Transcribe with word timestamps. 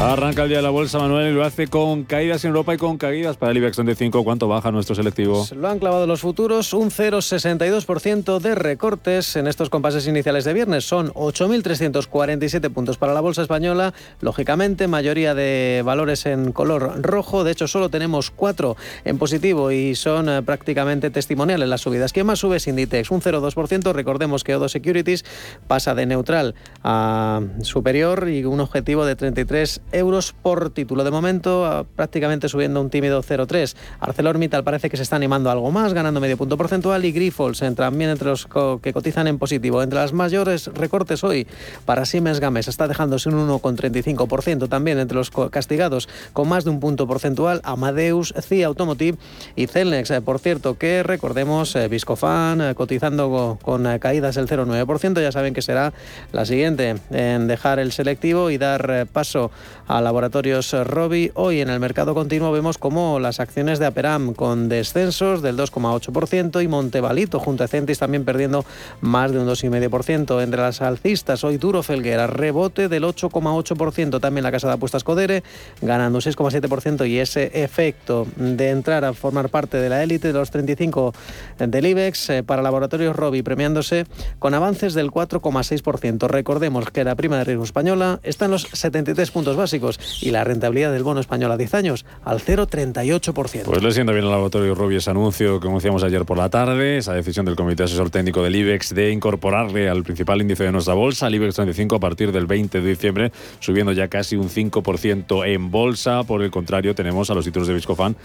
Arranca 0.00 0.44
el 0.44 0.48
día 0.48 0.56
de 0.56 0.62
la 0.62 0.70
bolsa, 0.70 0.98
Manuel, 0.98 1.30
y 1.30 1.34
lo 1.34 1.44
hace 1.44 1.68
con 1.68 2.04
caídas 2.04 2.42
en 2.44 2.48
Europa 2.48 2.72
y 2.72 2.78
con 2.78 2.96
caídas 2.96 3.36
para 3.36 3.52
el 3.52 3.58
IBEX 3.58 3.76
35. 3.76 4.24
¿Cuánto 4.24 4.48
baja 4.48 4.72
nuestro 4.72 4.94
selectivo? 4.94 5.46
Lo 5.54 5.68
han 5.68 5.78
clavado 5.78 6.06
los 6.06 6.22
futuros, 6.22 6.72
un 6.72 6.90
0,62% 6.90 8.40
de 8.40 8.54
recortes 8.54 9.36
en 9.36 9.46
estos 9.46 9.68
compases 9.68 10.06
iniciales 10.06 10.46
de 10.46 10.54
viernes. 10.54 10.86
Son 10.86 11.12
8.347 11.12 12.70
puntos 12.72 12.96
para 12.96 13.12
la 13.12 13.20
bolsa 13.20 13.42
española. 13.42 13.92
Lógicamente, 14.22 14.88
mayoría 14.88 15.34
de 15.34 15.82
valores 15.84 16.24
en 16.24 16.52
color 16.52 17.02
rojo. 17.02 17.44
De 17.44 17.52
hecho, 17.52 17.68
solo 17.68 17.90
tenemos 17.90 18.30
cuatro 18.30 18.78
en 19.04 19.18
positivo 19.18 19.70
y 19.70 19.94
son 19.96 20.30
eh, 20.30 20.42
prácticamente 20.42 21.10
testimoniales 21.10 21.68
las 21.68 21.82
subidas. 21.82 22.14
¿Quién 22.14 22.24
más 22.24 22.38
sube 22.38 22.56
es 22.56 22.66
Inditex? 22.66 23.10
Un 23.10 23.20
0,2%. 23.20 23.92
Recordemos 23.92 24.44
que 24.44 24.56
Odo 24.56 24.70
Securities 24.70 25.26
pasa 25.68 25.94
de 25.94 26.06
neutral 26.06 26.54
a 26.82 27.42
superior 27.60 28.30
y 28.30 28.46
un 28.46 28.60
objetivo 28.60 29.04
de 29.04 29.14
33 29.14 29.82
euros 29.92 30.32
por 30.32 30.70
título. 30.70 31.04
De 31.04 31.10
momento, 31.10 31.86
prácticamente 31.96 32.48
subiendo 32.48 32.80
un 32.80 32.90
tímido 32.90 33.22
0,3. 33.22 33.74
ArcelorMittal 34.00 34.64
parece 34.64 34.90
que 34.90 34.96
se 34.96 35.02
está 35.02 35.16
animando 35.16 35.50
algo 35.50 35.70
más, 35.70 35.92
ganando 35.92 36.20
medio 36.20 36.36
punto 36.36 36.56
porcentual 36.56 37.04
y 37.04 37.12
Grifols 37.12 37.62
también 37.76 38.10
entre 38.10 38.28
los 38.28 38.46
que 38.82 38.92
cotizan 38.92 39.26
en 39.26 39.38
positivo. 39.38 39.82
Entre 39.82 39.98
las 39.98 40.12
mayores 40.12 40.66
recortes 40.68 41.24
hoy 41.24 41.46
para 41.84 42.04
Siemens 42.04 42.40
Games 42.40 42.68
está 42.68 42.88
dejándose 42.88 43.28
un 43.28 43.48
1,35%. 43.48 44.68
También 44.68 44.98
entre 44.98 45.16
los 45.16 45.30
castigados 45.30 46.08
con 46.32 46.48
más 46.48 46.64
de 46.64 46.70
un 46.70 46.80
punto 46.80 47.06
porcentual 47.06 47.60
Amadeus, 47.64 48.34
CIA 48.40 48.66
Automotive 48.66 49.18
y 49.56 49.66
Celnex. 49.66 50.10
Eh, 50.10 50.20
por 50.20 50.38
cierto, 50.38 50.78
que 50.78 51.02
recordemos 51.02 51.74
eh, 51.76 51.88
Viscofan 51.88 52.60
eh, 52.60 52.74
cotizando 52.74 53.58
con 53.62 53.98
caídas 53.98 54.34
del 54.34 54.48
0,9%. 54.48 55.20
Ya 55.20 55.32
saben 55.32 55.54
que 55.54 55.62
será 55.62 55.92
la 56.32 56.44
siguiente 56.44 56.96
en 57.10 57.46
dejar 57.46 57.78
el 57.78 57.92
selectivo 57.92 58.50
y 58.50 58.58
dar 58.58 59.06
paso 59.12 59.50
a 59.90 60.00
Laboratorios 60.00 60.72
Robi. 60.84 61.32
Hoy 61.34 61.60
en 61.60 61.68
el 61.68 61.80
mercado 61.80 62.14
continuo 62.14 62.52
vemos 62.52 62.78
como 62.78 63.18
las 63.18 63.40
acciones 63.40 63.80
de 63.80 63.86
Aperam 63.86 64.34
con 64.34 64.68
descensos 64.68 65.42
del 65.42 65.56
2,8% 65.56 66.62
y 66.62 66.68
Montevalito 66.68 67.40
junto 67.40 67.64
a 67.64 67.68
Centis 67.68 67.98
también 67.98 68.24
perdiendo 68.24 68.64
más 69.00 69.32
de 69.32 69.40
un 69.40 69.48
2,5%. 69.48 70.44
Entre 70.44 70.60
las 70.60 70.80
alcistas 70.80 71.42
hoy 71.42 71.56
Duro 71.56 71.82
Felguera 71.82 72.28
rebote 72.28 72.88
del 72.88 73.02
8,8%. 73.02 74.20
También 74.20 74.44
la 74.44 74.52
casa 74.52 74.68
de 74.68 74.74
apuestas 74.74 75.02
Codere 75.02 75.42
ganando 75.82 76.20
6,7% 76.20 77.08
y 77.08 77.18
ese 77.18 77.50
efecto 77.60 78.28
de 78.36 78.70
entrar 78.70 79.04
a 79.04 79.12
formar 79.12 79.48
parte 79.48 79.78
de 79.78 79.88
la 79.88 80.04
élite 80.04 80.28
de 80.28 80.34
los 80.34 80.52
35 80.52 81.12
del 81.58 81.86
IBEX 81.86 82.30
eh, 82.30 82.42
para 82.44 82.62
Laboratorios 82.62 83.16
Robi 83.16 83.42
premiándose 83.42 84.06
con 84.38 84.54
avances 84.54 84.94
del 84.94 85.10
4,6%. 85.10 86.28
Recordemos 86.28 86.90
que 86.90 87.02
la 87.02 87.16
prima 87.16 87.38
de 87.38 87.44
riesgo 87.44 87.64
española 87.64 88.20
está 88.22 88.44
en 88.44 88.52
los 88.52 88.68
73 88.72 89.28
puntos 89.32 89.56
básicos 89.56 89.79
y 90.20 90.30
la 90.30 90.44
rentabilidad 90.44 90.92
del 90.92 91.02
bono 91.02 91.20
español 91.20 91.52
a 91.52 91.56
10 91.56 91.74
años 91.74 92.04
al 92.24 92.40
0,38%. 92.40 93.64
Pues 93.64 93.82
le 93.82 93.92
sienta 93.92 94.12
bien 94.12 94.24
al 94.24 94.30
laboratorio 94.30 94.74
Robi 94.74 94.96
ese 94.96 95.10
anuncio 95.10 95.60
que 95.60 95.68
anunciamos 95.68 96.02
ayer 96.02 96.24
por 96.24 96.38
la 96.38 96.48
tarde, 96.48 96.98
esa 96.98 97.12
decisión 97.14 97.46
del 97.46 97.56
Comité 97.56 97.84
Asesor 97.84 98.10
Técnico 98.10 98.42
del 98.42 98.56
IBEX 98.56 98.94
de 98.94 99.10
incorporarle 99.10 99.88
al 99.88 100.02
principal 100.02 100.40
índice 100.40 100.64
de 100.64 100.72
nuestra 100.72 100.94
bolsa, 100.94 101.26
al 101.26 101.34
IBEX 101.34 101.54
35, 101.56 101.96
a 101.96 102.00
partir 102.00 102.32
del 102.32 102.46
20 102.46 102.80
de 102.80 102.88
diciembre, 102.88 103.32
subiendo 103.60 103.92
ya 103.92 104.08
casi 104.08 104.36
un 104.36 104.48
5% 104.48 105.46
en 105.46 105.70
bolsa. 105.70 106.24
Por 106.24 106.42
el 106.42 106.50
contrario, 106.50 106.94
tenemos 106.94 107.30
a 107.30 107.34
los 107.34 107.44
títulos 107.44 107.68
de 107.68 107.74
Viscofan 107.74 108.16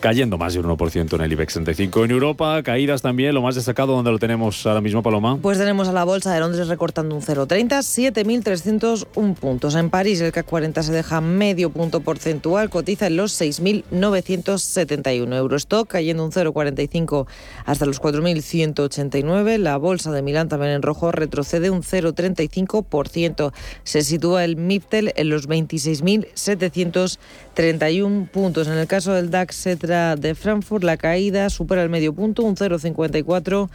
cayendo 0.00 0.38
más 0.38 0.54
de 0.54 0.60
un 0.60 0.66
1% 0.66 1.14
en 1.14 1.20
el 1.20 1.32
IBEX 1.32 1.54
35. 1.54 2.04
En 2.04 2.10
Europa, 2.10 2.62
caídas 2.62 3.02
también, 3.02 3.34
lo 3.34 3.42
más 3.42 3.54
destacado, 3.54 3.94
donde 3.94 4.10
lo 4.10 4.18
tenemos 4.18 4.66
ahora 4.66 4.80
mismo, 4.80 5.02
Paloma? 5.02 5.38
Pues 5.40 5.58
tenemos 5.58 5.88
a 5.88 5.92
la 5.92 6.04
bolsa 6.04 6.32
de 6.32 6.40
Londres 6.40 6.68
recortando 6.68 7.14
un 7.14 7.22
0,30, 7.22 7.78
7.301 8.12 9.34
puntos. 9.34 9.74
En 9.74 9.90
París, 9.90 10.20
el 10.20 10.32
CAC 10.32 10.46
40 10.46 10.82
se 10.82 10.87
deja 10.92 11.20
medio 11.20 11.70
punto 11.70 12.00
porcentual, 12.00 12.70
cotiza 12.70 13.06
en 13.06 13.16
los 13.16 13.40
6.971 13.40 15.34
euros. 15.36 15.62
Stock 15.62 15.88
cayendo 15.88 16.24
un 16.24 16.32
0,45 16.32 17.26
hasta 17.64 17.86
los 17.86 18.00
4.189. 18.00 19.58
La 19.58 19.76
bolsa 19.76 20.12
de 20.12 20.22
Milán 20.22 20.48
también 20.48 20.72
en 20.72 20.82
rojo 20.82 21.12
retrocede 21.12 21.70
un 21.70 21.82
0,35%. 21.82 23.52
Se 23.84 24.02
sitúa 24.02 24.44
el 24.44 24.56
MIPTEL 24.56 25.12
en 25.16 25.28
los 25.28 25.46
26.731 27.58 28.28
puntos. 28.28 28.68
En 28.68 28.74
el 28.74 28.86
caso 28.86 29.12
del 29.12 29.30
DAX 29.30 29.56
Cetra 29.56 30.14
de 30.16 30.34
Frankfurt, 30.34 30.84
la 30.84 30.96
caída 30.96 31.50
supera 31.50 31.82
el 31.82 31.90
medio 31.90 32.14
punto, 32.14 32.44
un 32.44 32.56
0,54 32.56 33.68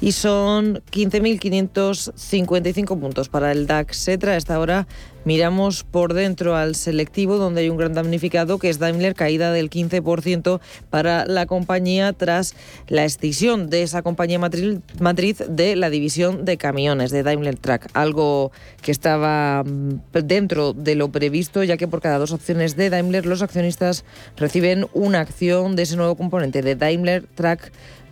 y 0.00 0.12
son 0.12 0.82
15.555 0.90 2.98
puntos 2.98 3.28
para 3.28 3.52
el 3.52 3.66
DAX 3.66 4.04
Cetra. 4.04 4.32
A 4.32 4.36
esta 4.36 4.58
hora 4.58 4.86
Miramos 5.26 5.82
por 5.82 6.14
dentro 6.14 6.54
al 6.54 6.76
selectivo, 6.76 7.36
donde 7.36 7.62
hay 7.62 7.68
un 7.68 7.76
gran 7.76 7.94
damnificado, 7.94 8.60
que 8.60 8.70
es 8.70 8.78
Daimler, 8.78 9.16
caída 9.16 9.50
del 9.50 9.70
15% 9.70 10.60
para 10.88 11.26
la 11.26 11.46
compañía 11.46 12.12
tras 12.12 12.54
la 12.86 13.04
escisión 13.04 13.68
de 13.68 13.82
esa 13.82 14.02
compañía 14.02 14.38
matriz 14.38 15.42
de 15.48 15.74
la 15.74 15.90
división 15.90 16.44
de 16.44 16.56
camiones 16.58 17.10
de 17.10 17.24
Daimler 17.24 17.58
Truck. 17.58 17.88
Algo 17.92 18.52
que 18.82 18.92
estaba 18.92 19.64
mm, 19.64 20.26
dentro 20.26 20.74
de 20.74 20.94
lo 20.94 21.08
previsto, 21.08 21.64
ya 21.64 21.76
que 21.76 21.88
por 21.88 22.00
cada 22.00 22.18
dos 22.18 22.32
acciones 22.32 22.76
de 22.76 22.88
Daimler, 22.88 23.25
los 23.26 23.42
accionistas 23.42 24.04
reciben 24.36 24.86
una 24.92 25.20
acción 25.20 25.76
de 25.76 25.82
ese 25.82 25.96
nuevo 25.96 26.16
componente 26.16 26.62
de 26.62 26.76
Daimler 26.76 27.24
Truck 27.34 27.60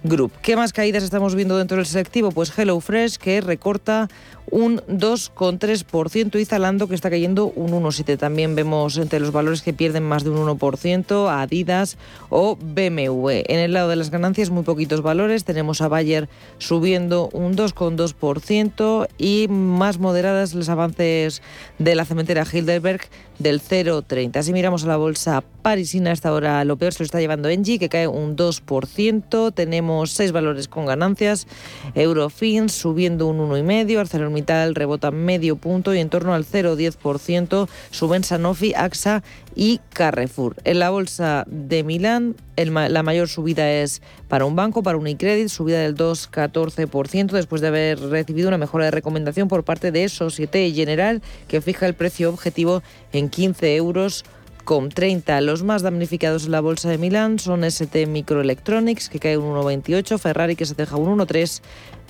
Group. 0.04 0.32
¿Qué 0.42 0.54
más 0.54 0.74
caídas 0.74 1.02
estamos 1.02 1.34
viendo 1.34 1.56
dentro 1.56 1.78
del 1.78 1.86
selectivo? 1.86 2.30
Pues 2.30 2.56
HelloFresh, 2.56 3.16
que 3.16 3.40
recorta 3.40 4.08
un 4.50 4.82
2,3% 4.86 6.38
y 6.38 6.44
Zalando, 6.44 6.86
que 6.88 6.94
está 6.94 7.08
cayendo 7.08 7.46
un 7.56 7.72
1,7%. 7.72 8.18
También 8.18 8.54
vemos 8.54 8.98
entre 8.98 9.18
los 9.18 9.32
valores 9.32 9.62
que 9.62 9.72
pierden 9.72 10.02
más 10.02 10.22
de 10.22 10.30
un 10.30 10.46
1%, 10.46 11.30
Adidas 11.30 11.96
o 12.28 12.56
BMW. 12.56 13.30
En 13.46 13.58
el 13.58 13.72
lado 13.72 13.88
de 13.88 13.96
las 13.96 14.10
ganancias, 14.10 14.50
muy 14.50 14.62
poquitos 14.62 15.00
valores. 15.00 15.44
Tenemos 15.44 15.80
a 15.80 15.88
Bayer 15.88 16.28
subiendo 16.58 17.30
un 17.32 17.56
2,2% 17.56 19.08
y 19.16 19.46
más 19.48 19.98
moderadas 19.98 20.54
los 20.54 20.68
avances 20.68 21.40
de 21.78 21.94
la 21.94 22.04
cementera 22.04 22.44
Hildeberg 22.44 23.00
del 23.38 23.60
0,30. 23.60 24.42
Si 24.42 24.52
miramos 24.52 24.84
a 24.84 24.88
la 24.88 24.96
bolsa 24.96 25.42
parisina, 25.62 26.12
hasta 26.12 26.28
ahora 26.28 26.64
lo 26.64 26.76
peor 26.76 26.92
se 26.92 27.02
lo 27.02 27.06
está 27.06 27.20
llevando 27.20 27.48
Engie, 27.48 27.78
que 27.78 27.88
cae 27.88 28.06
un 28.06 28.36
2%. 28.36 29.54
Tenemos 29.54 29.93
seis 30.06 30.32
valores 30.32 30.68
con 30.68 30.86
ganancias. 30.86 31.46
Eurofins 31.94 32.72
subiendo 32.72 33.26
un 33.26 33.38
1,5%. 33.38 33.98
ArcelorMittal 33.98 34.74
rebota 34.74 35.10
medio 35.10 35.56
punto 35.56 35.94
y 35.94 35.98
en 35.98 36.08
torno 36.08 36.34
al 36.34 36.44
0,10% 36.44 37.68
suben 37.90 38.24
Sanofi, 38.24 38.74
AXA 38.74 39.22
y 39.54 39.80
Carrefour. 39.92 40.56
En 40.64 40.78
la 40.78 40.90
bolsa 40.90 41.44
de 41.46 41.84
Milán, 41.84 42.36
la 42.56 43.02
mayor 43.02 43.28
subida 43.28 43.70
es 43.70 44.02
para 44.28 44.44
un 44.44 44.56
banco, 44.56 44.82
para 44.82 44.98
Unicredit, 44.98 45.48
subida 45.48 45.78
del 45.78 45.96
2,14% 45.96 47.32
después 47.32 47.60
de 47.60 47.68
haber 47.68 48.00
recibido 48.00 48.48
una 48.48 48.58
mejora 48.58 48.86
de 48.86 48.90
recomendación 48.90 49.48
por 49.48 49.64
parte 49.64 49.92
de 49.92 50.08
Societe 50.08 50.70
General, 50.72 51.22
que 51.48 51.60
fija 51.60 51.86
el 51.86 51.94
precio 51.94 52.28
objetivo 52.28 52.82
en 53.12 53.28
15 53.28 53.76
euros 53.76 54.24
con 54.64 54.88
30. 54.88 55.40
Los 55.42 55.62
más 55.62 55.82
damnificados 55.82 56.46
en 56.46 56.52
la 56.52 56.60
bolsa 56.60 56.88
de 56.88 56.98
Milán 56.98 57.38
son 57.38 57.64
ST 57.64 58.06
Microelectronics, 58.06 59.08
que 59.08 59.18
cae 59.18 59.38
un 59.38 59.54
1,28, 59.54 60.18
Ferrari, 60.18 60.56
que 60.56 60.66
se 60.66 60.74
deja 60.74 60.96
un 60.96 61.18
1,3 61.18 61.60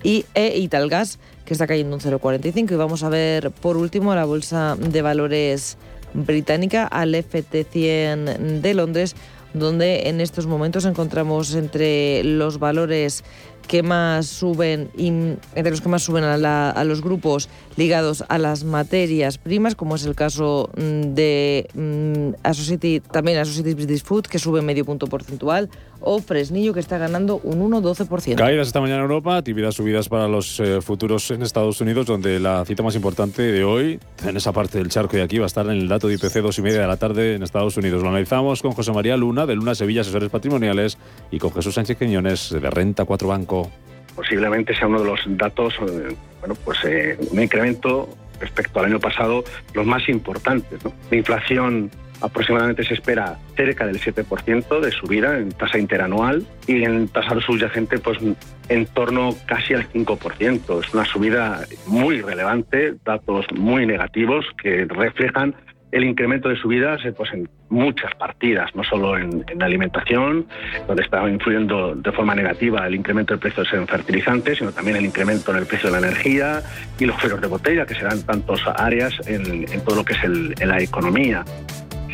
y 0.03 0.25
e 0.35 0.59
Italgas, 0.59 1.19
que 1.45 1.55
está 1.55 1.67
cayendo 1.67 1.97
un 1.97 2.01
0,45. 2.01 2.73
Y 2.73 2.77
vamos 2.77 3.03
a 3.03 3.09
ver 3.09 3.51
por 3.51 3.77
último 3.77 4.15
la 4.15 4.25
bolsa 4.25 4.77
de 4.77 5.03
valores 5.03 5.77
británica 6.15 6.87
al 6.87 7.15
FT100 7.15 8.61
de 8.61 8.75
Londres 8.75 9.17
donde 9.55 10.09
en 10.09 10.21
estos 10.21 10.47
momentos 10.47 10.85
encontramos 10.85 11.55
entre 11.55 12.23
los 12.25 12.59
valores 12.59 13.25
que 13.67 13.83
más 13.83 14.27
suben, 14.27 14.91
entre 14.97 15.71
los 15.71 15.81
que 15.81 15.89
más 15.89 16.03
suben 16.03 16.25
a, 16.25 16.85
los 16.85 17.03
grupos 17.03 17.49
ligados 17.77 18.25
a 18.29 18.39
las 18.39 18.65
materias 18.65 19.39
primas, 19.39 19.75
como 19.75 19.97
es 19.97 20.05
el 20.05 20.15
caso 20.15 20.71
mm, 20.77 21.15
de 21.15 21.69
mm, 21.75 22.35
Associated, 22.43 23.03
también 23.11 23.39
Associated 23.39 23.77
British 23.77 24.03
Food, 24.03 24.27
que 24.27 24.39
sube 24.39 24.63
medio 24.63 24.85
punto 24.85 25.07
porcentual, 25.07 25.71
o 26.07 26.21
Fresnillo, 26.21 26.75
que 26.75 26.81
está 26.81 26.99
ganando 26.99 27.41
un 27.43 27.71
1,12%. 27.71 28.37
Caídas 28.37 28.67
esta 28.67 28.81
mañana 28.81 28.99
en 28.99 29.03
Europa, 29.03 29.39
actividades 29.39 29.75
subidas 29.75 30.09
para 30.09 30.29
los 30.29 30.61
eh, 30.61 30.81
futuros 30.83 31.31
en 31.31 31.43
Estados 31.43 31.81
Unidos, 31.81 32.07
donde 32.07 32.39
la 32.39 32.65
cita 32.67 32.83
más 32.83 32.95
importante 32.95 33.43
de 33.43 33.65
hoy, 33.65 33.99
en 34.25 34.37
esa 34.37 34.53
parte 34.53 34.79
del 34.79 34.91
charco 34.91 35.17
y 35.17 35.21
aquí, 35.21 35.39
va 35.39 35.45
a 35.45 35.47
estar 35.47 35.65
en 35.67 35.73
el 35.73 35.89
dato 35.89 36.09
de 36.09 36.15
IPC 36.15 36.43
dos 36.43 36.59
y 36.59 36.63
media 36.63 36.83
de 36.83 36.87
la 36.87 36.99
tarde 36.99 37.35
en 37.35 37.43
Estados 37.43 37.77
Unidos. 37.79 38.03
Lo 38.03 38.11
analizamos 38.11 38.61
con 38.61 38.73
José 38.73 38.93
María 38.93 39.17
Luna, 39.17 39.47
de 39.47 39.57
Luna 39.57 39.75
Sevilla 39.75 40.03
Asesores 40.03 40.29
Patrimoniales, 40.29 40.99
y 41.31 41.39
con 41.39 41.53
Jesús 41.53 41.75
Sánchez 41.75 41.97
Quiñones, 41.99 42.51
de 42.51 42.71
Renta 42.71 43.07
4 43.07 43.27
Banco. 43.27 43.71
Posiblemente 44.15 44.77
sea 44.77 44.87
uno 44.87 45.01
de 45.01 45.07
los 45.07 45.21
datos, 45.27 45.75
eh, 45.89 46.15
bueno, 46.41 46.55
pues 46.65 46.79
eh, 46.85 47.19
un 47.33 47.43
incremento 47.43 48.09
respecto 48.41 48.81
al 48.81 48.87
año 48.87 49.01
pasado, 49.01 49.43
los 49.73 49.87
más 49.87 50.07
importantes. 50.09 50.81
La 51.11 51.17
inflación 51.17 51.91
aproximadamente 52.25 52.85
se 52.85 52.95
espera 52.95 53.39
cerca 53.57 53.87
del 53.87 54.01
7% 54.01 54.81
de 54.81 54.91
subida 54.91 55.39
en 55.39 55.51
tasa 55.51 55.79
interanual 55.79 56.47
y 56.67 56.83
en 56.83 57.09
tasa 57.09 57.41
subyacente 57.41 57.99
pues 57.99 58.19
en 58.69 58.87
torno 58.87 59.35
casi 59.47 59.75
al 59.75 59.89
5%. 59.89 60.85
Es 60.85 60.95
una 60.95 61.05
subida 61.05 61.61
muy 61.87 62.21
relevante, 62.23 62.95
datos 63.05 63.47
muy 63.55 63.87
negativos 63.87 64.47
que 64.63 64.87
reflejan 64.87 65.55
el 65.95 66.03
incremento 66.03 66.49
de 66.49 66.57
subidas 66.57 67.05
eh, 67.05 67.13
pues 67.13 67.33
en 67.33 67.49
muchas 67.69 68.13
partidas, 68.17 68.75
no 68.75 68.83
solo 68.83 69.17
en, 69.17 69.45
alimentación, 69.63 70.47
donde 70.89 71.05
está 71.05 71.29
influyendo 71.29 71.95
de 71.95 72.11
forma 72.11 72.35
negativa 72.35 72.85
el 72.85 72.97
incremento 72.97 73.33
del 73.33 73.41
precio 73.41 73.63
de 73.63 73.87
fertilizantes, 73.87 74.59
sino 74.59 74.73
también 74.73 74.97
el 74.97 75.05
incremento 75.07 75.53
en 75.53 75.59
el 75.59 75.67
precio 75.67 75.91
de 75.91 76.01
la 76.01 76.07
energía 76.07 76.63
y 76.99 77.05
los 77.05 77.17
fueros 77.21 77.41
de 77.41 77.47
botella, 77.47 77.87
que 77.87 77.95
serán 77.95 78.21
tantas 78.23 78.61
áreas 78.77 79.15
en, 79.27 79.67
todo 79.85 79.97
lo 79.97 80.05
que 80.05 80.15
es 80.15 80.67
la 80.67 80.81
economía 80.81 81.45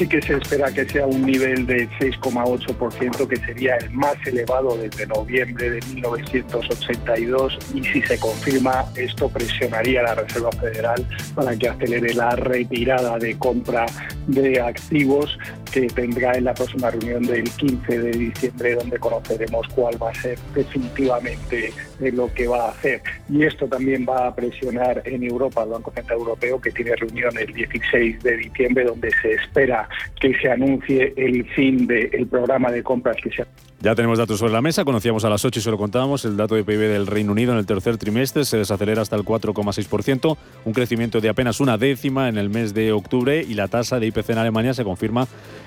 sí 0.00 0.08
que 0.08 0.23
se 0.23 0.35
espera 0.35 0.73
que 0.73 0.88
sea 0.88 1.06
un 1.06 1.26
nivel 1.26 1.67
de 1.67 1.87
6,8%, 1.99 3.29
que 3.29 3.37
sería 3.37 3.76
el 3.76 3.91
más 3.91 4.14
elevado 4.25 4.75
desde 4.79 5.06
noviembre 5.06 5.73
de 5.73 5.81
1982 5.94 7.58
y 7.75 7.85
si 7.85 8.00
se 8.00 8.19
confirma 8.19 8.87
esto 8.97 9.29
presionaría 9.29 10.00
a 10.00 10.05
la 10.05 10.14
Reserva 10.14 10.52
Federal 10.52 11.06
para 11.35 11.55
que 11.55 11.69
acelere 11.69 12.14
la 12.14 12.31
retirada 12.31 13.19
de 13.19 13.37
compra 13.37 13.85
de 14.26 14.58
activos 14.58 15.38
que 15.72 15.87
tendrá 15.88 16.37
en 16.37 16.44
la 16.44 16.55
próxima 16.55 16.90
reunión 16.90 17.22
del 17.25 17.44
15 17.50 17.99
de 17.99 18.11
diciembre 18.11 18.75
donde 18.75 18.99
conoceremos 18.99 19.67
cuál 19.69 20.02
va 20.02 20.11
a 20.11 20.14
ser 20.14 20.38
definitivamente 20.55 21.72
lo 22.00 22.32
que 22.32 22.49
va 22.49 22.67
a 22.67 22.70
hacer. 22.70 23.02
Y 23.28 23.44
esto 23.44 23.67
también 23.67 24.06
va 24.08 24.28
a 24.28 24.34
presionar 24.34 25.02
en 25.05 25.22
Europa 25.22 25.62
al 25.62 25.70
Banco 25.70 25.93
Central 25.93 26.19
Europeo 26.19 26.61
que 26.61 26.70
tiene 26.70 26.96
reunión 26.96 27.37
el 27.38 27.52
16 27.52 28.22
de 28.22 28.37
diciembre 28.37 28.84
donde 28.84 29.11
se 29.22 29.32
espera 29.32 29.88
que 30.20 30.34
se 30.34 30.50
anuncie 30.50 31.12
el 31.17 31.44
fin 31.50 31.87
del 31.87 32.26
programa 32.26 32.70
de 32.70 32.82
compras 32.82 33.17
que 33.22 33.31
se 33.31 33.43
ya 33.82 33.94
tenemos 33.94 34.19
datos 34.19 34.38
sobre 34.38 34.53
la 34.53 34.61
mesa, 34.61 34.85
conocíamos 34.85 35.25
a 35.25 35.31
las 35.31 35.44
8 35.44 35.59
y 35.59 35.62
se 35.62 35.71
lo 35.71 35.79
contábamos, 35.79 36.27
el 36.27 36.37
dato 36.37 36.55
de 36.55 36.65
PIB 36.65 36.81
del 36.81 37.06
Reino 37.06 37.32
Unido 37.32 37.53
en 37.53 37.59
el 37.59 37.65
tercer 37.65 37.97
trimestre 37.97 38.44
se 38.44 38.59
desacelera 38.59 39.00
hasta 39.00 39.17
el 39.17 39.25
4,6%, 39.25 40.37
un 40.67 40.73
crecimiento 40.75 41.21
de 41.21 41.31
apenas 41.31 41.61
una 41.61 41.79
décima 41.79 42.29
en 42.29 42.37
el 42.37 42.50
mes 42.50 42.75
de 42.75 42.93
octubre 42.93 43.43
y 43.43 43.55
la 43.55 43.69
tasa 43.69 43.99
de 43.99 44.06
IPC 44.09 44.31
en 44.31 44.38
Alemania 44.38 44.75
se 44.75 44.85
confirma 44.85 45.27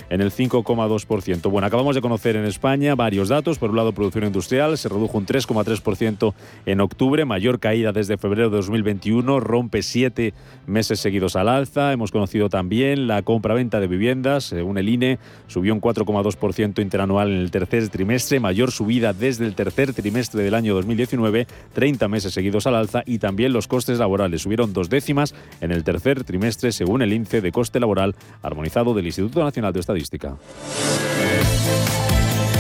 en 0.10 0.22
el 0.22 0.32
5,2%. 0.32 1.50
Bueno, 1.50 1.66
acabamos 1.66 1.96
de 1.96 2.02
conocer 2.02 2.36
en 2.36 2.46
España 2.46 2.94
varios 2.94 3.30
datos. 3.30 3.58
Por 3.58 3.72
un 3.72 3.78
lado, 3.78 3.94
producción 3.94 4.26
industrial 4.26 4.78
se 4.78 4.90
redujo 4.90 5.18
un 5.18 5.26
3,3% 5.26 6.34
en 6.68 6.82
octubre, 6.82 7.26
mayor 7.26 7.60
caída 7.60 7.94
desde 7.94 8.18
febrero 8.18 8.52
de 8.52 8.58
2021, 8.58 9.40
rompe 9.40 9.82
siete 9.82 10.36
meses 10.68 11.00
seguidos 11.00 11.36
al 11.36 11.50
alza. 11.50 11.92
Hemos 11.94 12.12
conocido 12.12 12.50
también 12.50 13.08
la 13.08 13.24
compra-venta 13.24 13.80
de 13.80 13.88
viviendas, 13.88 14.44
según 14.44 14.78
el 14.78 14.88
INE, 14.88 15.18
subió 15.48 15.74
un 15.74 15.82
4,2% 15.82 16.80
interanual 16.80 17.32
en 17.32 17.38
el 17.38 17.50
tercer 17.50 17.90
trimestre, 17.90 18.03
mayor 18.40 18.72
subida 18.72 19.14
desde 19.14 19.46
el 19.46 19.56
tercer 19.56 19.94
trimestre 19.94 20.44
del 20.44 20.54
año 20.54 20.74
2019, 20.76 21.48
30 21.74 22.08
meses 22.08 22.34
seguidos 22.34 22.68
al 22.68 22.76
alza 22.76 23.04
y 23.06 23.20
también 23.20 23.54
los 23.54 23.68
costes 23.68 24.00
laborales 24.00 24.42
subieron 24.42 24.74
dos 24.74 24.90
décimas 24.90 25.34
en 25.62 25.72
el 25.72 25.84
tercer 25.84 26.24
trimestre, 26.24 26.72
según 26.72 27.02
el 27.02 27.14
índice 27.14 27.42
de 27.42 27.52
coste 27.52 27.80
laboral 27.80 28.16
armonizado 28.42 28.94
del 28.94 29.06
Instituto 29.06 29.44
Nacional 29.44 29.74
de 29.74 29.80
Estadística. 29.80 30.36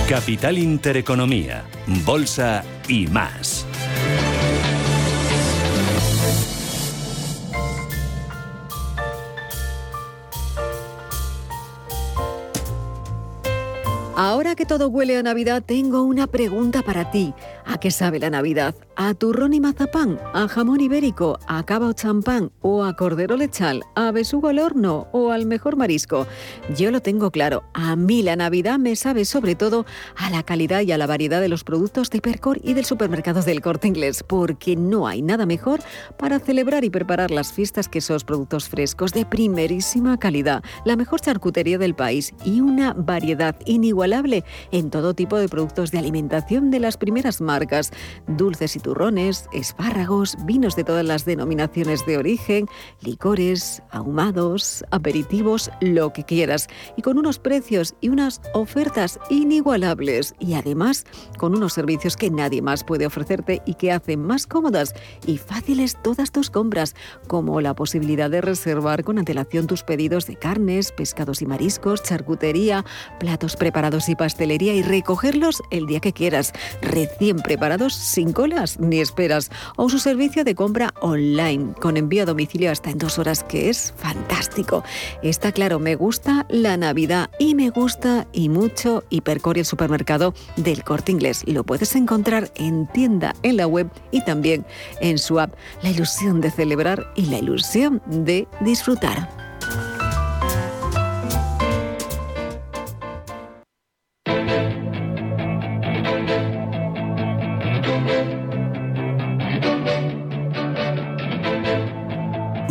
Capital 0.07 0.57
Intereconomía, 0.57 1.63
Bolsa 2.05 2.63
y 2.87 3.07
más. 3.07 3.65
Ahora 14.15 14.53
que 14.53 14.67
todo 14.67 14.89
huele 14.89 15.17
a 15.17 15.23
Navidad, 15.23 15.63
tengo 15.65 16.03
una 16.03 16.27
pregunta 16.27 16.83
para 16.83 17.09
ti. 17.09 17.33
¿A 17.65 17.79
qué 17.79 17.91
sabe 17.91 18.19
la 18.19 18.29
Navidad? 18.29 18.75
¿A 18.95 19.13
turrón 19.13 19.53
y 19.53 19.59
mazapán? 19.59 20.19
¿A 20.33 20.47
jamón 20.47 20.81
ibérico? 20.81 21.39
¿A 21.47 21.63
cava 21.63 21.87
o 21.87 21.93
champán? 21.93 22.51
¿O 22.61 22.83
a 22.83 22.95
cordero 22.95 23.37
lechal? 23.37 23.83
¿A 23.95 24.11
besugo 24.11 24.49
al 24.49 24.59
horno? 24.59 25.07
¿O 25.11 25.31
al 25.31 25.45
mejor 25.45 25.77
marisco? 25.77 26.27
Yo 26.77 26.91
lo 26.91 27.01
tengo 27.01 27.31
claro. 27.31 27.63
A 27.73 27.95
mí 27.95 28.21
la 28.21 28.35
Navidad 28.35 28.77
me 28.79 28.95
sabe 28.95 29.25
sobre 29.25 29.55
todo 29.55 29.85
a 30.15 30.29
la 30.29 30.43
calidad 30.43 30.81
y 30.81 30.91
a 30.91 30.97
la 30.97 31.07
variedad 31.07 31.41
de 31.41 31.49
los 31.49 31.63
productos 31.63 32.09
de 32.09 32.17
Hipercor 32.19 32.59
y 32.63 32.73
del 32.73 32.85
supermercado 32.85 33.41
del 33.41 33.61
Corte 33.61 33.87
Inglés, 33.87 34.23
porque 34.27 34.75
no 34.75 35.07
hay 35.07 35.21
nada 35.21 35.45
mejor 35.45 35.79
para 36.17 36.39
celebrar 36.39 36.83
y 36.83 36.89
preparar 36.89 37.31
las 37.31 37.53
fiestas 37.53 37.87
que 37.87 37.99
esos 37.99 38.23
productos 38.23 38.69
frescos 38.69 39.13
de 39.13 39.25
primerísima 39.25 40.17
calidad, 40.17 40.63
la 40.85 40.95
mejor 40.95 41.21
charcutería 41.21 41.77
del 41.77 41.95
país 41.95 42.33
y 42.45 42.61
una 42.61 42.93
variedad 42.93 43.55
inigualable 43.65 44.43
en 44.71 44.89
todo 44.89 45.13
tipo 45.13 45.37
de 45.37 45.49
productos 45.49 45.91
de 45.91 45.99
alimentación 45.99 46.69
de 46.69 46.79
las 46.79 46.97
primeras 46.97 47.41
marcas, 47.41 47.52
dulces 48.27 48.75
y 48.75 48.79
turrones, 48.79 49.47
espárragos, 49.53 50.35
vinos 50.45 50.75
de 50.75 50.83
todas 50.83 51.05
las 51.05 51.25
denominaciones 51.25 52.05
de 52.05 52.17
origen, 52.17 52.67
licores, 53.01 53.81
ahumados, 53.91 54.83
aperitivos, 54.91 55.71
lo 55.81 56.13
que 56.13 56.23
quieras, 56.23 56.67
y 56.97 57.01
con 57.01 57.17
unos 57.17 57.39
precios 57.39 57.95
y 58.01 58.09
unas 58.09 58.41
ofertas 58.53 59.19
inigualables 59.29 60.35
y 60.39 60.53
además 60.53 61.05
con 61.37 61.55
unos 61.55 61.73
servicios 61.73 62.17
que 62.17 62.29
nadie 62.29 62.61
más 62.61 62.83
puede 62.83 63.05
ofrecerte 63.05 63.61
y 63.65 63.75
que 63.75 63.91
hacen 63.91 64.21
más 64.21 64.47
cómodas 64.47 64.93
y 65.25 65.37
fáciles 65.37 65.97
todas 66.01 66.31
tus 66.31 66.49
compras, 66.49 66.95
como 67.27 67.61
la 67.61 67.75
posibilidad 67.75 68.29
de 68.29 68.41
reservar 68.41 69.03
con 69.03 69.17
antelación 69.17 69.67
tus 69.67 69.83
pedidos 69.83 70.27
de 70.27 70.35
carnes, 70.35 70.91
pescados 70.91 71.41
y 71.41 71.45
mariscos, 71.45 72.03
charcutería, 72.03 72.85
platos 73.19 73.55
preparados 73.55 74.09
y 74.09 74.15
pastelería 74.15 74.73
y 74.73 74.81
recogerlos 74.81 75.61
el 75.71 75.85
día 75.85 75.99
que 75.99 76.13
quieras, 76.13 76.53
recién 76.81 77.37
preparados, 77.43 77.93
sin 77.93 78.33
colas 78.33 78.79
ni 78.79 78.99
esperas, 78.99 79.51
o 79.75 79.89
su 79.89 79.99
servicio 79.99 80.43
de 80.43 80.55
compra 80.55 80.93
online 81.01 81.73
con 81.79 81.97
envío 81.97 82.23
a 82.23 82.25
domicilio 82.25 82.71
hasta 82.71 82.89
en 82.89 82.97
dos 82.97 83.19
horas, 83.19 83.43
que 83.43 83.69
es 83.69 83.93
fantástico. 83.97 84.83
Está 85.21 85.51
claro, 85.51 85.79
me 85.79 85.95
gusta 85.95 86.45
la 86.49 86.77
Navidad 86.77 87.29
y 87.39 87.55
me 87.55 87.69
gusta 87.69 88.27
y 88.31 88.49
mucho 88.49 89.03
Hipercore 89.09 89.59
el 89.59 89.65
supermercado 89.65 90.33
del 90.55 90.83
Corte 90.83 91.11
Inglés. 91.11 91.43
Lo 91.45 91.63
puedes 91.63 91.95
encontrar 91.95 92.51
en 92.55 92.87
tienda, 92.87 93.35
en 93.43 93.57
la 93.57 93.67
web 93.67 93.89
y 94.11 94.23
también 94.23 94.65
en 95.01 95.17
su 95.17 95.39
app. 95.39 95.53
La 95.81 95.89
ilusión 95.89 96.41
de 96.41 96.51
celebrar 96.51 97.11
y 97.15 97.25
la 97.25 97.37
ilusión 97.37 98.01
de 98.07 98.47
disfrutar. 98.61 99.42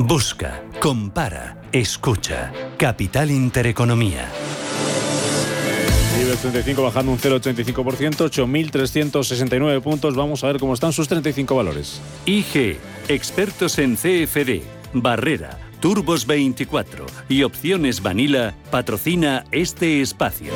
Busca, 0.05 0.65
compara, 0.81 1.63
escucha. 1.71 2.53
Capital 2.77 3.31
Intereconomía. 3.31 4.29
IBEX 6.21 6.41
35 6.41 6.83
bajando 6.83 7.13
un 7.13 7.19
0,85%, 7.19 8.29
8.369 8.29 9.81
puntos. 9.81 10.17
Vamos 10.17 10.43
a 10.43 10.49
ver 10.49 10.59
cómo 10.59 10.75
están 10.75 10.93
sus 10.93 11.07
35 11.07 11.55
valores. 11.55 12.01
IG, 12.27 12.79
expertos 13.07 13.79
en 13.79 13.95
CFD, 13.95 14.63
Barrera, 14.93 15.59
Turbos 15.79 16.27
24 16.27 17.07
y 17.29 17.45
Opciones 17.45 18.03
Vanilla 18.03 18.57
patrocina 18.73 19.45
este 19.53 20.01
espacio. 20.01 20.53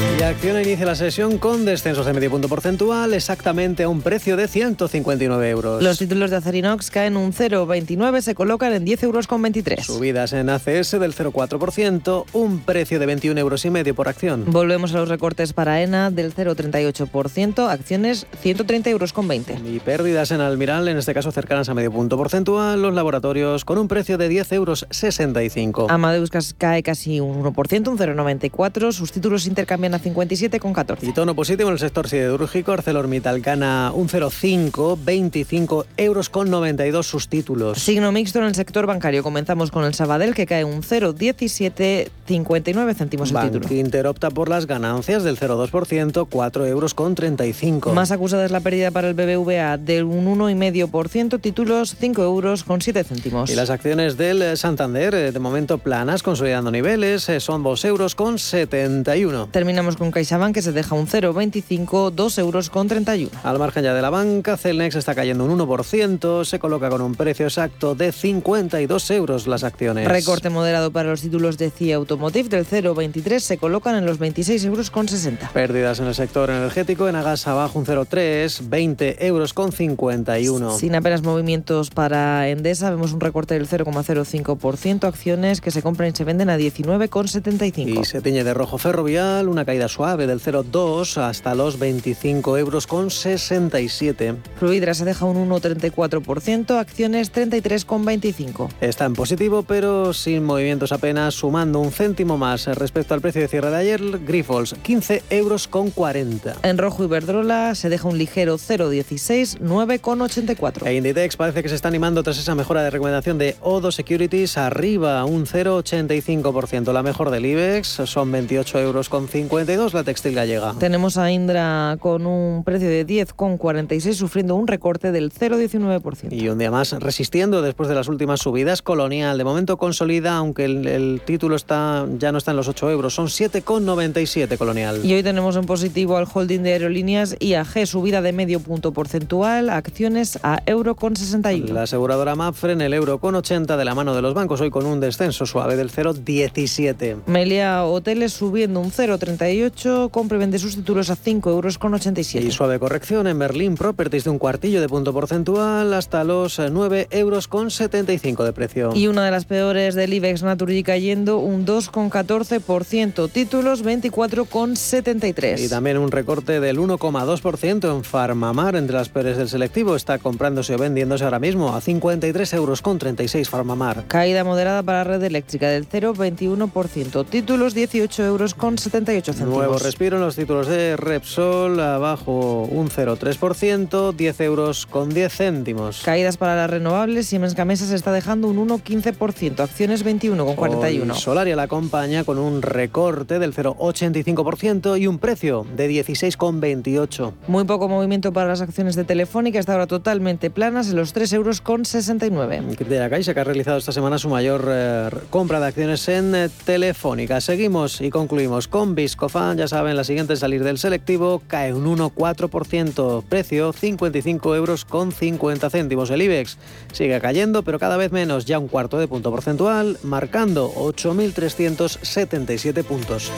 Y 0.00 0.22
Acciona 0.22 0.62
inicia 0.62 0.86
la 0.86 0.94
sesión 0.94 1.36
con 1.36 1.64
descensos 1.64 2.06
de 2.06 2.12
medio 2.14 2.30
punto 2.30 2.48
porcentual, 2.48 3.12
exactamente 3.12 3.82
a 3.82 3.88
un 3.88 4.00
precio 4.00 4.36
de 4.36 4.48
159 4.48 5.50
euros. 5.50 5.82
Los 5.82 5.98
títulos 5.98 6.30
de 6.30 6.36
Acerinox 6.36 6.90
caen 6.90 7.16
un 7.16 7.32
0,29, 7.32 8.20
se 8.22 8.34
colocan 8.34 8.72
en 8.72 8.84
10 8.84 9.02
euros 9.02 9.26
con 9.26 9.42
23. 9.42 9.84
Subidas 9.84 10.32
en 10.32 10.48
ACS 10.48 10.92
del 10.92 11.14
0,4%, 11.14 12.24
un 12.32 12.60
precio 12.60 12.98
de 12.98 13.06
21 13.06 13.40
euros 13.40 13.64
y 13.64 13.70
medio 13.70 13.94
por 13.94 14.08
acción. 14.08 14.44
Volvemos 14.46 14.94
a 14.94 14.98
los 14.98 15.08
recortes 15.08 15.52
para 15.52 15.82
ENA 15.82 16.10
del 16.10 16.34
0,38%, 16.34 17.68
acciones 17.68 18.26
130 18.40 18.90
euros 18.90 19.12
con 19.12 19.28
20. 19.28 19.58
Y 19.66 19.80
pérdidas 19.80 20.30
en 20.30 20.40
Almiral, 20.40 20.88
en 20.88 20.96
este 20.96 21.12
caso 21.12 21.32
cercanas 21.32 21.68
a 21.68 21.74
medio 21.74 21.92
punto 21.92 22.16
porcentual, 22.16 22.80
los 22.80 22.94
laboratorios 22.94 23.64
con 23.64 23.78
un 23.78 23.88
precio 23.88 24.16
de 24.16 24.28
10 24.28 24.52
euros 24.52 24.86
65. 24.90 25.88
Amadeus 25.90 26.30
cae 26.56 26.82
casi 26.82 27.20
un 27.20 27.42
1%, 27.42 27.88
un 27.88 27.98
0,94, 27.98 28.92
sus 28.92 29.12
títulos 29.12 29.46
intercambian 29.46 29.89
a 29.94 30.00
57,14. 30.00 30.98
Y 31.02 31.12
tono 31.12 31.34
positivo 31.34 31.68
en 31.68 31.74
el 31.74 31.78
sector 31.78 32.08
siderúrgico, 32.08 32.72
ArcelorMittal 32.72 33.40
gana 33.40 33.92
un 33.94 34.08
0,5, 34.08 34.98
25 35.02 35.86
euros 35.96 36.28
con 36.28 36.50
92 36.50 37.06
sus 37.06 37.28
títulos. 37.28 37.78
Signo 37.78 38.12
mixto 38.12 38.38
en 38.38 38.46
el 38.46 38.54
sector 38.54 38.86
bancario. 38.86 39.22
Comenzamos 39.22 39.70
con 39.70 39.84
el 39.84 39.94
Sabadell 39.94 40.34
que 40.34 40.46
cae 40.46 40.64
un 40.64 40.82
0,17, 40.82 42.08
59 42.26 42.94
céntimos 42.94 43.30
el 43.32 43.50
título. 43.50 43.74
Inter 43.74 44.06
opta 44.06 44.30
por 44.30 44.48
las 44.48 44.66
ganancias 44.66 45.22
del 45.22 45.38
0,2%, 45.38 46.26
4 46.30 46.66
euros 46.66 46.94
con 46.94 47.14
35. 47.14 47.92
Más 47.92 48.10
acusada 48.10 48.44
es 48.44 48.50
la 48.50 48.60
pérdida 48.60 48.90
para 48.90 49.08
el 49.08 49.14
BBVA 49.14 49.76
del 49.78 50.04
un 50.04 50.26
1,5%, 50.38 51.40
títulos 51.40 51.96
5 51.98 52.22
euros 52.22 52.64
con 52.64 52.80
7 52.80 53.04
céntimos. 53.04 53.50
Y 53.50 53.54
las 53.54 53.70
acciones 53.70 54.16
del 54.16 54.56
Santander, 54.56 55.14
eh, 55.14 55.32
de 55.32 55.38
momento 55.38 55.78
planas, 55.78 56.22
consolidando 56.22 56.70
niveles, 56.70 57.28
eh, 57.28 57.40
son 57.40 57.62
2 57.62 57.84
euros 57.84 58.14
con 58.14 58.38
71. 58.38 59.48
Terminamos 59.50 59.79
con 59.80 60.10
CaixaBank 60.10 60.54
que 60.54 60.62
se 60.62 60.72
deja 60.72 60.94
un 60.94 61.06
0,25, 61.06 62.10
2 62.10 62.38
euros 62.38 62.68
con 62.68 62.86
31. 62.86 63.30
Al 63.42 63.58
margen 63.58 63.82
ya 63.82 63.94
de 63.94 64.02
la 64.02 64.10
banca, 64.10 64.58
Celnex 64.58 64.94
está 64.94 65.14
cayendo 65.14 65.44
un 65.44 65.58
1%, 65.58 66.44
se 66.44 66.58
coloca 66.58 66.90
con 66.90 67.00
un 67.00 67.14
precio 67.14 67.46
exacto 67.46 67.94
de 67.94 68.12
52 68.12 69.10
euros 69.10 69.46
las 69.46 69.64
acciones. 69.64 70.06
Recorte 70.06 70.50
moderado 70.50 70.90
para 70.90 71.08
los 71.08 71.22
títulos 71.22 71.56
de 71.56 71.70
CIA 71.70 71.96
Automotive 71.96 72.50
del 72.50 72.66
0,23 72.66 73.38
se 73.40 73.56
colocan 73.56 73.96
en 73.96 74.04
los 74.04 74.18
26 74.18 74.64
euros 74.66 74.90
con 74.90 75.08
60. 75.08 75.48
Pérdidas 75.48 75.98
en 75.98 76.06
el 76.06 76.14
sector 76.14 76.50
energético, 76.50 77.08
en 77.08 77.16
Agas 77.16 77.46
abajo 77.46 77.78
un 77.78 77.86
0,3, 77.86 78.68
20 78.68 79.26
euros 79.26 79.54
con 79.54 79.72
51. 79.72 80.76
Sin 80.76 80.94
apenas 80.94 81.22
movimientos 81.22 81.88
para 81.88 82.48
Endesa, 82.50 82.90
vemos 82.90 83.14
un 83.14 83.20
recorte 83.20 83.54
del 83.54 83.66
0,05%, 83.66 85.04
acciones 85.04 85.62
que 85.62 85.70
se 85.70 85.80
compran 85.82 86.10
y 86.10 86.12
se 86.12 86.24
venden 86.24 86.50
a 86.50 86.58
19,75. 86.58 88.00
Y 88.00 88.04
se 88.04 88.20
tiñe 88.20 88.44
de 88.44 88.52
rojo 88.52 88.76
ferrovial, 88.76 89.48
una 89.48 89.64
caída 89.70 89.86
suave 89.86 90.26
del 90.26 90.40
0,2 90.40 91.16
hasta 91.18 91.54
los 91.54 91.78
25 91.78 92.58
euros 92.58 92.88
con 92.88 93.08
67. 93.08 94.34
Fluidra 94.58 94.94
se 94.94 95.04
deja 95.04 95.26
un 95.26 95.48
1,34%, 95.48 96.76
acciones 96.76 97.32
33,25. 97.32 98.68
Está 98.80 99.04
en 99.04 99.12
positivo, 99.12 99.62
pero 99.62 100.12
sin 100.12 100.42
movimientos 100.42 100.90
apenas, 100.90 101.34
sumando 101.34 101.78
un 101.78 101.92
céntimo 101.92 102.36
más 102.36 102.66
respecto 102.66 103.14
al 103.14 103.20
precio 103.20 103.42
de 103.42 103.46
cierre 103.46 103.70
de 103.70 103.76
ayer, 103.76 104.00
Grifols 104.26 104.74
15 104.82 105.22
euros 105.30 105.68
con 105.68 105.90
40. 105.90 106.56
En 106.64 106.76
rojo 106.76 107.04
Iberdrola 107.04 107.76
se 107.76 107.88
deja 107.88 108.08
un 108.08 108.18
ligero 108.18 108.56
0,16, 108.56 109.60
9,84. 109.60 110.84
E 110.84 110.94
Inditex 110.94 111.36
parece 111.36 111.62
que 111.62 111.68
se 111.68 111.76
está 111.76 111.86
animando 111.86 112.24
tras 112.24 112.38
esa 112.38 112.56
mejora 112.56 112.82
de 112.82 112.90
recomendación 112.90 113.38
de 113.38 113.54
Odo 113.60 113.92
Securities 113.92 114.58
arriba 114.58 115.24
un 115.24 115.46
0,85%. 115.46 116.92
La 116.92 117.04
mejor 117.04 117.30
del 117.30 117.46
IBEX 117.46 118.02
son 118.06 118.32
28 118.32 118.80
euros 118.80 119.08
con 119.08 119.28
52 119.50 119.94
la 119.94 120.04
textil 120.04 120.32
gallega. 120.32 120.74
Tenemos 120.78 121.18
a 121.18 121.32
Indra 121.32 121.96
con 121.98 122.24
un 122.24 122.62
precio 122.62 122.88
de 122.88 123.04
10,46 123.04 124.12
sufriendo 124.12 124.54
un 124.54 124.68
recorte 124.68 125.10
del 125.10 125.32
0,19%. 125.32 126.28
Y 126.30 126.48
un 126.48 126.58
día 126.58 126.70
más 126.70 126.92
resistiendo 126.92 127.60
después 127.60 127.88
de 127.88 127.96
las 127.96 128.06
últimas 128.06 128.38
subidas. 128.38 128.80
Colonial 128.80 129.36
de 129.38 129.42
momento 129.42 129.76
consolida, 129.76 130.36
aunque 130.36 130.66
el, 130.66 130.86
el 130.86 131.20
título 131.24 131.56
está 131.56 132.06
ya 132.16 132.30
no 132.30 132.38
está 132.38 132.52
en 132.52 132.58
los 132.58 132.68
8 132.68 132.92
euros, 132.92 133.12
son 133.12 133.26
7,97 133.26 134.56
Colonial. 134.56 135.04
Y 135.04 135.14
hoy 135.14 135.24
tenemos 135.24 135.56
en 135.56 135.66
positivo 135.66 136.16
al 136.16 136.28
holding 136.32 136.60
de 136.60 136.74
aerolíneas 136.74 137.34
IAG, 137.40 137.88
subida 137.88 138.22
de 138.22 138.32
medio 138.32 138.60
punto 138.60 138.92
porcentual, 138.92 139.68
acciones 139.68 140.38
a 140.44 140.62
euro 140.66 140.94
con 140.94 141.16
61. 141.16 141.74
La 141.74 141.82
aseguradora 141.82 142.36
Mapfre 142.36 142.74
en 142.74 142.82
el 142.82 142.94
euro 142.94 143.18
con 143.18 143.34
80 143.34 143.76
de 143.76 143.84
la 143.84 143.96
mano 143.96 144.14
de 144.14 144.22
los 144.22 144.32
bancos, 144.32 144.60
hoy 144.60 144.70
con 144.70 144.86
un 144.86 145.00
descenso 145.00 145.44
suave 145.44 145.74
del 145.74 145.90
0,17. 145.90 147.16
Melia 147.26 147.84
Hoteles 147.84 148.32
subiendo 148.32 148.78
un 148.78 148.92
0,38, 149.40 150.10
compra 150.10 150.36
y 150.36 150.40
vende 150.40 150.58
sus 150.58 150.76
títulos 150.76 151.10
a 151.10 151.16
5 151.16 151.50
euros 151.50 151.78
con 151.78 151.94
87. 151.94 152.46
Y 152.46 152.50
suave 152.50 152.78
corrección 152.78 153.26
en 153.26 153.38
Berlín 153.38 153.74
Properties 153.74 154.24
de 154.24 154.30
un 154.30 154.38
cuartillo 154.38 154.80
de 154.80 154.88
punto 154.88 155.12
porcentual 155.12 155.94
hasta 155.94 156.24
los 156.24 156.58
9 156.58 157.08
euros 157.10 157.48
con 157.48 157.70
75 157.70 158.44
de 158.44 158.52
precio. 158.52 158.90
Y 158.94 159.06
una 159.06 159.24
de 159.24 159.30
las 159.30 159.46
peores 159.46 159.94
del 159.94 160.12
IBEX 160.12 160.42
Naturgy 160.42 160.82
cayendo 160.82 161.38
un 161.38 161.64
2,14%, 161.66 163.30
títulos 163.30 163.84
24,73. 163.84 165.60
Y 165.64 165.68
también 165.68 165.98
un 165.98 166.10
recorte 166.10 166.60
del 166.60 166.78
1,2% 166.78 167.96
en 167.96 168.04
Farmamar, 168.04 168.76
entre 168.76 168.96
las 168.96 169.08
peores 169.08 169.36
del 169.36 169.48
selectivo, 169.48 169.96
está 169.96 170.18
comprándose 170.18 170.74
o 170.74 170.78
vendiéndose 170.78 171.24
ahora 171.24 171.38
mismo 171.38 171.74
a 171.74 171.80
53 171.80 172.52
euros 172.54 172.82
con 172.82 172.98
36 172.98 173.48
Farmamar. 173.48 174.04
Caída 174.08 174.44
moderada 174.44 174.82
para 174.82 175.04
red 175.04 175.22
eléctrica 175.22 175.68
del 175.68 175.88
0,21%, 175.88 177.26
títulos 177.26 177.74
18 177.74 178.24
euros 178.24 178.54
con 178.54 178.78
78 178.78 179.29
céntimos. 179.36 179.58
Nuevo 179.58 179.78
respiro 179.78 180.16
en 180.16 180.22
los 180.22 180.36
títulos 180.36 180.66
de 180.66 180.96
Repsol, 180.96 181.80
abajo 181.80 182.62
un 182.70 182.88
0,3%, 182.88 184.12
10 184.14 184.40
euros 184.40 184.86
con 184.86 185.10
10 185.10 185.32
céntimos. 185.32 186.02
Caídas 186.04 186.36
para 186.36 186.56
las 186.56 186.70
renovables, 186.70 187.26
Siemens 187.26 187.54
Gamesa 187.54 187.86
se 187.86 187.96
está 187.96 188.12
dejando 188.12 188.48
un 188.48 188.68
1,15%, 188.68 189.60
acciones 189.60 190.04
21,41. 190.04 191.14
Solaria 191.14 191.56
la 191.56 191.62
acompaña 191.64 192.24
con 192.24 192.38
un 192.38 192.62
recorte 192.62 193.38
del 193.38 193.54
0,85% 193.54 195.00
y 195.00 195.06
un 195.06 195.18
precio 195.18 195.66
de 195.76 195.90
16,28. 195.90 197.32
Muy 197.46 197.64
poco 197.64 197.88
movimiento 197.88 198.32
para 198.32 198.48
las 198.48 198.60
acciones 198.60 198.96
de 198.96 199.04
Telefónica, 199.04 199.58
hasta 199.58 199.72
ahora 199.72 199.86
totalmente 199.86 200.50
planas 200.50 200.88
en 200.88 200.96
los 200.96 201.12
3 201.12 201.32
euros 201.34 201.60
con 201.60 201.84
69. 201.84 202.62
Criteria 202.76 203.10
Caixa 203.10 203.34
que 203.34 203.40
ha 203.40 203.44
realizado 203.44 203.78
esta 203.78 203.92
semana 203.92 204.18
su 204.18 204.28
mayor 204.28 204.64
eh, 204.68 205.10
compra 205.30 205.60
de 205.60 205.66
acciones 205.66 206.08
en 206.08 206.34
eh, 206.34 206.48
Telefónica. 206.64 207.40
Seguimos 207.40 208.00
y 208.00 208.10
concluimos 208.10 208.68
con 208.68 208.94
Viscofan. 209.20 209.58
Ya 209.58 209.68
saben, 209.68 209.96
la 209.96 210.04
siguiente 210.04 210.32
es 210.32 210.38
salir 210.40 210.64
del 210.64 210.78
selectivo 210.78 211.42
cae 211.46 211.74
un 211.74 211.84
1,4%. 211.84 213.22
Precio 213.28 213.74
55 213.74 214.56
euros 214.56 214.86
con 214.86 215.12
50 215.12 215.68
céntimos. 215.68 216.08
El 216.10 216.22
IBEX 216.22 216.56
sigue 216.92 217.20
cayendo, 217.20 217.62
pero 217.62 217.78
cada 217.78 217.98
vez 217.98 218.12
menos, 218.12 218.46
ya 218.46 218.58
un 218.58 218.68
cuarto 218.68 218.96
de 218.98 219.08
punto 219.08 219.30
porcentual, 219.30 219.98
marcando 220.02 220.72
8.377 220.74 222.82
puntos. 222.82 223.30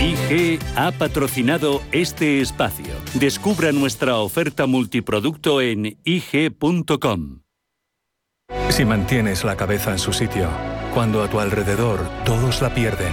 IG 0.00 0.58
ha 0.76 0.92
patrocinado 0.92 1.82
este 1.92 2.40
espacio. 2.40 2.94
Descubra 3.14 3.70
nuestra 3.72 4.16
oferta 4.16 4.64
multiproducto 4.66 5.60
en 5.60 5.98
IG.com. 6.04 7.40
Si 8.70 8.86
mantienes 8.86 9.44
la 9.44 9.56
cabeza 9.56 9.92
en 9.92 9.98
su 9.98 10.14
sitio, 10.14 10.48
cuando 10.94 11.22
a 11.22 11.28
tu 11.28 11.40
alrededor 11.40 12.00
todos 12.24 12.62
la 12.62 12.72
pierden, 12.74 13.12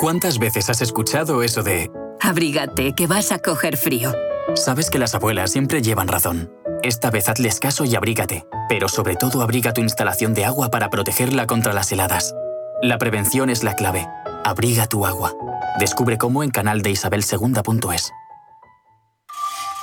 ¿Cuántas 0.00 0.38
veces 0.38 0.70
has 0.70 0.80
escuchado 0.80 1.42
eso 1.42 1.62
de... 1.62 1.90
Abrígate, 2.22 2.94
que 2.94 3.06
vas 3.06 3.32
a 3.32 3.38
coger 3.38 3.76
frío? 3.76 4.14
Sabes 4.54 4.88
que 4.88 4.98
las 4.98 5.14
abuelas 5.14 5.52
siempre 5.52 5.82
llevan 5.82 6.08
razón. 6.08 6.50
Esta 6.82 7.10
vez 7.10 7.28
hazles 7.28 7.60
caso 7.60 7.84
y 7.84 7.94
abrígate, 7.94 8.46
pero 8.66 8.88
sobre 8.88 9.16
todo 9.16 9.42
abriga 9.42 9.74
tu 9.74 9.82
instalación 9.82 10.32
de 10.32 10.46
agua 10.46 10.70
para 10.70 10.88
protegerla 10.88 11.46
contra 11.46 11.74
las 11.74 11.92
heladas. 11.92 12.34
La 12.80 12.96
prevención 12.96 13.50
es 13.50 13.62
la 13.62 13.74
clave. 13.74 14.08
Abriga 14.42 14.86
tu 14.86 15.04
agua. 15.04 15.34
Descubre 15.78 16.16
cómo 16.16 16.42
en 16.42 16.50
canal 16.50 16.80
de 16.80 16.92
Isabel 16.92 17.22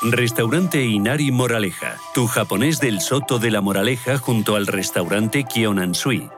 Restaurante 0.02 0.84
Inari 0.84 1.32
Moraleja, 1.32 1.98
tu 2.16 2.26
japonés 2.26 2.80
del 2.80 3.02
Soto 3.02 3.38
de 3.38 3.52
la 3.52 3.62
Moraleja 3.62 4.18
junto 4.18 4.56
al 4.56 4.66
restaurante 4.66 5.44
Kionansui. 5.44 6.28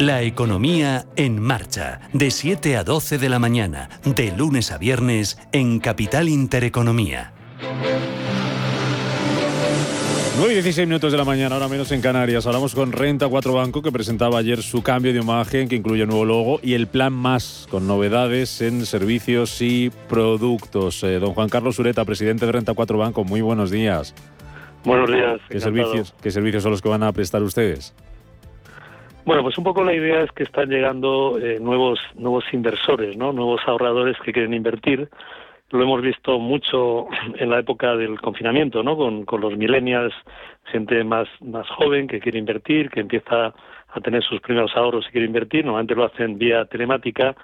La 0.00 0.22
economía 0.22 1.06
en 1.16 1.40
marcha, 1.40 2.00
de 2.12 2.30
7 2.30 2.76
a 2.76 2.84
12 2.84 3.18
de 3.18 3.28
la 3.28 3.40
mañana, 3.40 3.88
de 4.04 4.30
lunes 4.30 4.70
a 4.70 4.78
viernes, 4.78 5.38
en 5.50 5.80
Capital 5.80 6.28
Intereconomía. 6.28 7.32
9 10.36 10.52
y 10.52 10.54
16 10.54 10.86
minutos 10.86 11.10
de 11.10 11.18
la 11.18 11.24
mañana, 11.24 11.56
ahora 11.56 11.66
menos 11.66 11.90
en 11.90 12.00
Canarias. 12.00 12.46
Hablamos 12.46 12.76
con 12.76 12.92
Renta 12.92 13.26
4 13.26 13.52
Banco, 13.52 13.82
que 13.82 13.90
presentaba 13.90 14.38
ayer 14.38 14.62
su 14.62 14.84
cambio 14.84 15.12
de 15.12 15.18
imagen, 15.18 15.68
que 15.68 15.74
incluye 15.74 16.06
nuevo 16.06 16.24
logo, 16.24 16.60
y 16.62 16.74
el 16.74 16.86
plan 16.86 17.12
más, 17.12 17.66
con 17.68 17.88
novedades 17.88 18.60
en 18.60 18.86
servicios 18.86 19.60
y 19.60 19.90
productos. 20.08 21.02
Eh, 21.02 21.18
don 21.18 21.34
Juan 21.34 21.48
Carlos 21.48 21.76
Ureta, 21.80 22.04
presidente 22.04 22.46
de 22.46 22.52
Renta 22.52 22.74
4 22.74 22.98
Banco, 22.98 23.24
muy 23.24 23.40
buenos 23.40 23.72
días. 23.72 24.14
Buenos 24.84 25.10
días. 25.10 25.40
¿Qué 25.48 25.58
servicios, 25.58 26.14
¿Qué 26.22 26.30
servicios 26.30 26.62
son 26.62 26.70
los 26.70 26.82
que 26.82 26.88
van 26.88 27.02
a 27.02 27.12
prestar 27.12 27.42
ustedes? 27.42 27.94
Bueno, 29.28 29.42
pues 29.42 29.58
un 29.58 29.64
poco 29.64 29.84
la 29.84 29.92
idea 29.92 30.22
es 30.22 30.32
que 30.32 30.44
están 30.44 30.70
llegando 30.70 31.38
eh, 31.38 31.60
nuevos 31.60 32.00
nuevos 32.14 32.44
inversores, 32.50 33.14
¿no? 33.14 33.30
Nuevos 33.30 33.60
ahorradores 33.66 34.16
que 34.24 34.32
quieren 34.32 34.54
invertir. 34.54 35.10
Lo 35.68 35.82
hemos 35.82 36.00
visto 36.00 36.38
mucho 36.38 37.08
en 37.36 37.50
la 37.50 37.58
época 37.58 37.94
del 37.94 38.18
confinamiento, 38.22 38.82
¿no? 38.82 38.96
Con, 38.96 39.26
los 39.38 39.54
millennials, 39.54 40.14
gente 40.72 41.04
más 41.04 41.28
más 41.42 41.68
joven 41.68 42.08
que 42.08 42.20
quiere 42.20 42.38
invertir, 42.38 42.88
que 42.88 43.00
empieza 43.00 43.52
a 43.88 44.00
tener 44.00 44.22
sus 44.22 44.40
primeros 44.40 44.74
ahorros 44.74 45.04
y 45.06 45.12
quiere 45.12 45.26
invertir. 45.26 45.62
Normalmente 45.62 45.94
lo 45.94 46.06
hacen 46.06 46.38
vía 46.38 46.64
telemática. 46.64 47.36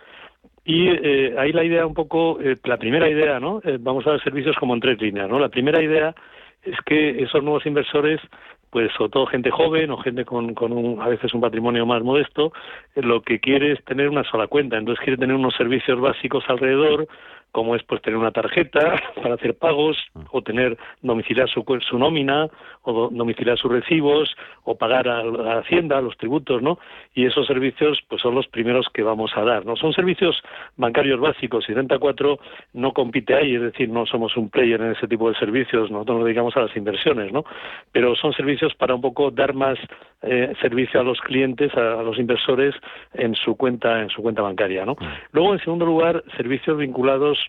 Y 0.64 0.88
eh, 0.88 1.34
ahí 1.36 1.52
la 1.52 1.64
idea 1.64 1.84
un 1.84 1.92
poco, 1.92 2.40
eh, 2.40 2.56
la 2.64 2.78
primera 2.78 3.10
idea, 3.10 3.38
¿no? 3.38 3.60
vamos 3.80 4.06
a 4.06 4.12
dar 4.12 4.22
servicios 4.22 4.56
como 4.56 4.72
en 4.72 4.80
tres 4.80 4.98
líneas, 5.02 5.28
¿no? 5.28 5.38
La 5.38 5.50
primera 5.50 5.82
idea 5.82 6.14
es 6.62 6.80
que 6.86 7.22
esos 7.22 7.42
nuevos 7.42 7.66
inversores 7.66 8.22
pues 8.74 8.90
sobre 8.98 9.10
todo 9.12 9.26
gente 9.26 9.52
joven 9.52 9.92
o 9.92 9.98
gente 9.98 10.24
con, 10.24 10.52
con 10.52 10.72
un, 10.72 11.00
a 11.00 11.06
veces 11.06 11.32
un 11.32 11.40
patrimonio 11.40 11.86
más 11.86 12.02
modesto, 12.02 12.52
eh, 12.96 13.02
lo 13.02 13.22
que 13.22 13.38
quiere 13.38 13.70
es 13.70 13.84
tener 13.84 14.08
una 14.08 14.24
sola 14.24 14.48
cuenta, 14.48 14.76
entonces 14.76 15.00
quiere 15.04 15.16
tener 15.16 15.36
unos 15.36 15.54
servicios 15.54 16.00
básicos 16.00 16.42
alrededor, 16.48 17.06
como 17.54 17.76
es 17.76 17.84
pues 17.84 18.02
tener 18.02 18.18
una 18.18 18.32
tarjeta 18.32 19.00
para 19.22 19.36
hacer 19.36 19.54
pagos 19.54 19.96
o 20.32 20.42
tener 20.42 20.76
domiciliar 21.02 21.48
su, 21.48 21.64
su 21.88 21.98
nómina 21.98 22.48
o 22.82 23.08
domiciliar 23.10 23.56
sus 23.56 23.70
recibos 23.70 24.28
o 24.64 24.76
pagar 24.76 25.06
a 25.06 25.22
la 25.22 25.58
hacienda 25.60 26.00
los 26.00 26.16
tributos 26.16 26.60
no 26.62 26.80
y 27.14 27.26
esos 27.26 27.46
servicios 27.46 28.02
pues 28.08 28.20
son 28.20 28.34
los 28.34 28.48
primeros 28.48 28.88
que 28.92 29.04
vamos 29.04 29.30
a 29.36 29.44
dar 29.44 29.64
no 29.64 29.76
son 29.76 29.92
servicios 29.92 30.42
bancarios 30.76 31.20
básicos 31.20 31.68
y 31.68 31.74
Renta 31.74 32.00
4 32.00 32.38
no 32.72 32.92
compite 32.92 33.36
ahí 33.36 33.54
es 33.54 33.62
decir 33.62 33.88
no 33.88 34.04
somos 34.04 34.36
un 34.36 34.50
player 34.50 34.80
en 34.80 34.90
ese 34.90 35.06
tipo 35.06 35.28
de 35.30 35.38
servicios 35.38 35.92
nosotros 35.92 36.18
nos 36.18 36.26
dedicamos 36.26 36.56
a 36.56 36.62
las 36.62 36.76
inversiones 36.76 37.32
no 37.32 37.44
pero 37.92 38.16
son 38.16 38.32
servicios 38.32 38.74
para 38.74 38.96
un 38.96 39.00
poco 39.00 39.30
dar 39.30 39.54
más 39.54 39.78
eh, 40.22 40.52
servicio 40.60 40.98
a 40.98 41.04
los 41.04 41.20
clientes 41.20 41.72
a, 41.76 42.00
a, 42.00 42.02
los 42.02 42.18
inversores 42.18 42.74
en 43.12 43.36
su 43.36 43.56
cuenta 43.56 44.02
en 44.02 44.08
su 44.08 44.22
cuenta 44.22 44.42
bancaria 44.42 44.84
no 44.84 44.96
luego 45.30 45.52
en 45.52 45.60
segundo 45.60 45.86
lugar 45.86 46.24
servicios 46.36 46.76
vinculados 46.76 47.43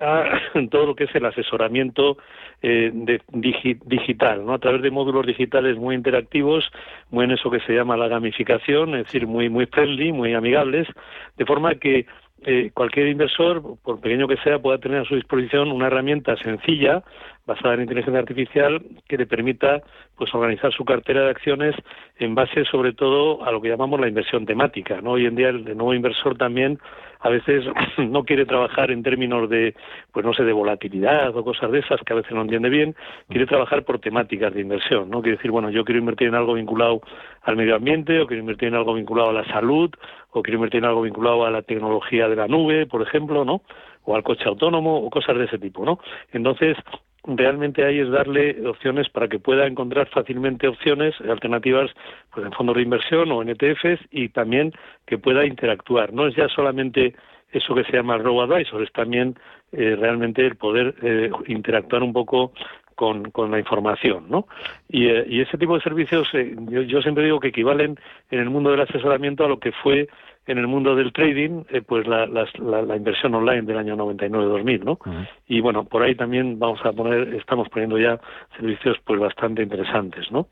a 0.00 0.24
todo 0.70 0.86
lo 0.86 0.94
que 0.94 1.04
es 1.04 1.14
el 1.14 1.24
asesoramiento 1.24 2.18
eh, 2.62 2.90
de, 2.92 3.20
digital, 3.32 4.44
¿no? 4.44 4.54
A 4.54 4.58
través 4.58 4.82
de 4.82 4.90
módulos 4.90 5.26
digitales 5.26 5.76
muy 5.76 5.94
interactivos, 5.94 6.70
muy 7.10 7.24
en 7.24 7.32
eso 7.32 7.50
que 7.50 7.60
se 7.60 7.74
llama 7.74 7.96
la 7.96 8.08
gamificación, 8.08 8.94
es 8.94 9.06
decir, 9.06 9.26
muy 9.26 9.48
muy 9.48 9.66
friendly, 9.66 10.12
muy 10.12 10.34
amigables, 10.34 10.88
de 11.36 11.46
forma 11.46 11.74
que 11.76 12.06
eh, 12.42 12.70
cualquier 12.72 13.08
inversor, 13.08 13.62
por 13.82 14.00
pequeño 14.00 14.28
que 14.28 14.36
sea, 14.38 14.60
pueda 14.60 14.78
tener 14.78 15.00
a 15.00 15.04
su 15.04 15.16
disposición 15.16 15.72
una 15.72 15.88
herramienta 15.88 16.36
sencilla 16.36 17.02
basada 17.48 17.74
en 17.74 17.80
inteligencia 17.80 18.20
artificial 18.20 18.80
que 19.08 19.16
le 19.16 19.26
permita 19.26 19.82
pues 20.16 20.32
organizar 20.34 20.70
su 20.72 20.84
cartera 20.84 21.22
de 21.22 21.30
acciones 21.30 21.74
en 22.18 22.34
base 22.34 22.64
sobre 22.66 22.92
todo 22.92 23.42
a 23.44 23.50
lo 23.50 23.60
que 23.60 23.70
llamamos 23.70 23.98
la 23.98 24.06
inversión 24.06 24.44
temática, 24.44 25.00
¿no? 25.00 25.12
Hoy 25.12 25.24
en 25.24 25.34
día 25.34 25.48
el 25.48 25.64
nuevo 25.64 25.94
inversor 25.94 26.36
también 26.36 26.78
a 27.20 27.30
veces 27.30 27.64
no 27.98 28.24
quiere 28.24 28.44
trabajar 28.44 28.90
en 28.90 29.02
términos 29.02 29.48
de, 29.48 29.74
pues 30.12 30.24
no 30.26 30.34
sé, 30.34 30.44
de 30.44 30.52
volatilidad 30.52 31.34
o 31.34 31.42
cosas 31.42 31.72
de 31.72 31.78
esas 31.80 32.00
que 32.02 32.12
a 32.12 32.16
veces 32.16 32.32
no 32.32 32.42
entiende 32.42 32.68
bien, 32.68 32.94
quiere 33.28 33.46
trabajar 33.46 33.84
por 33.84 33.98
temáticas 33.98 34.52
de 34.52 34.60
inversión, 34.60 35.08
¿no? 35.08 35.22
Quiere 35.22 35.38
decir, 35.38 35.50
bueno, 35.50 35.70
yo 35.70 35.84
quiero 35.84 36.00
invertir 36.00 36.28
en 36.28 36.34
algo 36.34 36.54
vinculado 36.54 37.00
al 37.42 37.56
medio 37.56 37.76
ambiente, 37.76 38.20
o 38.20 38.26
quiero 38.26 38.42
invertir 38.42 38.68
en 38.68 38.74
algo 38.74 38.94
vinculado 38.94 39.30
a 39.30 39.32
la 39.32 39.44
salud, 39.46 39.90
o 40.30 40.42
quiero 40.42 40.56
invertir 40.56 40.78
en 40.78 40.84
algo 40.84 41.02
vinculado 41.02 41.46
a 41.46 41.50
la 41.50 41.62
tecnología 41.62 42.28
de 42.28 42.36
la 42.36 42.46
nube, 42.46 42.86
por 42.86 43.02
ejemplo, 43.02 43.44
¿no? 43.44 43.62
O 44.08 44.16
al 44.16 44.22
coche 44.22 44.48
autónomo, 44.48 45.04
o 45.04 45.10
cosas 45.10 45.36
de 45.36 45.44
ese 45.44 45.58
tipo, 45.58 45.84
¿no? 45.84 45.98
Entonces, 46.32 46.78
realmente 47.24 47.84
ahí 47.84 48.00
es 48.00 48.10
darle 48.10 48.66
opciones 48.66 49.08
para 49.10 49.28
que 49.28 49.38
pueda 49.38 49.66
encontrar 49.66 50.08
fácilmente 50.08 50.66
opciones 50.66 51.14
alternativas 51.20 51.90
pues 52.32 52.46
en 52.46 52.52
fondos 52.52 52.76
de 52.76 52.82
inversión 52.82 53.30
o 53.30 53.42
en 53.42 53.50
ETFs 53.50 54.00
y 54.10 54.30
también 54.30 54.72
que 55.06 55.18
pueda 55.18 55.44
interactuar. 55.44 56.12
No 56.12 56.26
es 56.26 56.34
ya 56.34 56.48
solamente 56.48 57.14
eso 57.52 57.74
que 57.74 57.84
se 57.84 57.92
llama 57.92 58.18
robo 58.18 58.42
advisor, 58.42 58.82
es 58.82 58.92
también 58.92 59.36
eh, 59.72 59.96
realmente 59.98 60.44
el 60.44 60.56
poder 60.56 60.94
eh, 61.02 61.30
interactuar 61.46 62.02
un 62.02 62.12
poco 62.12 62.52
con, 62.94 63.30
con, 63.30 63.50
la 63.50 63.58
información, 63.58 64.24
¿no? 64.28 64.46
Y, 64.88 65.06
eh, 65.06 65.24
y 65.28 65.40
ese 65.40 65.56
tipo 65.56 65.76
de 65.76 65.82
servicios, 65.82 66.28
yo, 66.32 66.82
yo, 66.82 67.00
siempre 67.00 67.24
digo 67.24 67.38
que 67.38 67.48
equivalen 67.48 67.96
en 68.30 68.40
el 68.40 68.50
mundo 68.50 68.70
del 68.70 68.80
asesoramiento 68.80 69.44
a 69.44 69.48
lo 69.48 69.60
que 69.60 69.70
fue 69.70 70.08
en 70.48 70.56
el 70.56 70.66
mundo 70.66 70.96
del 70.96 71.12
trading, 71.12 71.64
eh, 71.68 71.82
pues 71.82 72.06
la, 72.06 72.26
la, 72.26 72.96
inversión 72.96 73.34
online 73.34 73.62
del 73.62 73.76
año 73.76 73.96
99-2000, 73.96 74.82
¿no? 74.82 74.98
Y 75.46 75.60
bueno, 75.60 75.84
por 75.84 76.02
ahí 76.02 76.14
también 76.14 76.58
vamos 76.58 76.80
a 76.84 76.92
poner, 76.92 77.34
estamos 77.34 77.68
poniendo 77.68 77.98
ya 77.98 78.18
servicios 78.56 78.96
pues 79.04 79.20
bastante 79.20 79.62
interesantes, 79.62 80.32
¿no? 80.32 80.48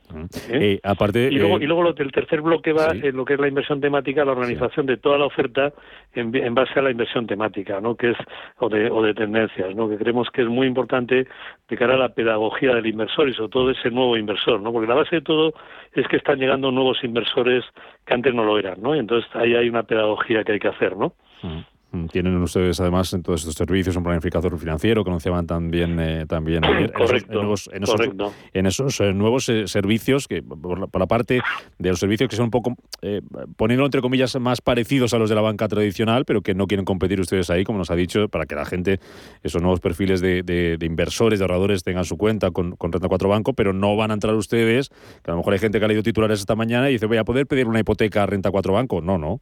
¿Eh? 0.50 0.78
aparte, 0.85 1.30
y 1.32 1.38
luego, 1.38 1.59
y 1.59 1.66
luego 1.66 1.82
lo, 1.82 1.94
el 1.96 2.12
tercer 2.12 2.42
bloque 2.42 2.74
va 2.74 2.92
en 2.92 3.16
lo 3.16 3.24
que 3.24 3.35
es 3.35 3.40
la 3.40 3.48
inversión 3.48 3.80
temática, 3.80 4.22
la 4.24 4.32
organización 4.32 4.85
de 4.85 4.98
toda 4.98 5.16
la 5.16 5.24
oferta 5.24 5.72
en, 6.14 6.35
en, 6.37 6.54
base 6.54 6.78
a 6.78 6.82
la 6.82 6.90
inversión 6.90 7.26
temática, 7.26 7.80
¿no? 7.80 7.94
Que 7.94 8.11
es 8.11 8.18
o 8.59 8.68
de, 8.68 8.90
o 8.90 9.02
de 9.02 9.14
tendencias, 9.14 9.74
¿no? 9.74 9.88
Que 9.88 9.96
creemos 9.96 10.28
que 10.30 10.42
es 10.42 10.48
muy 10.48 10.66
importante 10.66 11.26
de 11.68 11.76
cara 11.76 11.94
a 11.94 11.98
la 11.98 12.11
pedagogía 12.11 12.74
del 12.74 12.87
inversor 12.87 13.30
y 13.30 13.35
sobre 13.35 13.50
todo 13.50 13.66
de 13.68 13.72
ese 13.72 13.90
nuevo 13.90 14.18
inversor, 14.18 14.61
¿no? 14.61 14.72
Porque 14.72 14.88
la 14.88 14.94
base 14.94 15.16
de 15.16 15.22
todo 15.22 15.54
es 15.94 16.06
que 16.09 16.16
están 16.16 16.38
llegando 16.38 16.70
nuevos 16.70 17.02
inversores 17.02 17.64
que 18.04 18.14
antes 18.14 18.35
no 18.35 18.44
lo 18.44 18.59
eran, 18.59 18.80
¿no? 18.82 18.94
Y 18.94 18.98
entonces 18.98 19.28
ahí 19.35 19.54
hay 19.54 19.68
una 19.68 19.86
pedagogía 19.87 20.44
que 20.44 20.53
hay 20.53 20.59
que 20.59 20.68
hacer, 20.68 20.96
¿no? 20.96 21.14
Mm, 21.92 22.07
tienen 22.09 22.37
ustedes 22.42 22.81
además 22.81 23.12
en 23.12 23.22
todos 23.22 23.40
estos 23.40 23.55
servicios 23.55 23.94
un 23.96 24.03
planificador 24.03 24.59
financiero 24.59 25.05
que 25.05 25.11
anunciaban 25.11 25.46
también 25.46 25.99
eh, 26.01 26.27
también 26.27 26.62
correcto, 26.92 27.40
en 28.53 28.66
esos, 28.66 29.01
eh, 29.01 29.12
nuevos, 29.12 29.49
eh, 29.49 29.68
servicios 29.68 30.27
que 30.27 30.42
por 30.42 30.81
la, 30.81 31.07
parte 31.07 31.42
de 31.79 31.88
los 31.88 32.01
servicios 32.01 32.29
que 32.29 32.35
son 32.35 32.46
un 32.46 32.51
poco 32.51 32.75
eh, 33.03 33.20
poniéndolo 33.57 33.87
entre 33.87 34.01
comillas 34.01 34.38
más 34.40 34.61
parecidos 34.61 35.14
a 35.14 35.18
los 35.18 35.29
de 35.29 35.37
la 35.37 35.42
banca 35.42 35.68
tradicional 35.68 36.25
pero 36.25 36.42
que 36.42 36.55
no 36.55 36.66
quieren 36.66 36.85
competir 36.85 37.20
ustedes 37.20 37.51
ahí 37.51 37.62
como 37.62 37.79
nos 37.79 37.90
ha 37.92 37.94
dicho 37.94 38.29
para 38.29 38.46
que 38.46 38.57
la 38.57 38.64
gente 38.64 38.99
esos 39.44 39.62
nuevos 39.62 39.79
perfiles 39.79 40.20
de, 40.20 40.77
inversores 40.83 41.38
de 41.38 41.44
ahorradores 41.44 41.85
tengan 41.85 42.05
su 42.05 42.16
cuenta 42.16 42.51
con, 42.51 42.72
con 42.72 42.92
Renta 42.92 43.09
4 43.09 43.29
Banco 43.29 43.53
pero 43.53 43.72
no 43.72 43.96
van 43.96 44.11
a 44.11 44.14
entrar 44.14 44.35
ustedes 44.35 44.90
que 45.22 45.31
a 45.31 45.35
lo 45.35 45.38
mejor 45.38 45.53
hay 45.53 45.61
gente 45.61 45.79
que 45.79 45.85
ha 45.85 45.88
leído 45.88 46.03
titulares 46.03 46.40
esta 46.40 46.57
mañana 46.57 46.90
y 46.90 46.94
dice 46.94 47.07
voy 47.07 47.18
a 47.18 47.25
poder 47.25 47.46
pedir 47.46 47.68
una 47.68 47.79
hipoteca 47.79 48.25
a 48.25 48.27
Renta 48.27 48.51
4 48.51 48.72
Banco 48.72 49.01
no 49.01 49.18
no 49.18 49.40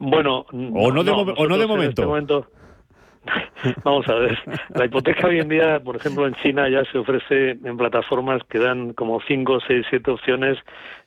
bueno, 0.00 0.46
o 0.50 0.90
no 0.90 1.04
de, 1.04 1.12
o 1.12 1.46
no 1.46 1.56
de 1.56 1.86
este 1.86 2.04
momento. 2.04 2.46
Vamos 3.84 4.08
a 4.08 4.14
ver, 4.14 4.38
la 4.74 4.86
hipoteca 4.86 5.26
hoy 5.26 5.40
en 5.40 5.48
día, 5.50 5.78
por 5.80 5.96
ejemplo, 5.96 6.26
en 6.26 6.34
China 6.36 6.68
ya 6.70 6.82
se 6.90 6.98
ofrece 6.98 7.50
en 7.50 7.76
plataformas 7.76 8.42
que 8.48 8.58
dan 8.58 8.94
como 8.94 9.20
5, 9.20 9.58
6, 9.66 9.86
7 9.90 10.10
opciones 10.10 10.58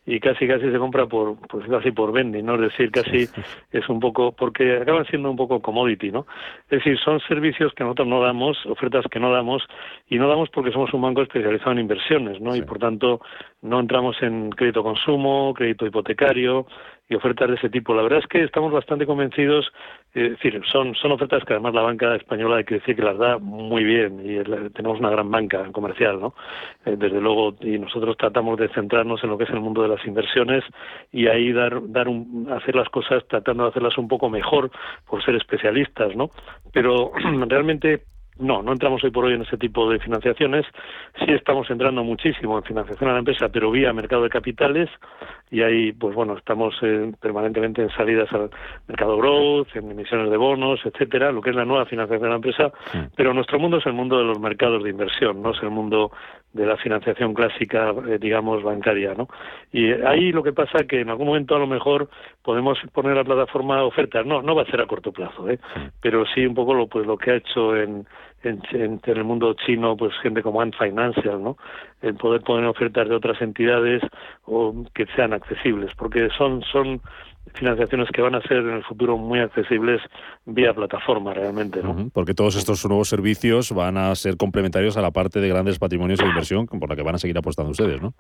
y 0.06 0.20
casi 0.20 0.48
casi 0.48 0.70
se 0.70 0.78
compra 0.78 1.06
por 1.08 1.38
pues 1.48 1.66
casi 1.68 1.92
por 1.92 2.12
vending, 2.12 2.46
¿no? 2.46 2.56
Es 2.56 2.72
decir, 2.72 2.92
casi 2.92 3.28
es 3.72 3.90
un 3.90 4.00
poco 4.00 4.34
porque 4.34 4.78
acaban 4.78 5.06
siendo 5.06 5.32
un 5.32 5.38
poco 5.38 5.62
commodity, 5.62 6.12
¿no? 6.12 6.28
Es 6.70 6.80
decir, 6.80 7.00
son 7.00 7.20
servicios 7.22 7.74
que 7.74 7.84
nosotros 7.84 8.08
no 8.08 8.22
damos, 8.22 8.58
ofertas 8.66 9.06
que 9.10 9.20
no 9.20 9.32
damos 9.32 9.64
y 10.10 10.18
no 10.18 10.28
damos 10.28 10.50
porque 10.50 10.72
somos 10.72 10.94
un 10.94 11.02
banco 11.02 11.22
especializado 11.22 11.72
en 11.72 11.80
inversiones, 11.80 12.42
¿no? 12.42 12.56
Y 12.56 12.62
por 12.64 12.80
tanto 12.80 13.22
no 13.62 13.80
entramos 13.80 14.22
en 14.22 14.50
crédito 14.52 14.84
consumo, 14.84 15.54
crédito 15.54 15.86
hipotecario, 15.86 16.68
y 17.10 17.16
ofertas 17.16 17.50
de 17.50 17.56
ese 17.56 17.70
tipo. 17.70 17.94
La 17.94 18.02
verdad 18.02 18.20
es 18.20 18.28
que 18.28 18.44
estamos 18.44 18.72
bastante 18.72 19.06
convencidos, 19.06 19.72
es 20.14 20.32
decir, 20.32 20.62
son, 20.72 20.96
son 20.96 21.12
ofertas 21.12 21.44
que 21.44 21.54
además 21.54 21.74
la 21.74 21.82
banca 21.82 22.16
española 22.16 22.58
hay 22.58 22.64
que 22.64 22.76
decir 22.76 22.96
que 22.96 23.02
las 23.02 23.18
da 23.18 23.38
muy 23.38 23.84
bien 23.84 24.22
y 24.24 24.42
tenemos 24.72 25.00
una 25.00 25.10
gran 25.10 25.30
banca 25.30 25.70
comercial, 25.72 26.20
¿no? 26.20 26.34
Eh, 26.86 26.96
desde 26.98 27.20
luego, 27.20 27.56
y 27.62 27.78
nosotros 27.78 28.16
tratamos 28.18 28.58
de 28.58 28.70
centrarnos 28.70 29.24
en 29.24 29.30
lo 29.30 29.38
que 29.38 29.44
es 29.44 29.50
el 29.50 29.60
mundo 29.60 29.82
de 29.82 29.90
las 29.90 30.06
inversiones 30.06 30.64
y 31.12 31.28
ahí 31.28 31.52
dar, 31.52 31.82
dar 31.92 32.08
un, 32.08 32.48
hacer 32.52 32.76
las 32.76 32.90
cosas 32.90 33.28
tratando 33.28 33.64
de 33.64 33.70
hacerlas 33.70 33.98
un 33.98 34.08
poco 34.08 34.30
mejor 34.30 34.72
por 35.08 35.24
ser 35.24 35.36
especialistas, 35.36 36.16
¿no? 36.16 36.30
Pero 36.72 37.12
realmente 37.48 38.04
no, 38.40 38.64
no 38.64 38.72
entramos 38.72 39.04
hoy 39.04 39.12
por 39.12 39.26
hoy 39.26 39.34
en 39.34 39.44
ese 39.44 39.58
tipo 39.58 39.90
de 39.90 40.00
financiaciones. 40.00 40.66
Sí 41.20 41.32
estamos 41.32 41.70
entrando 41.70 42.04
muchísimo 42.04 42.58
en 42.58 42.64
financiación 42.64 43.10
a 43.10 43.14
la 43.14 43.20
empresa, 43.20 43.50
pero 43.50 43.72
vía 43.72 43.94
mercado 43.94 44.24
de 44.24 44.30
capitales 44.30 44.90
y 45.52 45.62
ahí, 45.62 45.92
pues 45.92 46.16
bueno, 46.16 46.36
estamos 46.36 46.74
eh, 46.82 47.12
permanentemente 47.22 47.84
en 47.84 47.90
salidas 47.92 48.32
al 48.34 48.50
mercado 48.88 49.18
growth, 49.18 49.68
en 49.76 49.92
emisiones 49.92 50.32
de 50.32 50.38
bonos, 50.38 50.80
etcétera, 50.84 51.32
lo 51.32 51.42
que 51.42 51.52
es 51.52 51.56
la 51.56 51.66
nueva 51.66 51.86
financiación 51.86 52.26
a 52.26 52.30
la 52.30 52.36
empresa. 52.38 52.72
Pero 53.16 53.34
nuestro 53.34 53.60
mundo 53.60 53.78
es 53.78 53.86
el 53.86 53.94
mundo 53.94 54.18
de 54.18 54.24
los 54.24 54.40
mercados 54.40 54.84
de 54.84 54.90
inversión, 54.90 55.44
no 55.44 55.52
es 55.52 55.62
el 55.62 55.70
mundo 55.70 56.12
de 56.54 56.66
la 56.66 56.78
financiación 56.78 57.34
clásica, 57.34 57.94
eh, 58.08 58.18
digamos, 58.20 58.64
bancaria, 58.64 59.14
¿no? 59.16 59.28
Y 59.72 59.92
ahí 59.92 60.32
lo 60.32 60.44
que 60.44 60.54
pasa 60.54 60.80
es 60.80 60.88
que 60.88 61.02
en 61.02 61.10
algún 61.10 61.28
momento 61.28 61.56
a 61.56 61.60
lo 61.60 61.68
mejor 61.68 62.10
podemos 62.44 62.80
poner 62.92 63.14
a 63.14 63.16
la 63.18 63.24
plataforma 63.24 63.84
ofertas, 63.84 64.26
no, 64.26 64.42
no 64.42 64.56
va 64.56 64.64
a 64.64 64.66
ser 64.66 64.82
a 64.82 64.86
corto 64.86 65.12
plazo, 65.12 65.50
¿eh? 65.50 65.60
Pero 66.02 66.26
sí 66.34 66.46
un 66.46 66.54
poco 66.54 66.74
lo, 66.74 66.88
pues, 66.88 67.06
lo 67.06 67.18
que 67.18 67.32
ha 67.32 67.36
hecho 67.36 67.76
en, 67.76 68.06
en, 68.44 68.62
en, 68.72 69.00
el 69.06 69.24
mundo 69.24 69.54
chino, 69.66 69.96
pues 69.98 70.14
gente 70.22 70.42
como 70.42 70.62
Ant 70.62 70.76
Financial, 70.78 71.42
¿no? 71.42 71.58
El 72.02 72.16
poder 72.16 72.42
poner 72.42 72.66
ofertas 72.66 73.08
de 73.08 73.16
otras 73.16 73.42
entidades 73.42 74.02
o 74.46 74.86
que 74.94 75.06
sean 75.16 75.34
accesibles, 75.34 75.92
porque 75.98 76.30
son, 76.38 76.62
son 76.72 77.02
financiaciones 77.56 78.10
que 78.12 78.22
van 78.22 78.36
a 78.36 78.42
ser 78.42 78.58
en 78.58 78.76
el 78.76 78.84
futuro 78.84 79.18
muy 79.18 79.40
accesibles 79.40 80.02
vía 80.46 80.74
plataforma 80.74 81.34
realmente. 81.34 81.82
¿no? 81.84 82.10
porque 82.14 82.34
todos 82.34 82.56
estos 82.56 82.86
nuevos 82.86 83.10
servicios 83.10 83.72
van 83.72 83.98
a 83.98 84.16
ser 84.16 84.38
complementarios 84.38 84.98
a 84.98 85.02
la 85.02 85.12
parte 85.12 85.40
de 85.40 85.50
grandes 85.50 85.80
patrimonios 85.80 86.20
de 86.20 86.26
inversión 86.26 86.68
por 86.68 86.90
la 86.90 86.96
que 86.96 87.04
van 87.04 87.16
a 87.16 87.20
seguir 87.20 87.38
apostando 87.38 87.72
ustedes, 87.72 88.02
¿no? 88.02 88.14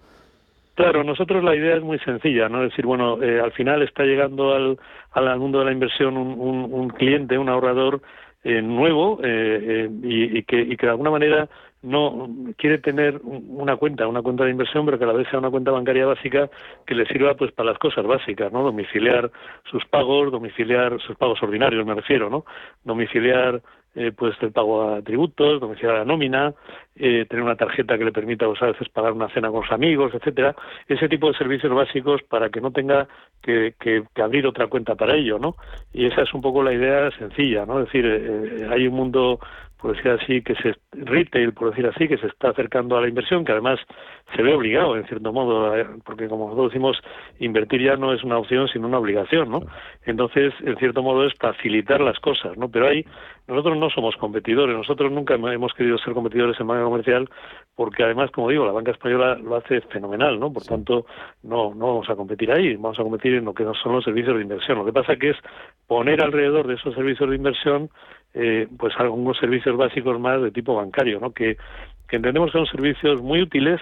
Claro, 0.75 1.03
nosotros 1.03 1.43
la 1.43 1.55
idea 1.55 1.75
es 1.75 1.83
muy 1.83 1.99
sencilla, 1.99 2.49
¿no? 2.49 2.63
Es 2.63 2.71
decir, 2.71 2.87
bueno, 2.87 3.21
eh, 3.21 3.39
al 3.39 3.51
final 3.51 3.83
está 3.83 4.05
llegando 4.05 4.55
al, 4.55 4.79
al 5.11 5.37
mundo 5.37 5.59
de 5.59 5.65
la 5.65 5.71
inversión 5.71 6.17
un, 6.17 6.39
un, 6.39 6.73
un 6.73 6.89
cliente, 6.89 7.37
un 7.37 7.47
ahorrador 7.47 8.01
eh, 8.43 8.61
nuevo 8.61 9.19
eh, 9.23 9.89
y, 10.03 10.37
y, 10.37 10.43
que, 10.43 10.61
y 10.61 10.75
que 10.77 10.85
de 10.85 10.91
alguna 10.91 11.11
manera 11.11 11.49
no 11.83 12.29
quiere 12.57 12.77
tener 12.77 13.19
una 13.23 13.75
cuenta, 13.75 14.07
una 14.07 14.21
cuenta 14.21 14.45
de 14.45 14.51
inversión, 14.51 14.85
pero 14.85 14.97
que 14.97 15.03
a 15.03 15.07
la 15.07 15.13
vez 15.13 15.27
sea 15.29 15.39
una 15.39 15.51
cuenta 15.51 15.71
bancaria 15.71 16.05
básica 16.05 16.49
que 16.87 16.95
le 16.95 17.05
sirva 17.05 17.35
pues 17.35 17.51
para 17.51 17.71
las 17.71 17.77
cosas 17.77 18.05
básicas, 18.05 18.51
¿no? 18.51 18.63
Domiciliar 18.63 19.29
sus 19.69 19.85
pagos, 19.85 20.31
domiciliar 20.31 20.99
sus 21.01 21.17
pagos 21.17 21.43
ordinarios, 21.43 21.85
me 21.85 21.93
refiero, 21.93 22.29
¿no? 22.29 22.45
Domiciliar 22.85 23.61
eh, 23.95 24.11
pues 24.11 24.35
el 24.41 24.51
pago 24.51 24.93
a 24.93 25.01
tributos, 25.01 25.61
domiciliar 25.61 25.99
la 25.99 26.05
nómina, 26.05 26.53
eh, 26.95 27.25
tener 27.29 27.43
una 27.43 27.55
tarjeta 27.55 27.97
que 27.97 28.05
le 28.05 28.11
permita 28.11 28.45
pues, 28.47 28.61
a 28.61 28.67
veces 28.67 28.89
pagar 28.89 29.13
una 29.13 29.29
cena 29.29 29.49
con 29.51 29.63
sus 29.63 29.71
amigos, 29.71 30.13
etcétera, 30.13 30.55
ese 30.87 31.07
tipo 31.07 31.31
de 31.31 31.37
servicios 31.37 31.73
básicos 31.73 32.21
para 32.23 32.49
que 32.49 32.61
no 32.61 32.71
tenga 32.71 33.07
que, 33.41 33.75
que, 33.79 34.03
abrir 34.21 34.47
otra 34.47 34.67
cuenta 34.67 34.95
para 34.95 35.15
ello, 35.15 35.37
¿no? 35.37 35.55
Y 35.93 36.05
esa 36.05 36.21
es 36.23 36.33
un 36.33 36.41
poco 36.41 36.63
la 36.63 36.73
idea 36.73 37.11
sencilla, 37.11 37.65
¿no? 37.65 37.79
Es 37.79 37.85
decir, 37.85 38.05
eh, 38.05 38.67
hay 38.69 38.87
un 38.87 38.95
mundo 38.95 39.39
por 39.83 39.97
decir 39.97 40.11
así, 40.11 40.41
que 40.41 40.55
se 40.55 40.75
retail, 40.93 41.51
por 41.51 41.71
decir 41.71 41.85
así, 41.85 42.07
que 42.07 42.17
se 42.17 42.27
está 42.27 42.51
acercando 42.51 42.95
a 42.95 43.01
la 43.01 43.09
inversión, 43.09 43.43
que 43.43 43.51
además 43.51 43.81
se 44.35 44.41
ve 44.41 44.53
obligado, 44.53 44.95
en 44.97 45.05
cierto 45.05 45.31
modo, 45.31 45.73
porque 46.05 46.27
como 46.27 46.45
nosotros 46.45 46.71
decimos, 46.71 46.97
invertir 47.39 47.83
ya 47.83 47.95
no 47.97 48.13
es 48.13 48.23
una 48.23 48.37
opción, 48.37 48.67
sino 48.67 48.87
una 48.87 48.97
obligación, 48.97 49.49
¿no? 49.49 49.61
Entonces, 50.05 50.53
en 50.61 50.75
cierto 50.77 51.03
modo, 51.03 51.25
es 51.25 51.33
facilitar 51.35 52.01
las 52.01 52.19
cosas, 52.19 52.57
¿no? 52.57 52.69
Pero 52.69 52.87
ahí, 52.87 53.05
nosotros 53.47 53.77
no 53.77 53.89
somos 53.89 54.15
competidores, 54.15 54.75
nosotros 54.75 55.11
nunca 55.11 55.35
hemos 55.35 55.73
querido 55.73 55.97
ser 55.99 56.13
competidores 56.13 56.59
en 56.59 56.67
banca 56.67 56.83
comercial, 56.83 57.29
porque 57.75 58.03
además, 58.03 58.31
como 58.31 58.49
digo, 58.49 58.65
la 58.65 58.71
banca 58.71 58.91
española 58.91 59.35
lo 59.35 59.55
hace 59.55 59.81
fenomenal, 59.81 60.39
¿no? 60.39 60.51
Por 60.51 60.63
tanto, 60.63 61.05
no, 61.43 61.75
no 61.75 61.87
vamos 61.87 62.09
a 62.09 62.15
competir 62.15 62.51
ahí, 62.51 62.75
vamos 62.75 62.99
a 62.99 63.03
competir 63.03 63.35
en 63.35 63.45
lo 63.45 63.53
que 63.53 63.63
no 63.63 63.73
son 63.75 63.93
los 63.93 64.03
servicios 64.03 64.35
de 64.35 64.41
inversión. 64.41 64.79
Lo 64.79 64.85
que 64.85 64.93
pasa 64.93 65.15
que 65.15 65.31
es 65.31 65.37
poner 65.85 66.21
alrededor 66.21 66.65
de 66.65 66.75
esos 66.75 66.95
servicios 66.95 67.29
de 67.29 67.35
inversión 67.35 67.89
eh, 68.33 68.67
pues 68.77 68.93
algunos 68.97 69.37
servicios 69.37 69.77
básicos 69.77 70.19
más 70.19 70.41
de 70.41 70.51
tipo 70.51 70.75
bancario, 70.75 71.19
¿no? 71.19 71.31
Que, 71.31 71.57
que 72.07 72.15
entendemos 72.15 72.51
que 72.51 72.57
son 72.57 72.67
servicios 72.67 73.21
muy 73.21 73.41
útiles, 73.41 73.79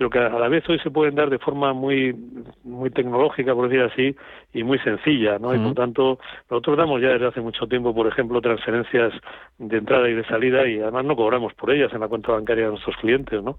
pero 0.00 0.08
que 0.08 0.18
a 0.18 0.30
la 0.30 0.48
vez 0.48 0.66
hoy 0.66 0.78
se 0.78 0.90
pueden 0.90 1.14
dar 1.14 1.28
de 1.28 1.38
forma 1.38 1.74
muy 1.74 2.16
muy 2.64 2.88
tecnológica, 2.88 3.54
por 3.54 3.68
decir 3.68 3.82
así, 3.82 4.16
y 4.54 4.62
muy 4.62 4.78
sencilla, 4.78 5.38
¿no? 5.38 5.54
Y 5.54 5.58
por 5.58 5.74
tanto, 5.74 6.18
nosotros 6.48 6.78
damos 6.78 7.02
ya 7.02 7.08
desde 7.08 7.26
hace 7.26 7.42
mucho 7.42 7.66
tiempo, 7.66 7.94
por 7.94 8.06
ejemplo, 8.06 8.40
transferencias 8.40 9.12
de 9.58 9.76
entrada 9.76 10.08
y 10.08 10.14
de 10.14 10.24
salida 10.24 10.66
y 10.66 10.80
además 10.80 11.04
no 11.04 11.16
cobramos 11.16 11.52
por 11.52 11.70
ellas 11.70 11.92
en 11.92 12.00
la 12.00 12.08
cuenta 12.08 12.32
bancaria 12.32 12.64
de 12.64 12.70
nuestros 12.70 12.96
clientes, 12.96 13.42
¿no? 13.42 13.58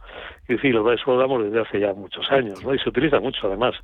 Y 0.50 0.56
eso 0.56 1.12
lo 1.12 1.18
damos 1.20 1.44
desde 1.44 1.62
hace 1.62 1.80
ya 1.80 1.94
muchos 1.94 2.26
años, 2.32 2.66
¿no? 2.66 2.74
Y 2.74 2.80
se 2.80 2.90
utiliza 2.90 3.20
mucho 3.20 3.46
además 3.46 3.76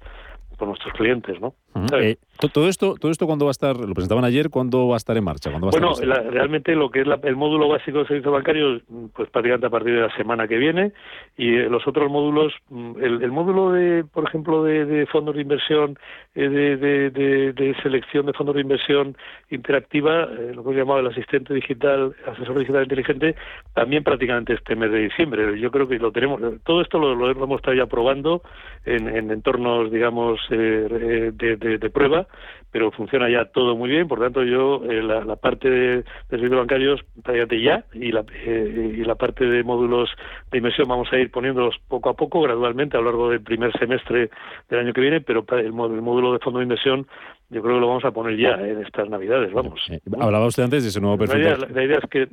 por 0.58 0.67
nuestros 0.67 0.93
clientes, 0.93 1.39
¿no? 1.39 1.54
Eh, 1.93 2.17
todo 2.54 2.67
esto, 2.67 2.96
todo 3.00 3.12
esto 3.12 3.26
cuándo 3.26 3.46
va 3.46 3.50
a 3.50 3.52
estar, 3.52 3.76
lo 3.78 3.93
presentaban 3.93 4.26
ayer, 4.26 4.50
¿cuándo 4.50 4.88
va 4.88 4.96
a 4.96 4.98
estar 4.98 5.15
en 5.17 5.24
marcha? 5.24 5.52
bueno, 5.52 5.93
realmente 6.30 6.76
lo 6.76 6.89
que 6.89 7.02
es 7.02 7.08
el 7.24 7.36
módulo 7.36 7.67
básico 7.67 8.00
de 8.00 8.08
servicio 8.08 8.32
bancario, 8.32 8.82
pues 9.13 9.30
prácticamente 9.30 9.67
a 9.67 9.70
partir 9.70 9.93
de 9.93 10.02
la 10.02 10.15
semana 10.15 10.48
que 10.48 10.58
viene, 10.58 10.91
y 11.38 11.56
eh, 11.56 11.70
los 11.70 11.88
otros 11.88 12.12
módulos, 12.12 12.54
mm, 12.70 12.91
el, 13.02 13.32
módulo 13.32 13.72
de, 13.72 14.04
por 14.04 14.28
ejemplo, 14.28 14.63
de, 14.63 15.06
fondos 15.08 15.36
de 15.36 15.41
inversión, 15.41 15.98
eh, 16.36 16.50
de, 16.50 17.76
selección 17.84 18.26
de 18.26 18.34
fondos 18.34 18.56
de 18.56 18.62
inversión 18.62 19.15
interactiva, 19.50 20.26
lo 20.26 20.63
que 20.63 20.70
hemos 20.70 20.76
llamado 20.76 21.00
el 21.00 21.08
asistente 21.08 21.54
digital, 21.54 22.15
asesor 22.26 22.60
digital 22.60 22.84
inteligente, 22.84 23.36
también 23.74 24.04
prácticamente 24.04 24.54
este 24.54 24.76
mes 24.76 24.91
de 24.91 25.00
diciembre. 25.00 25.60
Yo 25.60 25.70
creo 25.72 25.88
que 25.88 26.00
lo 26.00 26.12
tenemos, 26.12 26.41
todo 26.63 26.82
esto 26.82 26.98
lo, 26.98 27.30
hemos 27.30 27.58
estado 27.58 27.76
ya 27.76 27.86
probando 27.86 28.41
en, 28.86 29.08
en 29.08 29.32
entornos, 29.32 29.91
digamos, 29.91 30.39
de, 30.56 31.32
de, 31.32 31.90
prueba, 31.90 32.28
pero 32.72 32.92
funciona 32.92 33.30
ya 33.30 33.46
todo 33.46 33.76
muy 33.76 33.90
bien. 33.90 34.08
Por 34.08 34.20
tanto, 34.20 34.44
yo 34.44 34.84
eh, 34.86 35.02
la, 35.02 35.36
parte 35.36 35.70
de, 35.70 36.04
servicios 36.30 36.60
bancarios 36.60 37.02
prácticamente 37.24 37.62
ya 37.62 37.86
y 37.94 38.12
la, 38.12 38.24
eh, 38.46 38.96
y 38.98 39.04
la 39.04 39.16
parte 39.16 39.46
de 39.46 39.64
módulos 39.64 40.10
de 40.52 40.58
inversión 40.58 40.88
vamos 40.88 41.12
a 41.12 41.18
ir 41.18 41.32
poniéndolos 41.32 41.76
poco 41.88 42.10
a 42.10 42.14
poco, 42.14 42.42
gradualmente 42.42 42.98
a 42.98 43.00
lo 43.00 43.06
largo 43.08 43.30
del 43.30 43.42
primer 43.42 43.72
semestre 43.78 44.30
del 44.70 44.80
año 44.80 44.94
que 44.94 45.02
viene, 45.02 45.22
pero 45.22 45.46
el, 45.58 45.74
módulo 45.74 46.34
de 46.34 46.40
fondo 46.40 46.60
de 46.60 46.64
inversión 46.64 47.08
yo 47.50 47.62
creo 47.62 47.76
que 47.76 47.82
lo 47.82 47.88
vamos 47.88 48.06
a 48.06 48.12
poner 48.12 48.38
ya 48.38 48.56
en 48.56 48.84
estas 48.84 49.10
navidades, 49.10 49.54
vamos. 49.54 49.80
hablaba 50.20 50.48
usted 50.48 50.64
antes 50.64 50.84
de 50.84 50.90
ese 50.90 51.00
nuevo 51.00 51.18
perfil. 51.18 51.44
La 51.74 51.84
idea, 51.84 52.00
es 52.04 52.10
que 52.10 52.28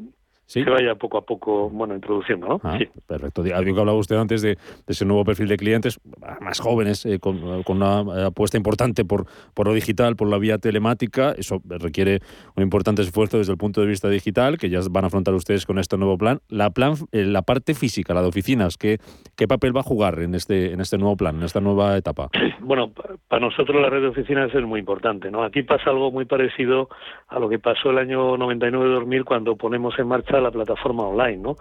se 0.46 0.62
vaya 0.64 0.94
poco 0.94 1.18
a 1.18 1.22
poco 1.22 1.70
bueno 1.70 1.94
introduciendo 1.94 2.46
¿no? 2.46 2.60
Ah, 2.62 2.78
perfecto. 3.06 3.42
Algo 3.54 3.74
que 3.74 3.80
hablaba 3.80 3.98
usted 3.98 4.16
antes 4.16 4.42
de, 4.42 4.58
ese 4.86 5.04
nuevo 5.04 5.24
perfil 5.24 5.48
de 5.48 5.56
clientes 5.56 6.00
más 6.40 6.60
jóvenes 6.60 7.06
eh, 7.06 7.18
con, 7.18 7.42
una 7.42 8.26
apuesta 8.26 8.56
importante 8.56 9.04
por, 9.04 9.26
por 9.54 9.66
lo 9.66 9.74
digital 9.74 10.16
por 10.16 10.28
la 10.28 10.38
vía 10.38 10.58
telemática. 10.58 11.34
Eso 11.36 11.60
requiere 11.64 12.20
un 12.56 12.62
importante 12.62 13.02
esfuerzo 13.02 13.38
desde 13.38 13.52
el 13.52 13.58
punto 13.58 13.80
de 13.80 13.86
vista 13.86 14.08
digital 14.08 14.58
que 14.58 14.68
ya 14.68 14.80
van 14.90 15.04
a 15.04 15.06
afrontar 15.06 15.34
ustedes 15.34 15.66
con 15.66 15.78
este 15.78 15.96
nuevo 15.96 16.18
plan. 16.18 16.40
La 16.48 16.70
plan 16.70 16.94
eh, 17.12 17.24
la 17.24 17.42
parte 17.42 17.74
física 17.74 18.14
la 18.14 18.22
de 18.22 18.28
oficinas 18.28 18.76
qué 18.76 18.98
qué 19.36 19.48
papel 19.48 19.76
va 19.76 19.80
a 19.80 19.84
jugar 19.84 20.20
en 20.20 20.34
este 20.34 20.72
en 20.72 20.80
este 20.80 20.98
nuevo 20.98 21.16
plan 21.16 21.36
en 21.36 21.42
esta 21.42 21.60
nueva 21.60 21.96
etapa 21.96 22.28
bueno 22.60 22.90
para 23.28 23.40
nosotros 23.40 23.80
la 23.80 23.90
red 23.90 24.02
de 24.02 24.08
oficinas 24.08 24.54
es 24.54 24.62
muy 24.62 24.80
importante 24.80 25.30
no 25.30 25.42
aquí 25.42 25.62
pasa 25.62 25.90
algo 25.90 26.10
muy 26.10 26.24
parecido 26.24 26.88
a 27.28 27.38
lo 27.38 27.48
que 27.48 27.58
pasó 27.58 27.90
el 27.90 27.98
año 27.98 28.36
99-2000 28.36 29.24
cuando 29.24 29.56
ponemos 29.56 29.98
en 29.98 30.08
marcha 30.08 30.33
la 30.40 30.50
plataforma 30.50 31.04
online, 31.04 31.38
¿no? 31.38 31.56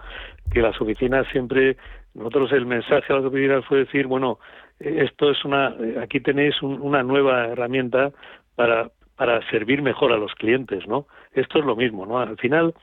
Que 0.52 0.60
las 0.60 0.80
oficinas 0.80 1.26
siempre, 1.32 1.76
nosotros 2.14 2.52
el 2.52 2.66
mensaje 2.66 3.12
a 3.12 3.16
las 3.16 3.24
oficinas 3.24 3.64
fue 3.66 3.78
decir, 3.78 4.06
bueno, 4.06 4.38
eh, 4.80 5.04
esto 5.04 5.30
es 5.30 5.44
una, 5.44 5.74
eh, 5.80 5.98
aquí 6.02 6.20
tenéis 6.20 6.60
una 6.62 7.02
nueva 7.02 7.48
herramienta 7.48 8.12
para, 8.54 8.90
para 9.16 9.40
servir 9.50 9.82
mejor 9.82 10.12
a 10.12 10.16
los 10.16 10.34
clientes, 10.34 10.86
¿no? 10.86 11.06
Esto 11.32 11.58
es 11.58 11.64
lo 11.64 11.76
mismo, 11.76 12.06
¿no? 12.06 12.18
Al 12.18 12.36
final, 12.36 12.74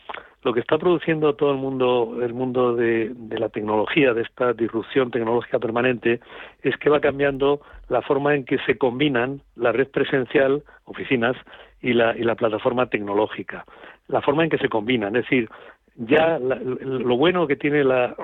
lo 0.44 0.54
que 0.54 0.60
está 0.60 0.78
produciendo 0.78 1.36
todo 1.36 1.52
el 1.52 1.58
mundo, 1.58 2.18
el 2.22 2.34
mundo 2.34 2.76
de, 2.76 3.12
de, 3.14 3.40
la 3.40 3.50
tecnología, 3.50 4.14
de 4.14 4.24
esta 4.24 4.54
disrupción 4.54 5.12
tecnológica 5.12 5.60
permanente, 5.60 6.20
es 6.64 6.76
que 6.78 6.90
va 6.90 7.00
cambiando 7.00 7.62
la 7.90 8.02
forma 8.02 8.36
en 8.36 8.46
que 8.46 8.58
se 8.66 8.78
combinan 8.78 9.42
la 9.56 9.72
red 9.72 9.88
presencial, 9.90 10.64
oficinas, 10.86 11.36
y 11.82 11.94
la, 11.94 12.16
y 12.16 12.24
la 12.24 12.36
plataforma 12.36 12.88
tecnológica. 12.88 13.66
La 14.08 14.22
forma 14.22 14.44
en 14.44 14.50
que 14.50 14.58
se 14.58 14.70
combinan, 14.70 15.16
es 15.16 15.24
decir, 15.24 15.50
ya 15.96 16.40
lo 16.40 17.18
bueno 17.18 17.48
que 17.48 17.56
tiene 17.56 17.84
la, 17.84 18.16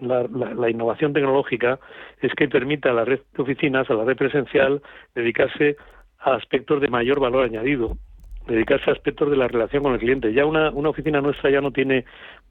la, 0.00 0.70
innovación 0.70 1.12
tecnológica 1.12 1.78
es 2.20 2.32
que 2.34 2.48
permite 2.48 2.88
a 2.88 2.92
la 2.92 3.04
red 3.04 3.20
de 3.34 3.42
oficinas, 3.42 3.88
a 3.90 3.94
la 3.94 4.04
red 4.04 4.16
presencial, 4.16 4.82
dedicarse 5.14 5.76
a 6.18 6.34
aspectos 6.34 6.80
de 6.80 6.88
mayor 6.88 7.20
valor 7.20 7.44
añadido, 7.44 7.96
dedicarse 8.46 8.90
a 8.90 8.94
aspectos 8.94 9.30
de 9.30 9.36
la 9.36 9.46
relación 9.46 9.84
con 9.84 9.94
el 9.94 10.00
cliente. 10.00 10.32
Ya 10.32 10.44
una, 10.44 10.70
una 10.70 10.88
oficina 10.88 11.20
nuestra 11.20 11.48
ya 11.48 11.60
no 11.60 11.70
tiene, 11.70 12.04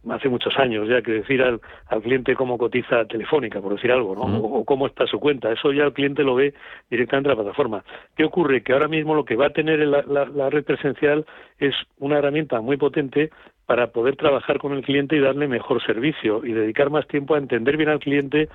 hace 0.10 0.30
muchos 0.30 0.58
años, 0.58 0.88
ya 0.88 1.02
que 1.02 1.12
decir 1.12 1.42
al, 1.44 1.60
al 1.88 2.02
cliente 2.02 2.34
cómo 2.34 2.58
cotiza 2.58 3.06
telefónica, 3.06 3.60
por 3.60 3.76
decir 3.76 3.92
algo, 3.92 4.16
¿no? 4.16 4.38
o, 4.38 4.64
cómo 4.64 4.88
está 4.88 5.06
su 5.06 5.20
cuenta. 5.20 5.52
Eso 5.52 5.74
ya 5.74 5.84
el 5.84 5.94
cliente 5.94 6.24
lo 6.24 6.36
ve 6.36 6.54
directamente 6.90 7.30
en 7.30 7.38
la 7.38 7.44
plataforma. 7.44 7.84
¿Qué 8.16 8.24
ocurre? 8.24 8.64
Que 8.64 8.72
ahora 8.72 8.88
mismo 8.88 9.16
lo 9.16 9.26
que 9.26 9.36
va 9.36 9.48
a 9.48 9.52
tener 9.52 9.80
la, 9.80 10.02
la 10.04 10.50
red 10.50 10.64
presencial 10.64 11.26
es 11.60 11.76
una 12.00 12.20
herramienta 12.20 12.62
muy 12.62 12.78
potente 12.78 13.32
para 13.72 13.88
poder 13.88 14.18
trabajar 14.18 14.58
con 14.58 14.74
el 14.74 14.84
cliente 14.84 15.16
y 15.16 15.22
darle 15.22 15.48
mejor 15.48 15.82
servicio 15.82 16.44
y 16.44 16.52
dedicar 16.52 16.90
más 16.90 17.08
tiempo 17.08 17.36
a 17.36 17.38
entender 17.38 17.78
bien 17.78 17.88
al 17.88 18.00
cliente, 18.00 18.50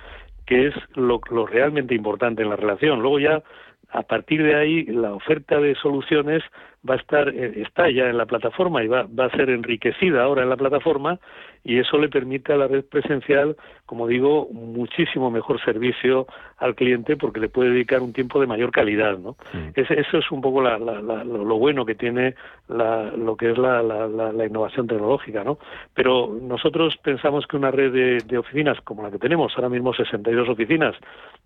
que 0.45 0.67
es 0.67 0.75
lo, 0.93 1.21
lo 1.31 1.47
realmente 1.47 1.95
importante 1.95 2.43
en 2.43 2.51
la 2.51 2.55
relación. 2.55 3.01
Luego 3.01 3.17
ya 3.17 3.41
a 3.89 4.03
partir 4.03 4.43
de 4.43 4.53
ahí 4.53 4.85
la 4.85 5.15
oferta 5.15 5.59
de 5.59 5.73
soluciones 5.73 6.43
va 6.87 6.95
a 6.95 6.97
estar 6.97 7.29
eh, 7.29 7.61
está 7.61 7.89
ya 7.89 8.09
en 8.09 8.17
la 8.17 8.25
plataforma 8.25 8.83
y 8.83 8.87
va, 8.87 9.07
va 9.07 9.25
a 9.25 9.31
ser 9.31 9.49
enriquecida 9.49 10.23
ahora 10.23 10.43
en 10.43 10.49
la 10.49 10.57
plataforma 10.57 11.19
y 11.63 11.79
eso 11.79 11.97
le 11.97 12.07
permite 12.07 12.53
a 12.53 12.55
la 12.57 12.67
red 12.67 12.85
presencial, 12.85 13.57
como 13.85 14.07
digo, 14.07 14.47
muchísimo 14.53 15.29
mejor 15.29 15.61
servicio 15.65 16.25
al 16.59 16.75
cliente 16.75 17.17
porque 17.17 17.41
le 17.41 17.49
puede 17.49 17.71
dedicar 17.71 18.01
un 18.01 18.13
tiempo 18.13 18.39
de 18.39 18.47
mayor 18.47 18.71
calidad, 18.71 19.17
¿no? 19.17 19.35
eso 19.75 20.17
es 20.17 20.31
un 20.31 20.39
poco 20.39 20.61
la, 20.61 20.77
lo, 20.77 21.57
bueno 21.57 21.85
que 21.85 21.95
tiene 21.95 22.35
lo 22.69 23.35
que 23.35 23.51
es 23.51 23.57
la, 23.57 24.45
innovación 24.47 24.87
tecnológica, 24.87 25.43
¿no? 25.43 25.57
Pero 25.93 26.37
nosotros 26.41 26.95
pensamos 27.03 27.45
que 27.47 27.57
una 27.57 27.69
red 27.69 27.91
de, 27.91 28.17
de 28.25 28.37
oficinas 28.37 28.79
como 28.81 29.03
la 29.03 29.11
que 29.11 29.19
tenemos 29.19 29.51
ahora 29.55 29.69
mismo 29.69 29.93
62 29.93 30.47
oficinas, 30.47 30.95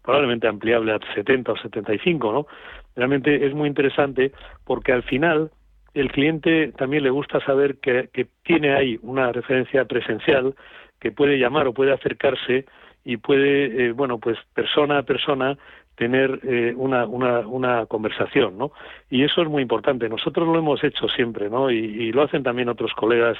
probablemente 0.04 0.48
ampliable 0.48 0.94
a 0.94 1.00
70 1.15 1.52
o 1.52 1.58
75, 1.58 2.32
¿no? 2.32 2.46
Realmente 2.95 3.45
es 3.45 3.54
muy 3.54 3.67
interesante 3.67 4.32
porque 4.65 4.91
al 4.91 5.04
final 5.04 5.51
el 5.93 6.12
cliente 6.12 6.71
también 6.77 7.04
le 7.04 7.10
gusta 7.10 7.43
saber 7.45 7.77
que, 7.80 8.10
tiene 8.43 8.73
ahí 8.73 8.99
una 9.01 9.32
referencia 9.32 9.86
presencial, 9.86 10.56
que 10.99 11.12
puede 11.12 11.38
llamar 11.38 11.67
o 11.67 11.73
puede 11.73 11.91
acercarse 11.91 12.65
y 13.04 13.17
puede, 13.17 13.88
eh, 13.88 13.91
bueno, 13.91 14.19
pues 14.19 14.38
persona 14.54 14.99
a 14.99 15.04
persona 15.04 15.58
tener 16.02 16.40
eh, 16.42 16.74
una, 16.76 17.06
una, 17.06 17.42
una, 17.42 17.86
conversación, 17.86 18.58
¿no? 18.58 18.72
Y 19.12 19.24
eso 19.24 19.44
es 19.44 19.48
muy 19.48 19.62
importante. 19.62 20.10
Nosotros 20.10 20.48
lo 20.48 20.58
hemos 20.58 20.84
hecho 20.84 21.08
siempre, 21.08 21.48
¿no? 21.48 21.70
Y, 21.70 22.12
lo 22.12 22.24
hacen 22.24 22.42
también 22.42 22.70
otros 22.70 22.92
colegas, 22.96 23.38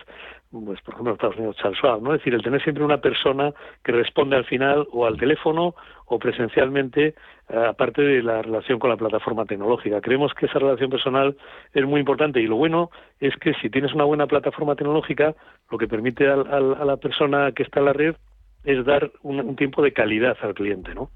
pues 0.52 0.80
por 0.82 0.94
ejemplo 0.94 1.14
Estados 1.14 1.38
Unidos, 1.38 1.56
Charles 1.56 1.80
Schwab, 1.80 2.04
¿no? 2.04 2.14
Es 2.14 2.20
decir, 2.20 2.36
el 2.36 2.44
tener 2.44 2.62
siempre 2.62 2.84
una 2.84 3.00
persona 3.00 3.52
que 3.84 3.94
responde 3.94 4.36
al 4.36 4.46
final 4.46 4.88
o 4.92 5.08
al 5.08 5.18
teléfono 5.18 5.74
o 6.06 6.20
presencialmente, 6.20 7.16
eh, 7.50 7.66
aparte 7.68 8.04
de 8.04 8.22
la 8.22 8.44
relación 8.44 8.78
con 8.78 8.92
la 8.92 8.98
plataforma 8.98 9.46
tecnológica. 9.46 10.00
Creemos 10.00 10.32
que 10.36 10.46
esa 10.46 10.60
relación 10.60 10.92
personal 10.92 11.36
es 11.74 11.84
muy 11.84 12.00
importante 12.00 12.42
y 12.42 12.46
lo 12.46 12.58
bueno 12.58 12.92
es 13.20 13.36
que 13.38 13.56
si 13.56 13.72
tienes 13.72 13.92
una 13.96 14.04
buena 14.04 14.28
plataforma 14.28 14.76
tecnológica, 14.76 15.34
lo 15.72 15.80
que 15.80 15.88
permite 15.88 16.28
a 16.28 16.36
la 16.36 16.98
persona 16.98 17.54
que 17.54 17.64
está 17.64 17.80
en 17.80 17.86
la 17.88 17.94
red 17.94 18.16
es 18.64 18.86
dar 18.86 19.12
un, 19.24 19.56
tiempo 19.56 19.82
de 19.82 19.92
calidad 19.92 20.38
al 20.42 20.54
cliente, 20.54 20.94
¿no? 20.94 21.10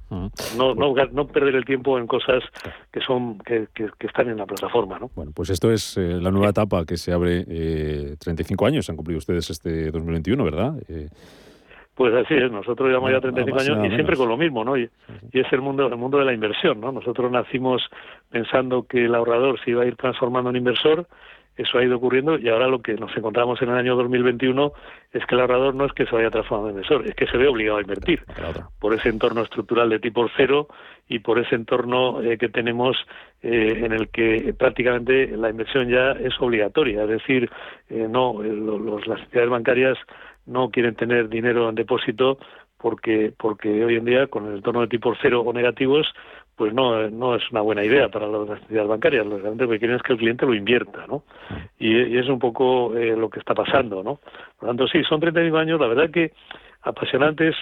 no, 0.57 0.73
no, 0.73 0.93
no 1.11 1.27
perder 1.27 1.55
el 1.55 1.65
tiempo 1.65 1.99
en 1.99 2.07
cosas 2.07 2.43
que 2.91 3.01
son 3.01 3.37
que, 3.39 3.67
que, 3.73 4.07
están 4.07 4.29
en 4.29 4.37
la 4.37 4.45
plataforma, 4.45 4.97
¿no? 4.97 5.11
Bueno, 5.15 5.31
pues 5.35 5.49
esto 5.51 5.71
es 5.71 5.97
eh, 5.97 6.19
la 6.21 6.31
nueva 6.31 6.49
etapa 6.49 6.85
que 6.85 6.97
se 6.97 7.11
abre 7.13 7.45
eh, 7.47 8.15
35 8.19 8.65
años, 8.65 8.89
han 8.89 8.95
cumplido 8.95 9.19
ustedes 9.19 9.49
este 9.49 9.91
2021, 9.91 10.43
¿verdad? 10.43 10.73
Eh, 10.89 11.09
pues 11.93 12.13
así 12.13 12.33
es, 12.33 12.51
nosotros 12.51 12.89
llevamos 12.89 13.11
ya 13.11 13.21
35 13.21 13.59
años 13.59 13.85
y 13.85 13.95
siempre 13.95 14.17
con 14.17 14.27
lo 14.27 14.37
mismo, 14.37 14.65
¿no? 14.65 14.75
Y, 14.75 14.89
y, 15.31 15.39
es 15.39 15.53
el 15.53 15.61
mundo 15.61 15.87
el 15.87 15.95
mundo 15.95 16.17
de 16.17 16.25
la 16.25 16.33
inversión, 16.33 16.81
¿no? 16.81 16.91
Nosotros 16.91 17.31
nacimos 17.31 17.83
pensando 18.29 18.83
que 18.83 19.05
el 19.05 19.15
ahorrador 19.15 19.59
se 19.63 19.71
iba 19.71 19.83
a 19.83 19.85
ir 19.85 19.95
transformando 19.95 20.49
en 20.49 20.57
inversor 20.57 21.07
eso 21.57 21.77
ha 21.77 21.83
ido 21.83 21.97
ocurriendo 21.97 22.37
y 22.37 22.49
ahora 22.49 22.67
lo 22.67 22.81
que 22.81 22.95
nos 22.95 23.15
encontramos 23.15 23.61
en 23.61 23.69
el 23.69 23.75
año 23.75 23.95
2021 23.95 24.73
es 25.13 25.25
que 25.25 25.35
el 25.35 25.41
ahorrador 25.41 25.75
no 25.75 25.85
es 25.85 25.93
que 25.93 26.05
se 26.05 26.15
vaya 26.15 26.29
transformando 26.29 26.69
en 26.69 26.75
inversor, 26.75 27.07
es 27.07 27.15
que 27.15 27.27
se 27.27 27.37
ve 27.37 27.47
obligado 27.47 27.77
a 27.77 27.81
invertir. 27.81 28.23
Por 28.79 28.93
ese 28.93 29.09
entorno 29.09 29.41
estructural 29.41 29.89
de 29.89 29.99
tipo 29.99 30.27
cero 30.35 30.67
y 31.07 31.19
por 31.19 31.39
ese 31.39 31.55
entorno 31.55 32.21
eh, 32.21 32.37
que 32.37 32.49
tenemos 32.49 32.97
eh, 33.41 33.81
en 33.83 33.93
el 33.93 34.09
que 34.09 34.53
prácticamente 34.57 35.27
la 35.37 35.49
inversión 35.49 35.89
ya 35.89 36.11
es 36.11 36.33
obligatoria, 36.39 37.03
es 37.03 37.09
decir, 37.09 37.49
eh, 37.89 38.07
no 38.09 38.41
los, 38.41 39.07
las 39.07 39.21
entidades 39.21 39.49
bancarias 39.49 39.97
no 40.45 40.69
quieren 40.69 40.95
tener 40.95 41.29
dinero 41.29 41.69
en 41.69 41.75
depósito 41.75 42.37
porque 42.77 43.33
porque 43.37 43.83
hoy 43.83 43.95
en 43.95 44.05
día 44.05 44.27
con 44.27 44.45
el 44.45 44.57
entorno 44.57 44.81
de 44.81 44.87
tipo 44.87 45.13
cero 45.21 45.41
o 45.45 45.53
negativos 45.53 46.07
pues 46.55 46.73
no, 46.73 47.09
no 47.09 47.35
es 47.35 47.43
una 47.51 47.61
buena 47.61 47.83
idea 47.83 48.09
para 48.09 48.27
las 48.27 48.61
entidades 48.61 48.87
bancarias. 48.87 49.25
Lo 49.25 49.39
que 49.39 49.79
quieren 49.79 49.97
es 49.97 50.01
que 50.01 50.13
el 50.13 50.19
cliente 50.19 50.45
lo 50.45 50.53
invierta, 50.53 51.05
¿no? 51.07 51.23
Y, 51.77 52.17
es 52.17 52.27
un 52.29 52.39
poco 52.39 52.95
eh, 52.95 53.15
lo 53.15 53.29
que 53.29 53.39
está 53.39 53.53
pasando, 53.53 54.03
¿no? 54.03 54.19
Por 54.57 54.63
lo 54.63 54.67
tanto, 54.67 54.87
sí, 54.87 55.03
son 55.03 55.19
35 55.19 55.57
años, 55.57 55.79
la 55.79 55.87
verdad 55.87 56.09
que 56.09 56.31
apasionantes 56.81 57.55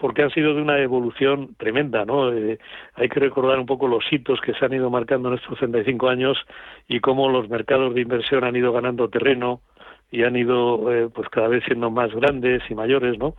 porque 0.00 0.22
han 0.22 0.30
sido 0.30 0.54
de 0.54 0.62
una 0.62 0.78
evolución 0.78 1.54
tremenda, 1.58 2.06
¿no? 2.06 2.32
Eh, 2.32 2.58
hay 2.94 3.08
que 3.08 3.20
recordar 3.20 3.58
un 3.58 3.66
poco 3.66 3.86
los 3.86 4.02
hitos 4.10 4.40
que 4.40 4.54
se 4.54 4.64
han 4.64 4.72
ido 4.72 4.88
marcando 4.88 5.28
en 5.28 5.34
estos 5.34 5.58
35 5.58 6.08
años 6.08 6.38
y 6.88 7.00
cómo 7.00 7.28
los 7.28 7.50
mercados 7.50 7.94
de 7.94 8.00
inversión 8.00 8.44
han 8.44 8.56
ido 8.56 8.72
ganando 8.72 9.10
terreno 9.10 9.60
y 10.10 10.24
han 10.24 10.36
ido, 10.36 10.90
eh, 10.92 11.08
pues 11.14 11.28
cada 11.28 11.48
vez 11.48 11.62
siendo 11.64 11.90
más 11.90 12.12
grandes 12.14 12.62
y 12.70 12.74
mayores, 12.74 13.18
¿no? 13.18 13.34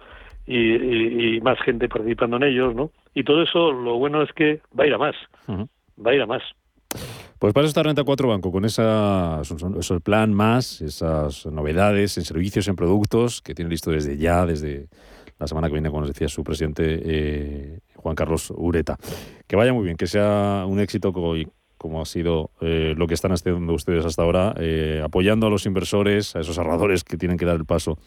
Y, 0.52 1.40
más 1.42 1.60
gente 1.62 1.88
participando 1.88 2.38
en 2.38 2.44
ellos, 2.44 2.76
¿no? 2.76 2.92
Y 3.14 3.24
todo 3.24 3.44
eso, 3.44 3.72
lo 3.72 3.98
bueno 3.98 4.22
es 4.22 4.32
que 4.34 4.62
va 4.78 4.84
a 4.84 4.88
ir 4.88 4.94
a 4.94 4.98
más, 4.98 5.16
va 5.48 6.12
a 6.12 6.16
ir 6.16 6.22
a 6.22 6.26
más. 6.26 6.44
Pues 7.40 7.54
para 7.54 7.66
eso 7.66 7.70
está 7.70 7.84
Renta 7.84 8.04
4 8.04 8.28
Banco, 8.28 8.52
con 8.52 8.66
esa, 8.66 9.42
eso, 9.42 9.94
el 9.96 10.02
plan 10.02 10.32
más, 10.32 10.82
esas 10.82 11.48
novedades 11.48 12.18
en 12.18 12.24
servicios, 12.24 12.68
en 12.68 12.76
productos, 12.76 13.42
que 13.42 13.56
tiene 13.56 13.72
listo 13.72 13.90
desde 13.90 14.18
ya, 14.18 14.46
desde 14.46 14.90
la 15.40 15.48
semana 15.48 15.68
que 15.68 15.74
viene, 15.74 15.90
como 15.90 16.02
nos 16.02 16.10
decía 16.10 16.28
su 16.28 16.44
presidente 16.44 17.02
eh, 17.04 17.80
Juan 17.96 18.16
Carlos 18.16 18.54
Ureta. 18.56 18.98
Que 19.48 19.56
vaya 19.56 19.74
muy 19.74 19.86
bien, 19.86 19.98
que 19.98 20.06
sea 20.06 20.66
un 20.68 20.80
éxito 20.80 21.12
como 21.12 22.02
ha 22.02 22.06
sido 22.06 22.52
eh, 22.62 22.94
lo 22.96 23.08
que 23.08 23.16
están 23.16 23.32
haciendo 23.32 23.74
ustedes 23.74 24.06
hasta 24.06 24.22
ahora, 24.22 24.54
eh, 24.60 25.02
apoyando 25.04 25.48
a 25.48 25.50
los 25.50 25.66
inversores, 25.66 26.36
a 26.36 26.42
esos 26.42 26.60
ahorradores 26.60 27.04
que 27.04 27.18
tienen 27.18 27.40
que 27.40 27.46
dar 27.46 27.56
el 27.56 27.66
paso 27.66 27.98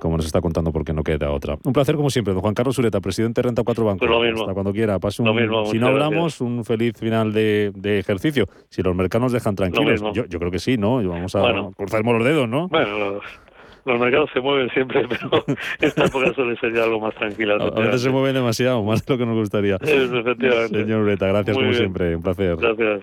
como 0.00 0.16
nos 0.16 0.26
está 0.26 0.40
contando, 0.40 0.72
porque 0.72 0.92
no 0.92 1.02
queda 1.02 1.30
otra. 1.30 1.56
Un 1.64 1.72
placer, 1.72 1.94
como 1.94 2.10
siempre, 2.10 2.32
don 2.34 2.42
Juan 2.42 2.54
Carlos 2.54 2.78
Ureta, 2.78 3.00
presidente 3.00 3.40
de 3.40 3.48
Renta 3.48 3.62
4 3.62 3.84
Banco. 3.84 4.06
Pues 4.06 4.40
Hasta 4.40 4.54
cuando 4.54 4.72
quiera. 4.72 4.98
Pase 4.98 5.22
un, 5.22 5.66
si 5.66 5.78
no 5.78 5.88
hablamos, 5.88 6.40
un 6.40 6.64
feliz 6.64 6.98
final 6.98 7.32
de, 7.32 7.98
ejercicio. 7.98 8.46
Si 8.68 8.82
los 8.82 8.94
mercados 8.94 9.24
nos 9.24 9.32
dejan 9.32 9.54
tranquilos, 9.54 10.02
yo, 10.12 10.26
creo 10.26 10.50
que 10.50 10.58
sí, 10.58 10.76
¿no? 10.76 10.96
Vamos 11.06 11.34
a 11.36 11.70
cruzar 11.76 12.04
los 12.04 12.24
dedos, 12.24 12.48
¿no? 12.48 12.68
Bueno, 12.68 13.20
los 13.84 14.00
mercados 14.00 14.30
se 14.32 14.40
mueven 14.40 14.68
siempre, 14.70 15.06
pero 15.08 15.44
esta 15.80 16.04
época 16.04 16.32
suele 16.34 16.56
ser 16.56 16.74
ya 16.74 16.84
algo 16.84 17.00
más 17.00 17.14
tranquila. 17.14 17.54
A 17.54 17.80
veces 17.80 18.02
se 18.02 18.10
mueven 18.10 18.34
demasiado, 18.34 18.82
más 18.84 19.04
de 19.04 19.12
lo 19.12 19.18
que 19.18 19.26
nos 19.26 19.36
gustaría. 19.36 19.76
efectivamente. 19.76 20.82
Señor 20.82 21.02
Ureta, 21.02 21.26
gracias 21.26 21.56
como 21.56 21.72
siempre, 21.72 22.16
un 22.16 22.22
placer. 22.22 22.56
Gracias. 22.56 23.02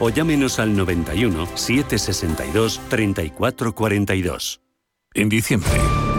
o 0.00 0.10
llámenos 0.10 0.58
al 0.58 0.76
91 0.76 1.46
762 1.54 2.80
3442. 2.88 4.60
En 5.14 5.28
diciembre, 5.28 5.70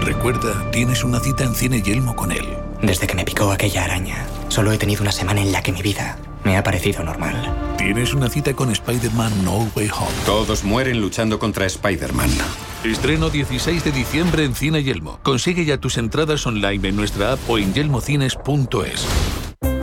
recuerda, 0.02 0.72
tienes 0.72 1.04
una 1.04 1.20
cita 1.20 1.44
en 1.44 1.54
Cine 1.54 1.82
Yelmo 1.82 2.16
con 2.16 2.32
él. 2.32 2.46
Desde 2.82 3.06
que 3.06 3.16
me 3.16 3.26
picó 3.26 3.52
aquella 3.52 3.84
araña, 3.84 4.26
solo 4.50 4.72
he 4.72 4.78
tenido 4.78 5.04
una 5.04 5.12
semana 5.12 5.42
en 5.42 5.52
la 5.52 5.62
que 5.62 5.72
mi 5.72 5.82
vida 5.82 6.18
me 6.44 6.58
ha 6.58 6.64
parecido 6.64 7.04
normal. 7.04 7.76
Tienes 7.78 8.14
una 8.14 8.30
cita 8.30 8.54
con 8.54 8.72
Spider-Man 8.72 9.44
No 9.44 9.70
Way 9.76 9.90
Home. 9.90 10.12
Todos 10.26 10.64
mueren 10.64 11.00
luchando 11.00 11.38
contra 11.38 11.66
Spider-Man. 11.66 12.30
Estreno 12.84 13.30
16 13.30 13.84
de 13.84 13.92
diciembre 13.92 14.46
en 14.46 14.56
Cine 14.56 14.84
Yelmo. 14.84 15.20
Consigue 15.24 15.66
ya 15.66 15.78
tus 15.78 15.98
entradas 15.98 16.46
online 16.48 16.90
en 16.90 16.96
nuestra 16.96 17.34
app 17.34 17.40
o 17.50 17.58
en 17.58 17.74
yelmocines.es. 17.74 19.47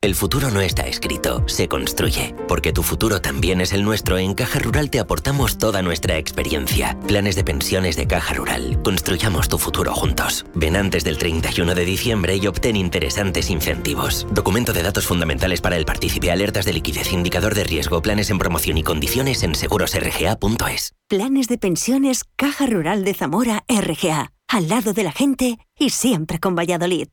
El 0.00 0.14
futuro 0.14 0.52
no 0.52 0.60
está 0.60 0.86
escrito, 0.86 1.42
se 1.48 1.66
construye. 1.66 2.32
Porque 2.46 2.72
tu 2.72 2.84
futuro 2.84 3.20
también 3.20 3.60
es 3.60 3.72
el 3.72 3.82
nuestro, 3.82 4.16
en 4.16 4.32
Caja 4.32 4.60
Rural 4.60 4.90
te 4.90 5.00
aportamos 5.00 5.58
toda 5.58 5.82
nuestra 5.82 6.18
experiencia. 6.18 6.96
Planes 7.08 7.34
de 7.34 7.42
pensiones 7.42 7.96
de 7.96 8.06
Caja 8.06 8.32
Rural. 8.34 8.80
Construyamos 8.84 9.48
tu 9.48 9.58
futuro 9.58 9.92
juntos. 9.92 10.46
Ven 10.54 10.76
antes 10.76 11.02
del 11.02 11.18
31 11.18 11.74
de 11.74 11.84
diciembre 11.84 12.36
y 12.36 12.46
obtén 12.46 12.76
interesantes 12.76 13.50
incentivos. 13.50 14.24
Documento 14.30 14.72
de 14.72 14.84
datos 14.84 15.04
fundamentales 15.04 15.60
para 15.60 15.76
el 15.76 15.84
partícipe, 15.84 16.30
alertas 16.30 16.64
de 16.64 16.74
liquidez, 16.74 17.12
indicador 17.12 17.56
de 17.56 17.64
riesgo, 17.64 18.00
planes 18.00 18.30
en 18.30 18.38
promoción 18.38 18.78
y 18.78 18.84
condiciones 18.84 19.42
en 19.42 19.56
segurosrga.es. 19.56 20.94
Planes 21.08 21.48
de 21.48 21.58
pensiones 21.58 22.22
Caja 22.36 22.66
Rural 22.66 23.02
de 23.02 23.14
Zamora 23.14 23.64
RGA. 23.68 24.30
Al 24.46 24.68
lado 24.68 24.92
de 24.92 25.02
la 25.02 25.10
gente 25.10 25.58
y 25.76 25.90
siempre 25.90 26.38
con 26.38 26.54
Valladolid. 26.54 27.08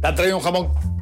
¿Te 0.00 0.08
ha 0.08 0.14
traído 0.14 0.38
un 0.38 0.42
jamón? 0.42 1.01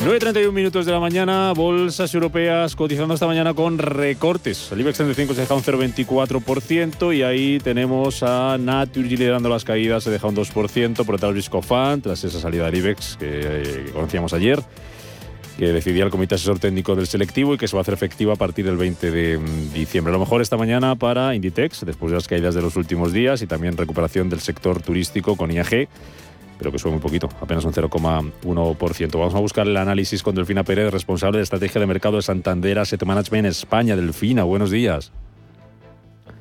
9.31 0.00 0.50
minutos 0.52 0.86
de 0.86 0.92
la 0.92 0.98
mañana, 0.98 1.52
bolsas 1.52 2.14
europeas 2.14 2.74
cotizando 2.74 3.12
esta 3.12 3.26
mañana 3.26 3.52
con 3.52 3.76
recortes. 3.76 4.72
El 4.72 4.80
IBEX 4.80 4.96
35 4.96 5.34
se 5.34 5.42
deja 5.42 5.54
un 5.54 5.62
0,24% 5.62 7.14
y 7.14 7.22
ahí 7.22 7.58
tenemos 7.58 8.22
a 8.22 8.56
Naturgy 8.58 9.18
liderando 9.18 9.50
las 9.50 9.62
caídas, 9.62 10.02
se 10.02 10.10
deja 10.10 10.26
un 10.26 10.34
2%, 10.34 11.04
por 11.04 11.16
detrás 11.16 11.34
Viscofan, 11.34 12.00
tras 12.00 12.24
esa 12.24 12.40
salida 12.40 12.64
del 12.64 12.76
IBEX 12.76 13.18
que, 13.18 13.26
que 13.26 13.92
conocíamos 13.92 14.32
ayer 14.32 14.62
que 15.58 15.66
decidía 15.74 16.04
el 16.04 16.10
Comité 16.10 16.36
Asesor 16.36 16.58
Técnico 16.58 16.96
del 16.96 17.06
Selectivo 17.06 17.52
y 17.52 17.58
que 17.58 17.68
se 17.68 17.76
va 17.76 17.80
a 17.80 17.82
hacer 17.82 17.92
efectiva 17.92 18.32
a 18.32 18.36
partir 18.36 18.64
del 18.64 18.78
20 18.78 19.10
de 19.10 19.38
diciembre. 19.74 20.10
A 20.10 20.14
lo 20.14 20.20
mejor 20.20 20.40
esta 20.40 20.56
mañana 20.56 20.96
para 20.96 21.34
Inditex, 21.34 21.84
después 21.84 22.10
de 22.10 22.16
las 22.16 22.26
caídas 22.26 22.54
de 22.54 22.62
los 22.62 22.76
últimos 22.76 23.12
días 23.12 23.42
y 23.42 23.46
también 23.46 23.76
recuperación 23.76 24.30
del 24.30 24.40
sector 24.40 24.80
turístico 24.80 25.36
con 25.36 25.50
IAG 25.50 25.88
pero 26.60 26.70
que 26.70 26.78
sube 26.78 26.92
muy 26.92 27.00
poquito, 27.00 27.26
apenas 27.40 27.64
un 27.64 27.72
0,1%. 27.72 29.18
Vamos 29.18 29.34
a 29.34 29.38
buscar 29.38 29.66
el 29.66 29.76
análisis 29.78 30.22
con 30.22 30.34
Delfina 30.34 30.62
Pérez, 30.62 30.92
responsable 30.92 31.38
de 31.38 31.44
estrategia 31.44 31.80
de 31.80 31.86
mercado 31.86 32.16
de 32.16 32.22
Santander 32.22 32.78
Asset 32.78 33.02
Management 33.02 33.46
España. 33.46 33.96
Delfina, 33.96 34.44
buenos 34.44 34.70
días. 34.70 35.10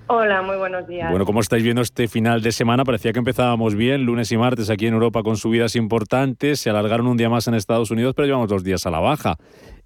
Hola, 0.07 0.41
muy 0.41 0.57
buenos 0.57 0.85
días. 0.87 1.09
Bueno, 1.09 1.25
¿cómo 1.25 1.39
estáis 1.39 1.63
viendo 1.63 1.81
este 1.81 2.09
final 2.09 2.41
de 2.41 2.51
semana? 2.51 2.83
Parecía 2.83 3.13
que 3.13 3.19
empezábamos 3.19 3.75
bien, 3.75 4.03
lunes 4.03 4.29
y 4.33 4.37
martes 4.37 4.69
aquí 4.69 4.87
en 4.87 4.95
Europa 4.95 5.23
con 5.23 5.37
subidas 5.37 5.77
importantes, 5.77 6.59
se 6.59 6.69
alargaron 6.69 7.07
un 7.07 7.15
día 7.15 7.29
más 7.29 7.47
en 7.47 7.53
Estados 7.53 7.91
Unidos, 7.91 8.13
pero 8.13 8.25
llevamos 8.25 8.49
dos 8.49 8.63
días 8.63 8.85
a 8.85 8.91
la 8.91 8.99
baja. 8.99 9.37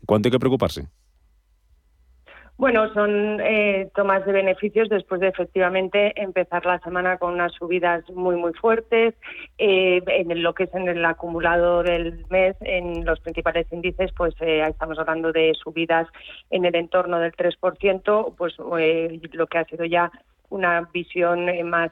¿Cuánto 0.08 0.28
hay 0.28 0.32
que 0.32 0.40
preocuparse? 0.40 0.88
Bueno, 2.56 2.94
son 2.94 3.42
eh, 3.42 3.90
tomas 3.96 4.26
de 4.26 4.32
beneficios 4.32 4.88
después 4.88 5.20
de 5.20 5.30
efectivamente 5.30 6.14
empezar 6.22 6.66
la 6.66 6.80
semana 6.80 7.18
con 7.18 7.34
unas 7.34 7.52
subidas 7.54 8.08
muy, 8.12 8.36
muy 8.36 8.54
fuertes. 8.54 9.16
Eh, 9.58 10.04
en 10.06 10.44
lo 10.44 10.54
que 10.54 10.66
es 10.66 10.74
en 10.76 10.88
el 10.88 11.04
acumulado 11.04 11.82
del 11.82 12.26
mes, 12.30 12.56
en 12.62 13.06
los 13.06 13.20
principales 13.22 13.66
índices, 13.72 14.12
pues 14.16 14.36
eh, 14.40 14.64
estamos 14.70 15.00
hablando 15.00 15.32
de 15.32 15.54
subidas 15.56 16.08
en 16.52 16.66
el 16.66 16.76
entorno 16.76 17.20
del 17.20 17.34
3%, 17.34 18.36
pues 18.38 18.56
lo 18.60 19.48
que 19.48 19.58
ha 19.58 19.66
sido 19.66 19.86
ya 19.86 20.12
una 20.50 20.88
visión 20.94 21.50
eh, 21.50 21.64
más, 21.64 21.92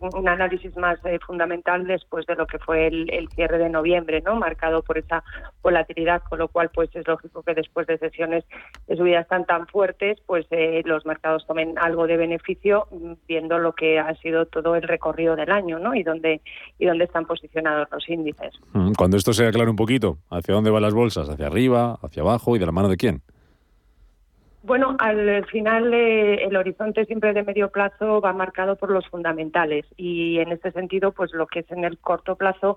un 0.00 0.28
análisis 0.28 0.74
más 0.76 0.98
eh, 1.04 1.18
fundamental 1.26 1.86
después 1.86 2.24
de 2.26 2.34
lo 2.34 2.46
que 2.46 2.58
fue 2.58 2.86
el, 2.86 3.28
cierre 3.34 3.58
de 3.58 3.68
noviembre, 3.68 4.22
¿no? 4.22 4.34
Marcado 4.36 4.82
por 4.82 4.98
esa 4.98 5.22
volatilidad, 5.62 6.22
con 6.22 6.38
lo 6.38 6.48
cual, 6.48 6.70
pues 6.72 6.88
es 6.94 7.06
lógico 7.06 7.42
que 7.42 7.54
después 7.54 7.86
de 7.86 7.98
sesiones 7.98 8.44
de 8.86 8.96
subidas 8.96 9.28
tan 9.28 9.44
tan 9.44 9.66
fuertes, 9.66 10.18
pues 10.26 10.46
eh, 10.50 10.82
los 10.84 11.04
mercados 11.04 11.46
tomen 11.46 11.78
algo 11.78 12.06
de 12.06 12.16
beneficio 12.16 12.88
mm, 12.90 13.12
viendo 13.28 13.58
lo 13.58 13.72
que 13.74 13.98
ha 13.98 14.14
sido 14.16 14.46
todo 14.46 14.74
el 14.74 14.82
recorrido 14.82 15.36
del 15.36 15.50
año, 15.50 15.78
¿no? 15.78 15.94
Y 15.94 16.02
dónde 16.02 16.40
y 16.78 16.86
dónde 16.86 17.04
están 17.04 17.26
posicionados 17.26 17.88
los 17.90 18.08
índices. 18.08 18.54
Mm, 18.72 18.92
cuando 18.92 19.16
esto 19.16 19.32
se 19.32 19.46
aclare 19.46 19.70
un 19.70 19.76
poquito, 19.76 20.18
¿hacia 20.30 20.54
dónde 20.54 20.70
van 20.70 20.82
las 20.82 20.94
bolsas? 20.94 21.28
¿Hacia 21.28 21.46
arriba? 21.46 21.98
¿Hacia 22.02 22.22
abajo? 22.22 22.56
¿Y 22.56 22.58
de 22.58 22.66
la 22.66 22.72
mano 22.72 22.88
de 22.88 22.96
quién? 22.96 23.22
Bueno, 24.64 24.96
al 25.00 25.44
final 25.46 25.92
eh, 25.92 26.44
el 26.44 26.56
horizonte 26.56 27.04
siempre 27.04 27.32
de 27.32 27.42
medio 27.42 27.70
plazo 27.70 28.20
va 28.20 28.32
marcado 28.32 28.76
por 28.76 28.92
los 28.92 29.08
fundamentales 29.08 29.84
y 29.96 30.38
en 30.38 30.52
este 30.52 30.70
sentido, 30.70 31.10
pues 31.10 31.32
lo 31.32 31.48
que 31.48 31.60
es 31.60 31.70
en 31.72 31.84
el 31.84 31.98
corto 31.98 32.36
plazo 32.36 32.76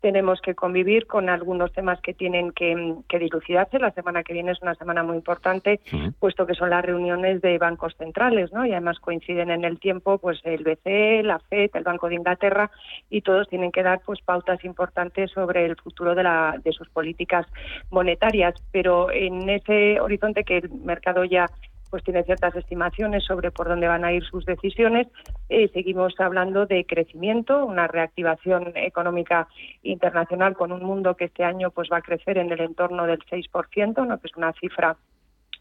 tenemos 0.00 0.40
que 0.40 0.54
convivir 0.54 1.06
con 1.06 1.28
algunos 1.28 1.72
temas 1.72 2.00
que 2.00 2.14
tienen 2.14 2.52
que, 2.52 2.94
dilucidarse. 3.18 3.78
La 3.78 3.90
semana 3.90 4.22
que 4.22 4.34
viene 4.34 4.52
es 4.52 4.62
una 4.62 4.74
semana 4.76 5.02
muy 5.02 5.16
importante, 5.16 5.80
puesto 6.20 6.46
que 6.46 6.54
son 6.54 6.70
las 6.70 6.84
reuniones 6.84 7.40
de 7.40 7.58
bancos 7.58 7.96
centrales, 7.98 8.52
¿no? 8.52 8.64
Y 8.64 8.72
además 8.72 9.00
coinciden 9.00 9.50
en 9.50 9.64
el 9.64 9.80
tiempo, 9.80 10.18
pues 10.18 10.38
el 10.44 10.62
BCE, 10.62 11.22
la 11.22 11.40
FED, 11.40 11.70
el 11.74 11.82
Banco 11.82 12.08
de 12.08 12.14
Inglaterra 12.14 12.70
y 13.10 13.22
todos 13.22 13.48
tienen 13.48 13.72
que 13.72 13.82
dar 13.82 14.00
pues 14.06 14.20
pautas 14.20 14.64
importantes 14.64 15.32
sobre 15.32 15.66
el 15.66 15.76
futuro 15.76 16.14
de, 16.14 16.22
la, 16.22 16.54
de 16.62 16.72
sus 16.72 16.88
políticas 16.90 17.46
monetarias. 17.90 18.54
Pero 18.70 19.10
en 19.10 19.48
ese 19.48 20.00
horizonte 20.00 20.44
que 20.44 20.58
el 20.58 20.70
mercado 20.70 21.24
ya 21.28 21.46
pues 21.90 22.02
tiene 22.02 22.24
ciertas 22.24 22.54
estimaciones 22.56 23.24
sobre 23.24 23.50
por 23.50 23.68
dónde 23.68 23.88
van 23.88 24.04
a 24.04 24.12
ir 24.12 24.24
sus 24.24 24.44
decisiones. 24.44 25.06
Eh, 25.48 25.70
seguimos 25.72 26.14
hablando 26.18 26.66
de 26.66 26.84
crecimiento, 26.84 27.64
una 27.64 27.86
reactivación 27.86 28.72
económica 28.74 29.48
internacional 29.82 30.54
con 30.56 30.72
un 30.72 30.82
mundo 30.82 31.16
que 31.16 31.26
este 31.26 31.44
año 31.44 31.70
pues 31.70 31.88
va 31.90 31.98
a 31.98 32.02
crecer 32.02 32.38
en 32.38 32.50
el 32.50 32.60
entorno 32.60 33.06
del 33.06 33.20
6%, 33.20 34.06
¿no? 34.06 34.18
que 34.18 34.26
es 34.26 34.36
una 34.36 34.52
cifra 34.54 34.96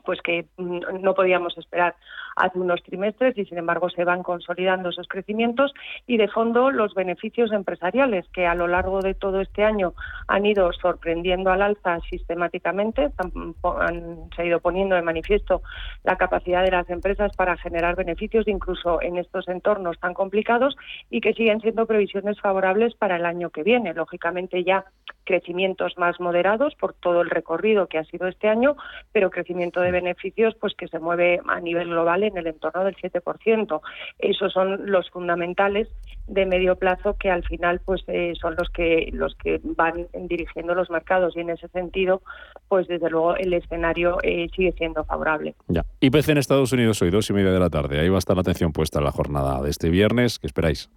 pues 0.06 0.22
que 0.22 0.46
no 0.58 1.14
podíamos 1.14 1.58
esperar 1.58 1.96
hace 2.36 2.60
unos 2.60 2.84
trimestres 2.84 3.38
y 3.38 3.46
sin 3.46 3.58
embargo 3.58 3.90
se 3.90 4.04
van 4.04 4.22
consolidando 4.22 4.90
esos 4.90 5.08
crecimientos 5.08 5.74
y 6.06 6.18
de 6.18 6.28
fondo 6.28 6.70
los 6.70 6.94
beneficios 6.94 7.52
empresariales 7.52 8.26
que 8.34 8.46
a 8.46 8.56
lo 8.56 8.68
largo 8.68 9.02
de 9.02 9.14
todo 9.14 9.42
este 9.42 9.64
año 9.64 9.94
han 10.28 10.46
ido 10.46 10.72
sorprendiendo 10.74 11.52
al 11.52 11.62
alza 11.62 12.00
sistemáticamente, 12.10 13.12
han, 13.18 14.30
se 14.36 14.42
ha 14.42 14.46
ido 14.46 14.60
poniendo 14.60 14.96
de 14.96 15.02
manifiesto 15.02 15.62
la 16.04 16.18
capacidad 16.18 16.64
de 16.64 16.72
las 16.72 16.90
empresas 16.90 17.36
para 17.36 17.58
generar 17.58 17.96
beneficios 17.96 18.48
incluso 18.48 19.02
en 19.02 19.18
estos 19.18 19.48
entornos 19.48 20.00
tan 20.00 20.14
complicados 20.14 20.76
y 21.10 21.22
que 21.22 21.34
siguen 21.34 21.62
siendo 21.62 21.86
previsiones 21.86 22.40
favorables 22.40 22.96
para 22.96 23.16
el 23.16 23.26
año 23.26 23.50
que 23.50 23.64
viene. 23.64 23.94
Lógicamente 23.94 24.64
ya 24.64 24.86
crecimientos 25.26 25.98
más 25.98 26.20
moderados 26.20 26.76
por 26.76 26.94
todo 26.94 27.22
el 27.22 27.30
recorrido 27.30 27.88
que 27.88 27.98
ha 27.98 28.06
sido 28.06 28.28
este 28.28 28.48
año, 28.48 28.78
pero 29.12 29.30
crecimiento 29.30 29.82
de 29.82 29.92
beneficios 29.92 30.56
pues 30.60 30.74
que 30.76 30.88
se 30.88 31.00
mueve 31.00 31.42
a 31.48 31.60
nivel 31.60 31.90
global 31.90 32.24
en 32.24 32.38
el 32.38 32.48
entorno 32.48 32.86
del 32.86 32.96
7%. 32.96 33.82
Esos 34.20 34.54
son 34.54 34.90
los 34.92 35.10
fundamentales 35.10 35.90
de 36.28 36.46
medio 36.46 36.76
plazo 36.78 37.16
que 37.20 37.30
al 37.30 37.44
final 37.44 37.82
pues 37.84 38.04
eh, 38.08 38.34
son 38.40 38.56
los 38.56 38.70
que 38.70 39.10
los 39.12 39.36
que 39.36 39.60
van 39.64 40.08
dirigiendo 40.14 40.74
los 40.74 40.90
mercados 40.90 41.36
y 41.36 41.42
en 41.42 41.50
ese 41.50 41.68
sentido 41.70 42.22
pues 42.68 42.88
desde 42.88 43.10
luego 43.10 43.36
el 43.36 43.54
escenario 43.54 44.18
eh, 44.24 44.48
sigue 44.56 44.72
siendo 44.74 45.04
favorable. 45.04 45.56
Ya. 45.68 45.86
IPC 46.00 46.30
en 46.30 46.38
Estados 46.38 46.72
Unidos 46.72 47.02
hoy 47.02 47.12
dos 47.12 47.30
y 47.30 47.34
media 47.34 47.52
de 47.52 47.60
la 47.60 47.70
tarde. 47.70 48.00
Ahí 48.00 48.10
va 48.10 48.18
a 48.18 48.20
estar 48.20 48.36
la 48.36 48.42
atención 48.42 48.72
puesta 48.72 49.00
en 49.00 49.06
la 49.06 49.12
jornada 49.12 49.62
de 49.62 49.70
este 49.70 49.90
viernes. 49.90 50.40
¿Qué 50.40 50.48
esperáis? 50.48 50.90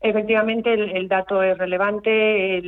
Efectivamente, 0.00 0.74
el, 0.74 1.08
dato 1.08 1.42
es 1.42 1.56
relevante. 1.56 2.60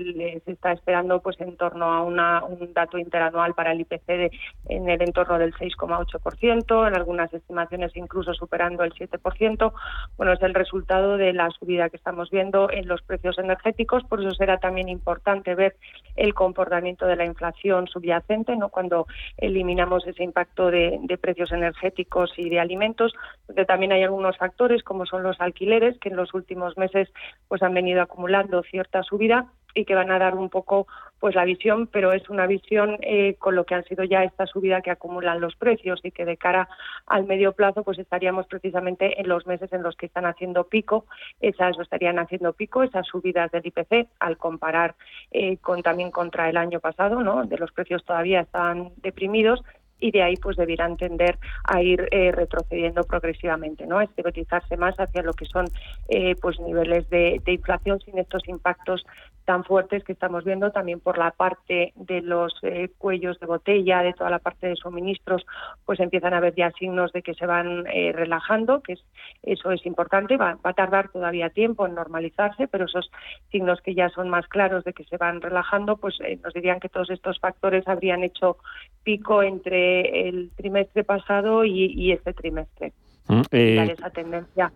se 0.45 0.53
está 0.53 0.73
esperando, 0.73 1.21
pues, 1.21 1.41
en 1.41 1.57
torno 1.57 1.87
a 1.87 2.03
una, 2.03 2.45
un 2.45 2.73
dato 2.73 2.99
interanual 2.99 3.55
para 3.55 3.73
el 3.73 3.81
IPC 3.81 4.31
en 4.69 4.89
el 4.89 5.03
entorno 5.03 5.39
del 5.39 5.55
6,8%, 5.55 6.89
en 6.89 6.95
algunas 6.95 7.33
estimaciones 7.33 7.97
incluso 7.97 8.33
superando 8.35 8.83
el 8.83 8.93
7%. 8.93 9.73
Bueno, 10.17 10.33
es 10.33 10.43
el 10.43 10.55
resultado 10.55 11.17
de 11.17 11.33
la 11.33 11.51
subida 11.51 11.91
que 11.91 11.97
estamos 11.97 12.31
viendo 12.31 12.71
en 12.71 12.89
los 12.89 13.03
precios 13.03 13.39
energéticos. 13.39 14.05
Por 14.05 14.21
eso 14.21 14.31
será 14.33 14.59
también 14.59 14.89
importante 14.89 15.55
ver 15.55 15.77
el 16.17 16.35
comportamiento 16.35 17.07
de 17.07 17.17
la 17.17 17.25
inflación 17.25 17.87
subyacente, 17.87 18.57
no, 18.57 18.71
cuando 18.71 19.07
eliminamos 19.37 20.07
ese 20.07 20.25
impacto 20.25 20.71
de, 20.71 20.99
de 21.03 21.19
precios 21.19 21.53
energéticos 21.53 22.33
y 22.37 22.49
de 22.49 22.59
alimentos, 22.59 23.13
donde 23.47 23.65
también 23.65 23.93
hay 23.93 24.03
algunos 24.03 24.37
factores 24.37 24.83
como 24.83 25.07
son 25.07 25.23
los 25.23 25.41
alquileres 25.41 25.99
que 25.99 26.09
en 26.09 26.17
los 26.17 26.35
últimos 26.35 26.77
meses 26.77 27.09
pues 27.49 27.63
han 27.63 27.75
venido 27.75 28.03
acumulando 28.03 28.63
cierta 28.63 29.03
subida 29.03 29.47
y 29.75 29.85
que 29.85 29.95
van 29.95 30.11
a 30.11 30.19
dar 30.19 30.35
un 30.35 30.49
poco 30.49 30.87
pues 31.21 31.35
la 31.35 31.45
visión, 31.45 31.89
pero 31.89 32.13
es 32.13 32.29
una 32.31 32.47
visión 32.47 32.97
eh, 33.01 33.35
con 33.39 33.57
lo 33.57 33.65
que 33.65 33.75
han 33.75 33.85
sido 33.85 34.05
ya 34.05 34.23
esta 34.23 34.47
subida 34.47 34.83
que 34.83 34.91
acumulan 34.91 35.41
los 35.41 35.57
precios 35.57 36.01
y 36.05 36.13
que 36.13 36.25
de 36.25 36.37
cara 36.37 36.69
al 37.07 37.25
medio 37.25 37.53
plazo 37.53 37.83
pues 37.83 37.99
estaríamos 37.99 38.47
precisamente 38.47 39.21
en 39.21 39.29
los 39.29 39.47
meses 39.47 39.73
en 39.73 39.83
los 39.83 39.97
que 39.97 40.07
están 40.07 40.27
haciendo 40.27 40.69
pico, 40.69 41.07
esas 41.41 41.79
estarían 41.79 42.19
haciendo 42.19 42.53
pico, 42.53 42.83
esas 42.83 43.07
subidas 43.07 43.51
del 43.51 43.67
IPC 43.67 44.09
al 44.21 44.37
comparar 44.37 44.95
eh, 45.33 45.57
con 45.59 45.83
también 45.83 46.11
contra 46.13 46.49
el 46.49 46.57
año 46.57 46.79
pasado, 46.79 47.23
¿no? 47.23 47.45
De 47.45 47.59
los 47.59 47.73
precios 47.73 48.05
todavía 48.05 48.41
están 48.41 48.93
deprimidos 48.99 49.63
y 50.01 50.11
de 50.11 50.23
ahí 50.23 50.37
pues 50.37 50.57
debieran 50.57 50.97
tender 50.97 51.39
a 51.65 51.83
ir 51.83 52.09
eh, 52.11 52.33
retrocediendo 52.33 53.03
progresivamente, 53.05 53.87
¿no? 53.87 54.01
Estereotizarse 54.01 54.77
más 54.77 54.97
hacia 54.97 55.23
lo 55.23 55.33
que 55.33 55.47
son 55.47 55.67
eh, 56.09 56.35
pues 56.41 56.59
niveles 56.61 57.09
de, 57.11 57.41
inflación 57.47 58.01
sin 58.01 58.19
estos 58.19 58.47
impactos 58.49 59.05
tan 59.49 59.65
fuertes 59.65 60.05
que 60.05 60.13
estamos 60.13 60.45
viendo 60.45 60.73
también 60.73 61.01
por 61.01 61.17
la 61.17 61.31
parte 61.31 61.95
de 61.97 62.21
los 62.21 62.53
eh, 62.61 62.91
cuellos 62.99 63.41
de 63.41 63.47
botella, 63.47 64.03
de 64.03 64.13
toda 64.13 64.29
la 64.29 64.41
parte 64.41 64.67
de 64.67 64.77
suministros, 64.77 65.47
pues 65.87 66.01
empiezan 66.01 66.35
a 66.35 66.37
haber 66.37 66.55
ya 66.55 66.71
signos 66.73 67.13
de 67.13 67.23
que 67.23 67.33
se 67.33 67.47
van 67.47 67.87
eh, 67.87 68.13
relajando, 68.13 68.83
que 68.83 68.93
es, 68.93 69.01
eso 69.43 69.73
es 69.73 69.87
importante, 69.87 70.37
va, 70.37 70.59
a 70.63 70.73
tardar 70.75 71.09
todavía 71.09 71.49
tiempo 71.49 71.87
en 71.87 71.95
normalizarse, 71.95 72.69
pero 72.69 72.85
esos 72.85 73.11
signos 73.51 73.81
que 73.81 73.95
ya 73.95 74.11
son 74.11 74.29
más 74.29 74.47
claros 74.49 74.85
de 74.85 74.93
que 74.93 75.05
se 75.05 75.17
van 75.17 75.41
relajando, 75.41 75.97
pues 75.97 76.19
eh, 76.21 76.39
nos 76.45 76.53
dirían 76.53 76.79
que 76.79 76.91
todos 76.91 77.09
estos 77.09 77.41
factores 77.41 77.89
habrían 77.89 78.25
hecho 78.25 78.59
pico 79.03 79.43
entre 79.43 80.29
el 80.29 80.51
trimestre 80.57 81.05
pasado 81.05 81.65
y, 81.65 81.87
y 81.87 82.13
este 82.13 82.35
trimestre. 82.35 82.93
Mm, 83.29 83.45
esa 83.51 84.11
tendencia 84.11 84.71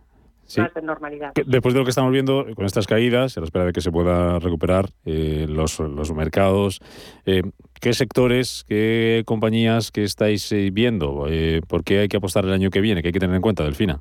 normalidad. 0.82 1.32
Después 1.46 1.74
de 1.74 1.80
lo 1.80 1.84
que 1.84 1.90
estamos 1.90 2.12
viendo 2.12 2.46
con 2.54 2.64
estas 2.64 2.86
caídas, 2.86 3.36
a 3.36 3.40
la 3.40 3.44
espera 3.44 3.64
de 3.64 3.72
que 3.72 3.80
se 3.80 3.90
pueda 3.90 4.38
recuperar 4.38 4.86
eh, 5.04 5.46
los, 5.48 5.78
los, 5.78 6.12
mercados, 6.12 6.80
eh, 7.26 7.42
¿qué 7.80 7.92
sectores, 7.92 8.64
qué 8.68 9.22
compañías 9.26 9.90
que 9.90 10.02
estáis 10.02 10.50
eh, 10.52 10.70
viendo? 10.72 11.26
¿Por 11.68 11.84
qué 11.84 12.00
hay 12.00 12.08
que 12.08 12.16
apostar 12.16 12.44
el 12.44 12.52
año 12.52 12.70
que 12.70 12.80
viene? 12.80 13.02
¿Qué 13.02 13.08
hay 13.08 13.12
que 13.12 13.20
tener 13.20 13.36
en 13.36 13.42
cuenta, 13.42 13.64
Delfina? 13.64 14.00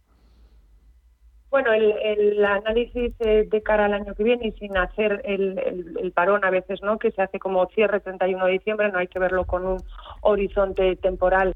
Bueno, 1.50 1.74
el, 1.74 2.46
análisis 2.46 3.18
de 3.20 3.62
cara 3.64 3.86
al 3.86 3.94
año 3.94 4.16
que 4.16 4.24
viene 4.24 4.48
y 4.48 4.52
sin 4.54 4.78
hacer 4.78 5.22
el, 5.26 6.12
parón 6.16 6.46
a 6.46 6.50
veces, 6.50 6.82
¿no? 6.82 6.98
Que 6.98 7.12
se 7.12 7.22
hace 7.22 7.40
como 7.40 7.66
cierre 7.68 8.00
31 8.00 8.46
de 8.46 8.52
diciembre, 8.54 8.90
no 8.90 9.00
hay 9.00 9.08
que 9.08 9.20
verlo 9.20 9.46
con 9.46 9.66
un 9.66 9.78
horizonte 10.22 10.96
temporal 10.96 11.54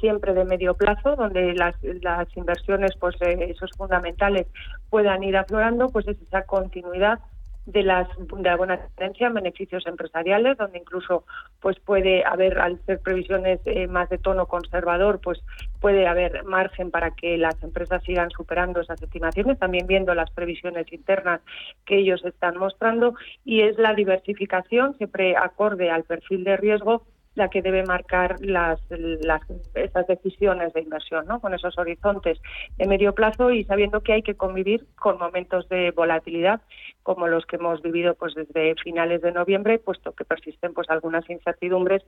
siempre 0.00 0.34
de 0.34 0.44
medio 0.44 0.74
plazo, 0.74 1.16
donde 1.16 1.54
las, 1.54 1.74
las 1.82 2.26
inversiones, 2.36 2.92
pues 2.98 3.16
eh, 3.20 3.50
esos 3.50 3.70
fundamentales 3.76 4.46
puedan 4.88 5.22
ir 5.22 5.36
aflorando, 5.36 5.88
pues 5.88 6.06
es 6.08 6.20
esa 6.22 6.42
continuidad 6.42 7.20
de 7.66 7.82
las 7.82 8.08
de 8.18 8.42
la 8.42 8.56
buena 8.56 8.78
tendencia 8.96 9.26
en 9.26 9.34
beneficios 9.34 9.86
empresariales, 9.86 10.56
donde 10.56 10.78
incluso 10.78 11.24
pues 11.60 11.78
puede 11.78 12.24
haber, 12.24 12.58
al 12.58 12.80
ser 12.86 13.00
previsiones 13.00 13.60
eh, 13.66 13.86
más 13.86 14.08
de 14.08 14.18
tono 14.18 14.46
conservador, 14.46 15.20
pues 15.20 15.40
puede 15.80 16.06
haber 16.06 16.42
margen 16.44 16.90
para 16.90 17.12
que 17.12 17.36
las 17.36 17.62
empresas 17.62 18.02
sigan 18.02 18.30
superando 18.30 18.80
esas 18.80 19.00
estimaciones, 19.02 19.58
también 19.58 19.86
viendo 19.86 20.14
las 20.14 20.30
previsiones 20.30 20.90
internas 20.92 21.42
que 21.84 21.98
ellos 21.98 22.24
están 22.24 22.56
mostrando, 22.56 23.14
y 23.44 23.60
es 23.60 23.78
la 23.78 23.94
diversificación 23.94 24.96
siempre 24.96 25.36
acorde 25.36 25.90
al 25.90 26.04
perfil 26.04 26.44
de 26.44 26.56
riesgo 26.56 27.04
la 27.34 27.48
que 27.48 27.62
debe 27.62 27.84
marcar 27.84 28.36
las, 28.40 28.80
las, 28.90 29.40
esas 29.74 30.06
decisiones 30.06 30.72
de 30.72 30.80
inversión, 30.80 31.26
¿no? 31.26 31.40
con 31.40 31.54
esos 31.54 31.78
horizontes 31.78 32.38
de 32.76 32.86
medio 32.86 33.14
plazo 33.14 33.50
y 33.50 33.64
sabiendo 33.64 34.00
que 34.00 34.14
hay 34.14 34.22
que 34.22 34.34
convivir 34.34 34.86
con 34.96 35.18
momentos 35.18 35.68
de 35.68 35.92
volatilidad 35.92 36.60
como 37.02 37.28
los 37.28 37.46
que 37.46 37.56
hemos 37.56 37.80
vivido 37.82 38.14
pues 38.14 38.34
desde 38.34 38.74
finales 38.82 39.22
de 39.22 39.32
noviembre, 39.32 39.78
puesto 39.78 40.12
que 40.12 40.24
persisten 40.24 40.74
pues 40.74 40.90
algunas 40.90 41.28
incertidumbres 41.30 42.02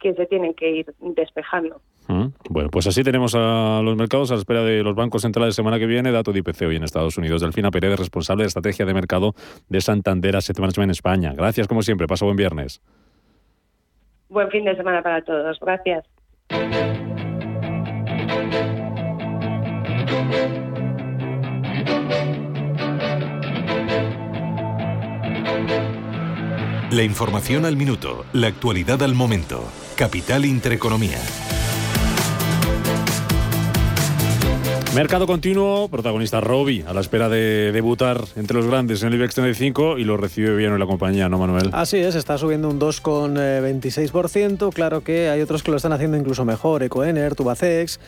que 0.00 0.14
se 0.14 0.26
tienen 0.26 0.54
que 0.54 0.70
ir 0.70 0.94
despejando. 1.00 1.80
Mm, 2.06 2.28
bueno, 2.48 2.70
pues 2.70 2.86
así 2.86 3.02
tenemos 3.02 3.34
a 3.34 3.80
los 3.82 3.96
mercados 3.96 4.30
a 4.30 4.34
la 4.34 4.38
espera 4.38 4.62
de 4.62 4.82
los 4.82 4.94
bancos 4.94 5.22
centrales 5.22 5.54
semana 5.54 5.78
que 5.78 5.86
viene, 5.86 6.12
dato 6.12 6.32
de 6.32 6.38
IPC 6.38 6.62
hoy 6.62 6.76
en 6.76 6.84
Estados 6.84 7.18
Unidos. 7.18 7.42
Delfina 7.42 7.70
Pérez, 7.70 7.98
responsable 7.98 8.44
de 8.44 8.48
estrategia 8.48 8.86
de 8.86 8.94
mercado 8.94 9.34
de 9.68 9.80
Santander 9.80 10.36
Asset 10.36 10.58
Management 10.58 10.88
en 10.88 10.90
España. 10.90 11.34
Gracias 11.36 11.68
como 11.68 11.82
siempre, 11.82 12.06
paso 12.06 12.24
buen 12.24 12.36
viernes. 12.36 12.80
Buen 14.28 14.50
fin 14.50 14.64
de 14.64 14.76
semana 14.76 15.02
para 15.02 15.22
todos. 15.22 15.58
Gracias. 15.60 16.04
La 26.90 27.02
información 27.02 27.66
al 27.66 27.76
minuto, 27.76 28.24
la 28.32 28.48
actualidad 28.48 29.02
al 29.02 29.14
momento. 29.14 29.62
Capital 29.96 30.46
Intereconomía. 30.46 31.18
Mercado 34.94 35.26
continuo, 35.26 35.88
protagonista 35.88 36.40
Robi, 36.40 36.82
a 36.86 36.94
la 36.94 37.00
espera 37.02 37.28
de 37.28 37.72
debutar 37.72 38.24
entre 38.36 38.56
los 38.56 38.66
grandes 38.66 39.02
en 39.02 39.08
el 39.08 39.14
IBEX 39.16 39.34
35 39.34 39.98
y 39.98 40.04
lo 40.04 40.16
recibe 40.16 40.56
bien 40.56 40.72
en 40.72 40.78
la 40.78 40.86
compañía, 40.86 41.28
¿no, 41.28 41.38
Manuel? 41.38 41.70
Así 41.72 41.98
es, 41.98 42.14
está 42.14 42.38
subiendo 42.38 42.70
un 42.70 42.80
2,26%. 42.80 44.72
Claro 44.72 45.04
que 45.04 45.28
hay 45.28 45.42
otros 45.42 45.62
que 45.62 45.70
lo 45.70 45.76
están 45.76 45.92
haciendo 45.92 46.16
incluso 46.16 46.46
mejor, 46.46 46.82
Ecoener, 46.82 47.34
Tubacex. 47.34 48.00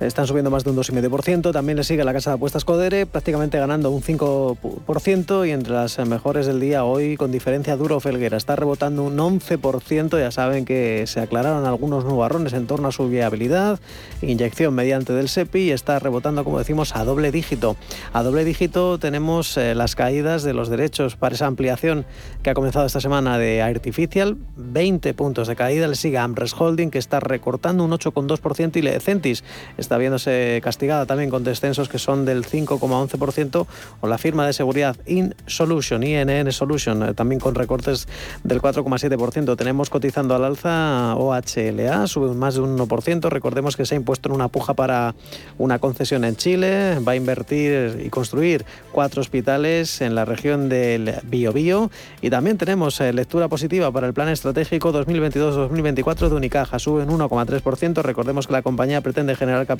Están 0.00 0.26
subiendo 0.26 0.50
más 0.50 0.64
de 0.64 0.70
un 0.70 0.76
2,5%. 0.76 1.52
También 1.52 1.78
le 1.78 1.84
sigue 1.84 2.04
la 2.04 2.12
casa 2.12 2.30
de 2.30 2.34
apuestas 2.36 2.64
Codere, 2.64 3.06
prácticamente 3.06 3.58
ganando 3.58 3.90
un 3.90 4.02
5%. 4.02 5.48
Y 5.48 5.50
entre 5.50 5.72
las 5.72 5.98
mejores 6.06 6.46
del 6.46 6.60
día 6.60 6.84
hoy, 6.84 7.16
con 7.16 7.32
diferencia, 7.32 7.76
Duro 7.76 7.98
Felguera 8.00 8.36
está 8.36 8.56
rebotando 8.56 9.02
un 9.04 9.16
11%. 9.16 10.18
Ya 10.18 10.30
saben 10.30 10.64
que 10.64 11.04
se 11.06 11.20
aclararon 11.20 11.64
algunos 11.64 12.04
nubarrones 12.04 12.52
en 12.52 12.66
torno 12.66 12.88
a 12.88 12.92
su 12.92 13.08
viabilidad. 13.08 13.80
Inyección 14.20 14.74
mediante 14.74 15.12
del 15.12 15.28
SEPI 15.28 15.60
y 15.60 15.70
está 15.70 15.98
rebotando, 15.98 16.44
como 16.44 16.58
decimos, 16.58 16.94
a 16.94 17.04
doble 17.04 17.32
dígito. 17.32 17.76
A 18.12 18.22
doble 18.22 18.44
dígito 18.44 18.98
tenemos 18.98 19.56
eh, 19.56 19.74
las 19.74 19.94
caídas 19.94 20.42
de 20.42 20.52
los 20.52 20.68
derechos 20.68 21.16
para 21.16 21.34
esa 21.34 21.46
ampliación 21.46 22.04
que 22.42 22.50
ha 22.50 22.54
comenzado 22.54 22.86
esta 22.86 23.00
semana 23.00 23.38
de 23.38 23.62
Artificial. 23.62 24.36
20 24.56 25.14
puntos 25.14 25.48
de 25.48 25.56
caída. 25.56 25.88
Le 25.88 25.94
sigue 25.94 26.18
Amres 26.18 26.54
Holding, 26.58 26.90
que 26.90 26.98
está 26.98 27.20
recortando 27.20 27.84
un 27.84 27.92
8,2% 27.92 28.76
y 28.76 28.82
Lecentis 28.82 29.42
está 29.86 29.98
viéndose 29.98 30.60
castigada 30.64 31.06
también 31.06 31.30
con 31.30 31.44
descensos 31.44 31.88
que 31.88 32.00
son 32.00 32.24
del 32.24 32.44
5,11% 32.44 33.66
o 34.00 34.06
la 34.08 34.18
firma 34.18 34.44
de 34.44 34.52
seguridad 34.52 34.96
In 35.06 35.32
Solution, 35.46 36.02
INN 36.02 36.50
Solution, 36.50 37.04
eh, 37.04 37.14
también 37.14 37.38
con 37.38 37.54
recortes 37.54 38.08
del 38.42 38.60
4,7%. 38.60 39.56
Tenemos 39.56 39.88
cotizando 39.88 40.34
al 40.34 40.44
alza 40.44 41.14
OHLA, 41.14 42.08
sube 42.08 42.34
más 42.34 42.56
de 42.56 42.62
un 42.62 42.76
1%. 42.76 43.30
Recordemos 43.30 43.76
que 43.76 43.86
se 43.86 43.94
ha 43.94 43.96
impuesto 43.96 44.28
en 44.28 44.34
una 44.34 44.48
puja 44.48 44.74
para 44.74 45.14
una 45.56 45.78
concesión 45.78 46.24
en 46.24 46.34
Chile, 46.34 46.98
va 47.06 47.12
a 47.12 47.16
invertir 47.16 48.02
y 48.04 48.10
construir 48.10 48.64
cuatro 48.90 49.20
hospitales 49.20 50.00
en 50.00 50.16
la 50.16 50.24
región 50.24 50.68
del 50.68 51.14
Biobío 51.22 51.92
y 52.20 52.30
también 52.30 52.58
tenemos 52.58 53.00
eh, 53.00 53.12
lectura 53.12 53.46
positiva 53.46 53.92
para 53.92 54.08
el 54.08 54.14
plan 54.14 54.30
estratégico 54.30 54.92
2022-2024 54.92 56.28
de 56.28 56.34
Unicaja, 56.34 56.80
sube 56.80 57.04
un 57.04 57.16
1,3%. 57.20 58.02
Recordemos 58.02 58.48
que 58.48 58.52
la 58.52 58.62
compañía 58.62 59.00
pretende 59.00 59.36
generar 59.36 59.64
capital 59.64 59.75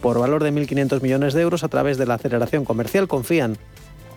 por 0.00 0.18
valor 0.18 0.42
de 0.42 0.52
1.500 0.52 1.02
millones 1.02 1.34
de 1.34 1.42
euros 1.42 1.64
a 1.64 1.68
través 1.68 1.98
de 1.98 2.06
la 2.06 2.14
aceleración 2.14 2.64
comercial. 2.64 3.08
Confían 3.08 3.58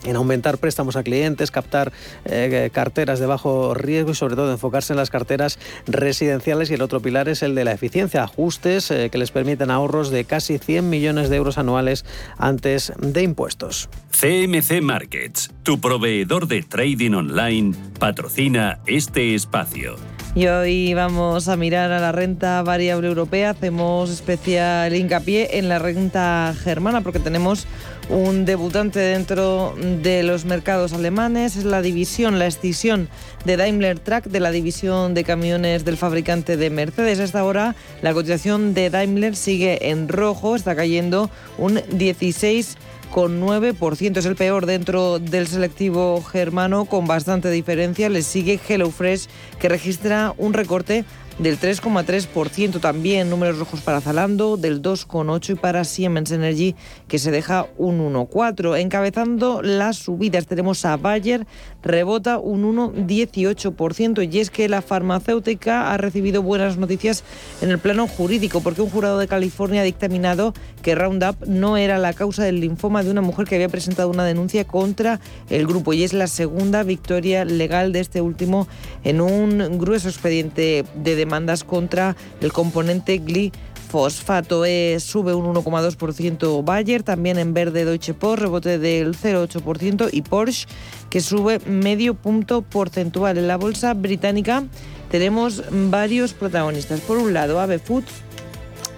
en 0.05 0.15
aumentar 0.15 0.57
préstamos 0.57 0.95
a 0.95 1.03
clientes, 1.03 1.51
captar 1.51 1.91
eh, 2.25 2.69
carteras 2.71 3.19
de 3.19 3.25
bajo 3.25 3.73
riesgo 3.73 4.11
y 4.11 4.15
sobre 4.15 4.35
todo 4.35 4.51
enfocarse 4.51 4.93
en 4.93 4.97
las 4.97 5.09
carteras 5.09 5.59
residenciales 5.87 6.71
y 6.71 6.75
el 6.75 6.81
otro 6.81 7.01
pilar 7.01 7.29
es 7.29 7.43
el 7.43 7.55
de 7.55 7.65
la 7.65 7.71
eficiencia, 7.71 8.23
ajustes 8.23 8.91
eh, 8.91 9.09
que 9.11 9.17
les 9.17 9.31
permiten 9.31 9.71
ahorros 9.71 10.09
de 10.09 10.25
casi 10.25 10.57
100 10.57 10.89
millones 10.89 11.29
de 11.29 11.37
euros 11.37 11.57
anuales 11.57 12.05
antes 12.37 12.93
de 12.97 13.23
impuestos. 13.23 13.89
CMC 14.11 14.81
Markets, 14.81 15.51
tu 15.63 15.79
proveedor 15.79 16.47
de 16.47 16.61
trading 16.63 17.13
online, 17.13 17.75
patrocina 17.99 18.79
este 18.85 19.35
espacio. 19.35 19.97
Y 20.35 20.45
hoy 20.45 20.93
vamos 20.93 21.47
a 21.47 21.57
mirar 21.57 21.91
a 21.91 21.99
la 21.99 22.11
renta 22.11 22.61
variable 22.61 23.07
europea. 23.07 23.49
Hacemos 23.49 24.11
especial 24.11 24.95
hincapié 24.95 25.57
en 25.57 25.67
la 25.69 25.79
renta 25.79 26.53
germana 26.63 27.01
porque 27.01 27.19
tenemos 27.19 27.65
un 28.09 28.45
debutante 28.45 28.99
dentro 28.99 29.73
de 29.75 30.21
los 30.21 30.45
mercados 30.45 30.93
alemanes. 30.93 31.55
Es 31.55 31.65
la 31.65 31.81
división, 31.81 32.37
la 32.37 32.45
escisión 32.45 33.09
de 33.43 33.57
Daimler 33.57 33.99
Truck 33.99 34.25
de 34.25 34.39
la 34.39 34.51
división 34.51 35.15
de 35.15 35.23
camiones 35.23 35.83
del 35.83 35.97
fabricante 35.97 36.57
de 36.57 36.69
Mercedes. 36.69 37.19
Hasta 37.19 37.39
ahora 37.39 37.75
la 38.03 38.13
cotización 38.13 38.75
de 38.75 38.91
Daimler 38.91 39.35
sigue 39.35 39.89
en 39.89 40.07
rojo, 40.07 40.55
está 40.55 40.75
cayendo 40.75 41.31
un 41.57 41.81
16 41.91 42.77
con 42.77 42.79
9%. 43.11 44.17
Es 44.17 44.25
el 44.25 44.35
peor 44.35 44.65
dentro 44.65 45.19
del 45.19 45.47
selectivo 45.47 46.21
germano 46.21 46.85
con 46.85 47.07
bastante 47.07 47.49
diferencia. 47.49 48.09
Le 48.09 48.21
sigue 48.21 48.59
HelloFresh 48.67 49.27
que 49.59 49.69
registra 49.69 50.33
un 50.37 50.53
recorte 50.53 51.05
del 51.39 51.59
3,3%. 51.59 52.79
También 52.79 53.29
números 53.29 53.57
rojos 53.57 53.81
para 53.81 54.01
Zalando, 54.01 54.57
del 54.57 54.81
2,8% 54.81 55.49
y 55.51 55.55
para 55.55 55.83
Siemens 55.83 56.31
Energy, 56.31 56.75
que 57.07 57.17
se 57.17 57.31
deja 57.31 57.67
un 57.77 58.13
1,4%. 58.13 58.79
Encabezando 58.79 59.61
las 59.61 59.97
subidas 59.97 60.45
tenemos 60.45 60.85
a 60.85 60.97
Bayer, 60.97 61.47
rebota 61.81 62.37
un 62.37 62.75
1,18%. 62.75 64.31
Y 64.31 64.39
es 64.39 64.49
que 64.49 64.69
la 64.69 64.81
farmacéutica 64.81 65.91
ha 65.91 65.97
recibido 65.97 66.43
buenas 66.43 66.77
noticias 66.77 67.23
en 67.61 67.71
el 67.71 67.79
plano 67.79 68.07
jurídico, 68.07 68.61
porque 68.61 68.81
un 68.81 68.89
jurado 68.89 69.17
de 69.17 69.27
California 69.27 69.81
ha 69.81 69.85
dictaminado 69.85 70.53
que 70.81 70.95
Roundup 70.95 71.45
no 71.45 71.77
era 71.77 71.97
la 71.97 72.13
causa 72.13 72.43
del 72.43 72.59
linfoma 72.59 73.03
de 73.03 73.11
una 73.11 73.21
mujer 73.21 73.47
que 73.47 73.55
había 73.55 73.69
presentado 73.69 74.09
una 74.09 74.25
denuncia 74.25 74.65
contra 74.65 75.19
el 75.49 75.65
grupo. 75.65 75.93
Y 75.93 76.03
es 76.03 76.13
la 76.13 76.27
segunda 76.27 76.83
victoria 76.83 77.45
legal 77.45 77.93
de 77.93 78.01
este 78.01 78.21
último 78.21 78.67
en 79.03 79.21
un 79.21 79.77
grueso 79.77 80.09
expediente 80.09 80.83
de 80.95 81.15
demandas 81.29 81.63
contra 81.63 82.15
el 82.41 82.51
componente 82.51 83.19
glifosfato. 83.19 84.65
E 84.65 84.99
sube 84.99 85.35
un 85.35 85.45
1,2% 85.45 86.65
Bayer, 86.65 87.03
también 87.03 87.37
en 87.37 87.53
verde 87.53 87.85
Deutsche 87.85 88.15
Post, 88.15 88.41
rebote 88.41 88.79
del 88.79 89.15
0,8% 89.15 90.09
y 90.11 90.23
Porsche 90.23 90.67
que 91.11 91.21
sube 91.21 91.59
medio 91.67 92.15
punto 92.15 92.63
porcentual. 92.63 93.37
En 93.37 93.47
la 93.47 93.57
bolsa 93.57 93.93
británica 93.93 94.63
tenemos 95.11 95.63
varios 95.71 96.33
protagonistas. 96.33 97.01
Por 97.01 97.19
un 97.19 97.33
lado, 97.33 97.59
Ave 97.59 97.77
Foods, 97.77 98.11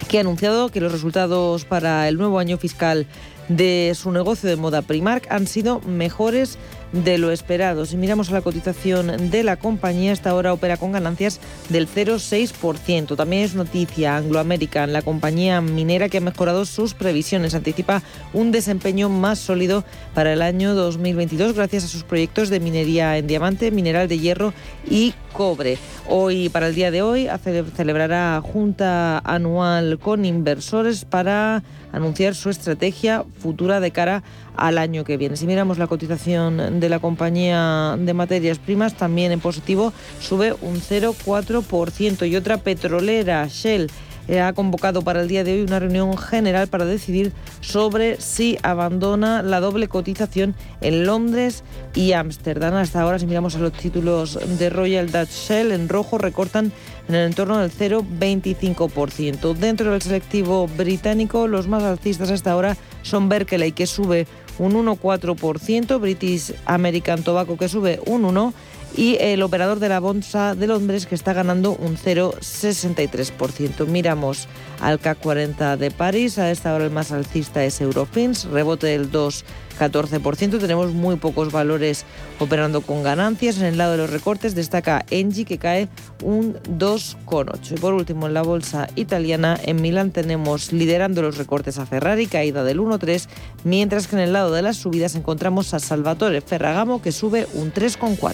que 0.08 0.18
ha 0.18 0.22
anunciado 0.22 0.70
que 0.70 0.80
los 0.80 0.94
resultados 0.94 1.66
para 1.66 2.08
el 2.08 2.18
nuevo 2.18 2.40
año 2.40 2.58
fiscal 2.58 3.08
de 3.50 3.92
su 3.96 4.12
negocio 4.12 4.48
de 4.48 4.56
moda 4.56 4.82
Primark 4.82 5.28
han 5.30 5.48
sido 5.48 5.82
mejores 5.82 6.58
de 6.92 7.18
lo 7.18 7.32
esperado. 7.32 7.86
Si 7.86 7.98
miramos 7.98 8.30
a 8.30 8.34
la 8.34 8.42
cotización 8.42 9.30
de 9.30 9.44
la 9.44 9.58
compañía, 9.58 10.12
esta 10.12 10.36
hora 10.36 10.54
opera 10.54 10.78
con 10.78 10.92
ganancias 10.92 11.40
del 11.70 11.88
0,6%. 11.88 13.16
También 13.16 13.44
es 13.44 13.56
noticia 13.56 14.18
Anglo 14.18 14.40
American, 14.40 14.94
la 14.94 15.02
compañía 15.02 15.62
minera 15.62 16.10
que 16.10 16.18
ha 16.18 16.22
mejorado 16.22 16.66
sus 16.66 16.94
previsiones. 16.94 17.56
Anticipa 17.56 18.04
un 18.34 18.52
desempeño 18.52 19.10
más 19.10 19.40
sólido 19.40 19.84
para 20.14 20.34
el 20.34 20.42
año 20.42 20.76
2022 20.76 21.54
gracias 21.54 21.86
a 21.86 21.88
sus 21.88 22.04
proyectos 22.04 22.50
de 22.50 22.60
minería 22.60 23.18
en 23.18 23.28
diamante, 23.28 23.72
mineral 23.72 24.08
de 24.08 24.20
hierro 24.20 24.54
y 24.90 25.14
cobre. 25.34 25.78
Hoy, 26.08 26.50
para 26.50 26.68
el 26.68 26.76
día 26.76 26.92
de 26.92 27.02
hoy, 27.02 27.30
celebrará 27.76 28.42
junta 28.42 29.20
anual 29.20 29.98
con 30.00 30.26
inversores 30.26 31.06
para 31.06 31.64
anunciar 31.92 32.36
su 32.36 32.50
estrategia 32.50 33.24
futura 33.40 33.80
de 33.80 33.92
cara 33.92 34.24
al 34.56 34.78
año 34.78 35.04
que 35.04 35.18
viene. 35.18 35.38
Si 35.38 35.48
miramos 35.48 35.78
la 35.78 35.88
cotización 35.88 36.80
de 36.80 36.90
la 36.90 37.00
compañía 37.00 37.98
de 38.00 38.14
materias 38.14 38.60
primas, 38.60 38.96
también 38.96 39.32
en 39.32 39.40
positivo 39.40 39.94
sube 40.20 40.54
un 40.62 40.76
0,4% 40.82 42.30
y 42.30 42.36
otra 42.36 42.58
petrolera, 42.58 43.48
Shell, 43.48 43.90
eh, 44.28 44.40
ha 44.40 44.54
convocado 44.54 45.02
para 45.02 45.22
el 45.22 45.28
día 45.28 45.44
de 45.44 45.54
hoy 45.54 45.62
una 45.62 45.80
reunión 45.80 46.18
general 46.18 46.68
para 46.68 46.86
decidir 46.86 47.34
sobre 47.60 48.22
si 48.22 48.58
abandona 48.62 49.42
la 49.42 49.60
doble 49.60 49.88
cotización 49.88 50.56
en 50.82 51.06
Londres 51.06 51.64
y 51.96 52.14
Ámsterdam. 52.14 52.76
Hasta 52.76 53.02
ahora, 53.02 53.20
si 53.20 53.26
miramos 53.26 53.56
a 53.56 53.60
los 53.60 53.74
títulos 53.74 54.40
de 54.58 54.70
Royal 54.70 55.12
Dutch 55.12 55.32
Shell, 55.32 55.72
en 55.72 55.90
rojo 55.90 56.18
recortan 56.18 56.72
en 57.12 57.16
el 57.16 57.26
entorno 57.28 57.58
del 57.60 57.72
0,25%. 57.72 59.54
Dentro 59.54 59.92
del 59.92 60.02
selectivo 60.02 60.68
británico, 60.68 61.48
los 61.48 61.68
más 61.68 61.84
alcistas 61.84 62.32
hasta 62.32 62.54
ahora 62.54 62.78
son 63.02 63.28
Berkeley, 63.28 63.74
que 63.74 63.86
sube 63.86 64.28
un 64.60 64.74
1,4%, 64.74 66.00
British 66.00 66.54
American 66.66 67.22
Tobacco, 67.24 67.58
que 67.58 67.68
sube 67.68 68.00
un 68.06 68.24
1%, 68.24 68.54
y 68.96 69.18
el 69.20 69.42
operador 69.42 69.80
de 69.80 69.90
la 69.90 70.00
Bolsa 70.00 70.56
de 70.56 70.68
Londres 70.68 71.06
que 71.06 71.16
está 71.16 71.34
ganando 71.34 71.72
un 71.74 71.98
0,63%. 71.98 73.88
Miramos 73.88 74.48
al 74.82 75.00
CAC 75.00 75.20
40 75.20 75.78
de 75.78 75.92
París, 75.92 76.40
a 76.40 76.52
esta 76.52 76.74
hora 76.74 76.86
el 76.86 76.92
más 76.92 77.12
alcista 77.12 77.64
es 77.64 77.80
Eurofins, 77.80 78.46
rebote 78.46 78.88
del 78.88 79.12
2,14%. 79.12 80.60
Tenemos 80.60 80.92
muy 80.92 81.18
pocos 81.18 81.52
valores 81.52 82.06
operando 82.40 82.82
con 82.82 83.04
ganancias. 83.04 83.60
En 83.60 83.66
el 83.66 83.78
lado 83.78 83.92
de 83.92 84.00
los 84.00 84.10
recortes 84.10 84.56
destaca 84.56 85.06
Engie 85.12 85.46
que 85.46 85.60
cae 85.60 85.88
un 86.24 86.56
2,8%. 86.64 87.78
Y 87.78 87.80
por 87.80 87.94
último, 87.94 88.28
en 88.28 88.34
la 88.34 88.42
bolsa 88.42 88.88
italiana, 88.96 89.58
en 89.64 89.82
Milán 89.82 90.12
tenemos 90.12 90.74
liderando 90.74 91.22
los 91.22 91.38
recortes 91.38 91.78
a 91.78 91.86
Ferrari, 91.86 92.26
caída 92.26 92.64
del 92.64 92.80
1,3%, 92.80 93.28
mientras 93.64 94.08
que 94.08 94.16
en 94.16 94.24
el 94.24 94.34
lado 94.34 94.52
de 94.52 94.64
las 94.64 94.78
subidas 94.78 95.16
encontramos 95.16 95.74
a 95.74 95.80
Salvatore 95.80 96.42
Ferragamo 96.42 97.02
que 97.02 97.12
sube 97.12 97.48
un 97.54 97.72
3,4%. 97.72 98.34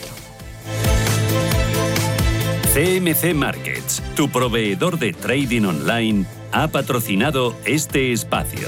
CMC 2.77 3.33
Markets, 3.33 4.03
tu 4.15 4.29
proveedor 4.29 4.99
de 4.99 5.11
trading 5.11 5.63
online, 5.63 6.25
ha 6.51 6.67
patrocinado 6.67 7.53
este 7.65 8.11
espacio. 8.11 8.67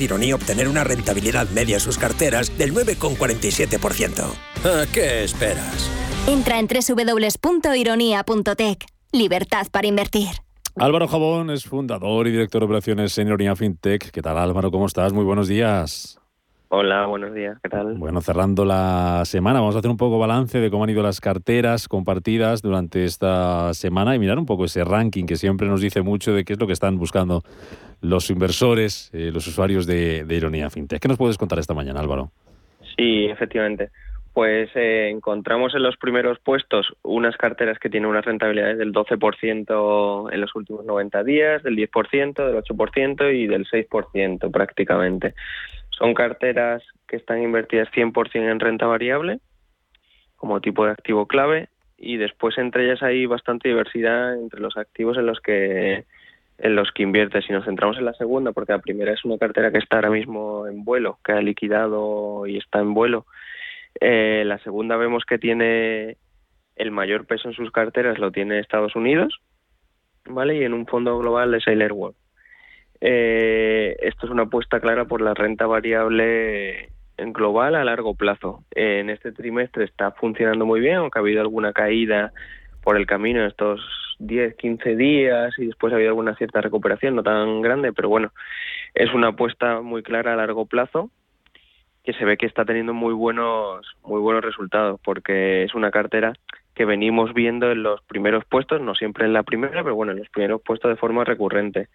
de 0.00 0.06
Ironía 0.06 0.34
obtener 0.34 0.66
una 0.66 0.82
rentabilidad 0.82 1.48
media 1.50 1.76
en 1.76 1.80
sus 1.80 1.98
carteras 1.98 2.58
del 2.58 2.74
9,47%. 2.74 4.24
¿A 4.64 4.86
qué 4.92 5.22
esperas? 5.24 5.90
Entra 6.26 6.58
en 6.58 6.66
www.ironía.tech. 6.66 8.86
Libertad 9.12 9.66
para 9.70 9.86
invertir. 9.86 10.28
Álvaro 10.76 11.06
Jabón 11.06 11.50
es 11.50 11.64
fundador 11.64 12.26
y 12.26 12.30
director 12.30 12.62
de 12.62 12.66
operaciones 12.66 13.18
en 13.18 13.28
Ironía 13.28 13.54
FinTech. 13.54 14.10
¿Qué 14.10 14.22
tal 14.22 14.38
Álvaro? 14.38 14.70
¿Cómo 14.70 14.86
estás? 14.86 15.12
Muy 15.12 15.24
buenos 15.24 15.48
días. 15.48 16.20
Hola, 16.72 17.06
buenos 17.06 17.34
días, 17.34 17.58
¿qué 17.64 17.68
tal? 17.68 17.98
Bueno, 17.98 18.20
cerrando 18.20 18.64
la 18.64 19.22
semana, 19.24 19.58
vamos 19.58 19.74
a 19.74 19.80
hacer 19.80 19.90
un 19.90 19.96
poco 19.96 20.20
balance 20.20 20.60
de 20.60 20.70
cómo 20.70 20.84
han 20.84 20.90
ido 20.90 21.02
las 21.02 21.20
carteras 21.20 21.88
compartidas 21.88 22.62
durante 22.62 23.04
esta 23.04 23.74
semana 23.74 24.14
y 24.14 24.20
mirar 24.20 24.38
un 24.38 24.46
poco 24.46 24.66
ese 24.66 24.84
ranking 24.84 25.24
que 25.24 25.34
siempre 25.34 25.66
nos 25.66 25.80
dice 25.80 26.02
mucho 26.02 26.32
de 26.32 26.44
qué 26.44 26.52
es 26.52 26.60
lo 26.60 26.68
que 26.68 26.72
están 26.72 26.96
buscando 26.96 27.42
los 28.00 28.30
inversores, 28.30 29.10
eh, 29.12 29.30
los 29.32 29.46
usuarios 29.46 29.86
de, 29.86 30.24
Ironía 30.28 30.70
FinTech. 30.70 31.00
¿Qué 31.00 31.08
nos 31.08 31.18
puedes 31.18 31.38
contar 31.38 31.58
esta 31.58 31.74
mañana, 31.74 32.00
Álvaro? 32.00 32.30
Sí, 32.96 33.26
efectivamente. 33.26 33.90
Pues 34.32 34.70
eh, 34.74 35.10
encontramos 35.10 35.74
en 35.74 35.82
los 35.82 35.96
primeros 35.96 36.38
puestos 36.38 36.92
unas 37.02 37.36
carteras 37.36 37.78
que 37.78 37.90
tienen 37.90 38.08
unas 38.08 38.24
rentabilidades 38.24 38.78
del 38.78 38.92
12% 38.92 40.32
en 40.32 40.40
los 40.40 40.54
últimos 40.54 40.84
90 40.84 41.24
días, 41.24 41.62
del 41.62 41.76
10%, 41.76 42.46
del 42.46 42.62
8% 42.62 43.34
y 43.34 43.46
del 43.46 43.66
6% 43.66 44.50
prácticamente. 44.50 45.34
Son 45.90 46.14
carteras 46.14 46.82
que 47.08 47.16
están 47.16 47.42
invertidas 47.42 47.88
100% 47.92 48.50
en 48.50 48.60
renta 48.60 48.86
variable 48.86 49.40
como 50.36 50.60
tipo 50.60 50.86
de 50.86 50.92
activo 50.92 51.26
clave 51.26 51.68
y 51.98 52.16
después 52.16 52.56
entre 52.56 52.86
ellas 52.86 53.02
hay 53.02 53.26
bastante 53.26 53.68
diversidad 53.68 54.34
entre 54.34 54.60
los 54.60 54.76
activos 54.78 55.18
en 55.18 55.26
los 55.26 55.38
que 55.40 56.06
en 56.60 56.76
los 56.76 56.92
que 56.92 57.02
invierte. 57.02 57.42
Si 57.42 57.52
nos 57.52 57.64
centramos 57.64 57.98
en 57.98 58.04
la 58.04 58.14
segunda, 58.14 58.52
porque 58.52 58.72
la 58.72 58.78
primera 58.78 59.12
es 59.12 59.24
una 59.24 59.38
cartera 59.38 59.72
que 59.72 59.78
está 59.78 59.96
ahora 59.96 60.10
mismo 60.10 60.66
en 60.66 60.84
vuelo, 60.84 61.18
que 61.24 61.32
ha 61.32 61.40
liquidado 61.40 62.46
y 62.46 62.58
está 62.58 62.80
en 62.80 62.94
vuelo. 62.94 63.26
Eh, 64.00 64.44
la 64.46 64.58
segunda 64.58 64.96
vemos 64.96 65.24
que 65.24 65.38
tiene 65.38 66.16
el 66.76 66.90
mayor 66.90 67.26
peso 67.26 67.48
en 67.48 67.54
sus 67.54 67.70
carteras 67.70 68.18
lo 68.18 68.30
tiene 68.30 68.58
Estados 68.58 68.94
Unidos, 68.94 69.40
¿vale? 70.24 70.56
Y 70.56 70.64
en 70.64 70.72
un 70.72 70.86
fondo 70.86 71.18
global 71.18 71.50
de 71.50 71.60
Sailor 71.60 71.92
World. 71.92 72.16
Eh, 73.00 73.96
esto 74.00 74.26
es 74.26 74.32
una 74.32 74.44
apuesta 74.44 74.80
clara 74.80 75.06
por 75.06 75.22
la 75.22 75.34
renta 75.34 75.66
variable 75.66 76.90
en 77.16 77.32
global 77.32 77.74
a 77.74 77.84
largo 77.84 78.14
plazo. 78.14 78.64
En 78.70 79.10
este 79.10 79.32
trimestre 79.32 79.84
está 79.84 80.12
funcionando 80.12 80.64
muy 80.66 80.80
bien, 80.80 80.96
aunque 80.96 81.18
ha 81.18 81.22
habido 81.22 81.40
alguna 81.40 81.72
caída 81.72 82.32
por 82.82 82.96
el 82.96 83.06
camino 83.06 83.40
en 83.40 83.46
estos 83.46 83.80
10, 84.20 84.54
15 84.54 84.96
días 84.96 85.52
y 85.58 85.66
después 85.66 85.92
ha 85.92 85.96
habido 85.96 86.10
alguna 86.10 86.36
cierta 86.36 86.60
recuperación, 86.60 87.16
no 87.16 87.22
tan 87.22 87.60
grande, 87.62 87.92
pero 87.92 88.08
bueno, 88.08 88.32
es 88.94 89.12
una 89.12 89.28
apuesta 89.28 89.80
muy 89.80 90.02
clara 90.02 90.34
a 90.34 90.36
largo 90.36 90.66
plazo 90.66 91.10
que 92.04 92.12
se 92.14 92.24
ve 92.24 92.36
que 92.36 92.46
está 92.46 92.64
teniendo 92.64 92.94
muy 92.94 93.12
buenos 93.12 93.86
muy 94.04 94.20
buenos 94.20 94.42
resultados 94.42 94.98
porque 95.04 95.64
es 95.64 95.74
una 95.74 95.90
cartera 95.90 96.32
que 96.74 96.84
venimos 96.84 97.34
viendo 97.34 97.70
en 97.70 97.82
los 97.82 98.00
primeros 98.02 98.44
puestos, 98.44 98.80
no 98.80 98.94
siempre 98.94 99.26
en 99.26 99.32
la 99.32 99.42
primera, 99.42 99.82
pero 99.82 99.94
bueno, 99.94 100.12
en 100.12 100.18
los 100.18 100.28
primeros 100.28 100.62
puestos 100.62 100.90
de 100.90 100.96
forma 100.96 101.24
recurrente. 101.24 101.88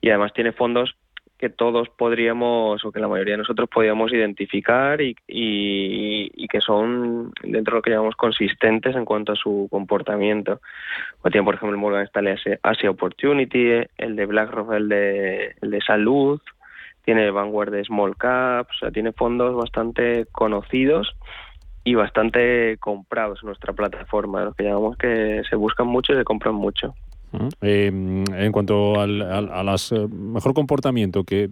Y 0.00 0.10
además 0.10 0.32
tiene 0.32 0.52
fondos 0.52 0.94
que 1.40 1.48
todos 1.48 1.88
podríamos 1.88 2.84
o 2.84 2.92
que 2.92 3.00
la 3.00 3.08
mayoría 3.08 3.32
de 3.32 3.38
nosotros 3.38 3.66
podríamos 3.72 4.12
identificar 4.12 5.00
y, 5.00 5.16
y, 5.26 6.48
que 6.48 6.60
son 6.60 7.32
dentro 7.42 7.72
de 7.72 7.78
lo 7.78 7.82
que 7.82 7.90
llamamos 7.90 8.14
consistentes 8.14 8.94
en 8.94 9.06
cuanto 9.06 9.32
a 9.32 9.36
su 9.36 9.66
comportamiento. 9.70 10.60
O 11.22 11.30
tiene, 11.30 11.46
por 11.46 11.54
ejemplo, 11.54 11.74
el 11.74 11.80
Morgan 11.80 12.04
Stanley 12.04 12.34
Asia 12.62 12.90
Opportunity, 12.90 13.86
el 13.96 14.16
de 14.16 14.26
BlackRock, 14.26 14.72
el 14.74 14.90
de, 14.90 15.54
el 15.62 15.70
de 15.70 15.80
salud, 15.80 16.42
tiene 17.06 17.30
Vanguard 17.30 17.70
de 17.70 17.84
Small 17.84 18.18
Caps, 18.18 18.76
o 18.76 18.78
sea, 18.78 18.90
tiene 18.90 19.12
fondos 19.12 19.56
bastante 19.56 20.26
conocidos 20.32 21.16
y 21.84 21.94
bastante 21.94 22.76
comprados 22.80 23.38
en 23.42 23.46
nuestra 23.46 23.72
plataforma, 23.72 24.44
lo 24.44 24.52
que 24.52 24.64
llamamos 24.64 24.98
que 24.98 25.40
se 25.48 25.56
buscan 25.56 25.86
mucho 25.86 26.12
y 26.12 26.16
se 26.16 26.24
compran 26.24 26.54
mucho. 26.54 26.94
Eh, 27.60 27.86
en 27.86 28.52
cuanto 28.52 29.00
al, 29.00 29.22
a 29.22 29.62
las, 29.62 29.92
eh, 29.92 30.06
mejor 30.08 30.54
comportamiento, 30.54 31.24
que, 31.24 31.48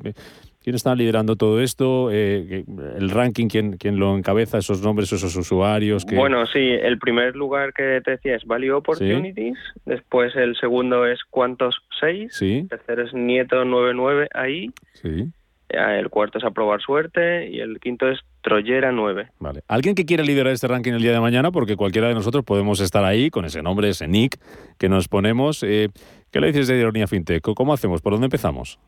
¿quién 0.62 0.74
está 0.74 0.94
liderando 0.94 1.36
todo 1.36 1.60
esto? 1.60 2.10
Eh, 2.10 2.64
¿El 2.96 3.10
ranking, 3.10 3.48
¿quién, 3.48 3.76
quién 3.76 3.98
lo 3.98 4.16
encabeza? 4.16 4.58
¿Esos 4.58 4.82
nombres, 4.82 5.12
esos 5.12 5.34
usuarios? 5.36 6.04
Que... 6.04 6.16
Bueno, 6.16 6.46
sí, 6.46 6.58
el 6.58 6.98
primer 6.98 7.36
lugar 7.36 7.72
que 7.72 8.00
te 8.04 8.12
decía 8.12 8.36
es 8.36 8.44
Value 8.44 8.72
Opportunities, 8.72 9.58
después 9.86 10.34
el 10.36 10.56
segundo 10.56 11.06
es 11.06 11.20
Cuantos 11.30 11.76
6, 12.00 12.42
el 12.42 12.68
tercero 12.68 13.04
es 13.04 13.14
Nieto 13.14 13.64
99 13.64 14.28
ahí, 14.34 14.70
sí. 14.94 15.30
El 15.68 16.08
cuarto 16.08 16.38
es 16.38 16.44
Aprobar 16.44 16.80
Suerte 16.80 17.48
y 17.48 17.60
el 17.60 17.78
quinto 17.80 18.08
es 18.08 18.20
Troyera 18.42 18.90
9. 18.92 19.28
Vale. 19.38 19.62
¿Alguien 19.68 19.94
que 19.94 20.06
quiera 20.06 20.22
liderar 20.22 20.52
este 20.52 20.66
ranking 20.66 20.92
el 20.92 21.02
día 21.02 21.12
de 21.12 21.20
mañana? 21.20 21.50
Porque 21.50 21.76
cualquiera 21.76 22.08
de 22.08 22.14
nosotros 22.14 22.44
podemos 22.44 22.80
estar 22.80 23.04
ahí 23.04 23.30
con 23.30 23.44
ese 23.44 23.62
nombre, 23.62 23.88
ese 23.88 24.08
nick 24.08 24.38
que 24.78 24.88
nos 24.88 25.08
ponemos. 25.08 25.62
Eh, 25.62 25.88
¿Qué 26.32 26.40
le 26.40 26.48
dices 26.48 26.68
de 26.68 26.78
Ironía 26.78 27.06
FinTech? 27.06 27.42
¿Cómo 27.42 27.72
hacemos? 27.72 28.00
¿Por 28.00 28.12
dónde 28.12 28.26
empezamos? 28.26 28.78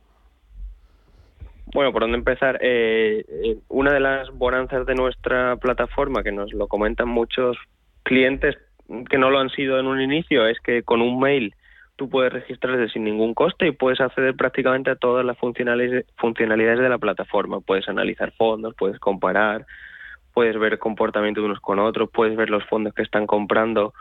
Bueno, 1.72 1.93
por 1.93 2.03
dónde 2.03 2.18
empezar. 2.18 2.59
Eh, 2.62 3.24
eh, 3.28 3.57
una 3.68 3.93
de 3.93 4.01
las 4.01 4.31
bonanzas 4.31 4.87
de 4.87 4.95
nuestra 4.95 5.57
plataforma, 5.57 6.22
que 6.22 6.33
nos 6.33 6.53
lo 6.53 6.66
comentan 6.66 7.09
muchos 7.09 7.57
clientes 8.03 8.57
que 9.09 9.18
no 9.18 9.31
lo 9.31 9.39
han 9.39 9.51
sido 9.51 9.78
en 9.78 9.87
un 9.87 10.01
inicio, 10.01 10.47
es 10.47 10.59
que 10.61 10.83
con 10.83 11.01
un 11.01 11.20
mail 11.20 11.55
tú 12.01 12.09
puedes 12.09 12.33
registrarte 12.33 12.89
sin 12.89 13.05
ningún 13.05 13.35
coste 13.35 13.67
y 13.67 13.73
puedes 13.73 14.01
acceder 14.01 14.35
prácticamente 14.35 14.89
a 14.89 14.97
todas 14.97 15.23
las 15.23 15.37
funcionalidades 15.37 16.79
de 16.79 16.89
la 16.89 16.97
plataforma. 16.97 17.61
Puedes 17.61 17.91
analizar 17.91 18.33
fondos, 18.39 18.75
puedes 18.75 18.99
comparar, 18.99 19.67
puedes 20.33 20.59
ver 20.59 20.79
comportamiento 20.79 21.43
de 21.43 21.49
unos 21.49 21.61
con 21.61 21.79
otros, 21.79 22.09
puedes 22.11 22.39
ver 22.39 22.49
los 22.49 22.65
fondos 22.65 22.95
que 22.95 23.03
están 23.03 23.27
comprando 23.27 23.93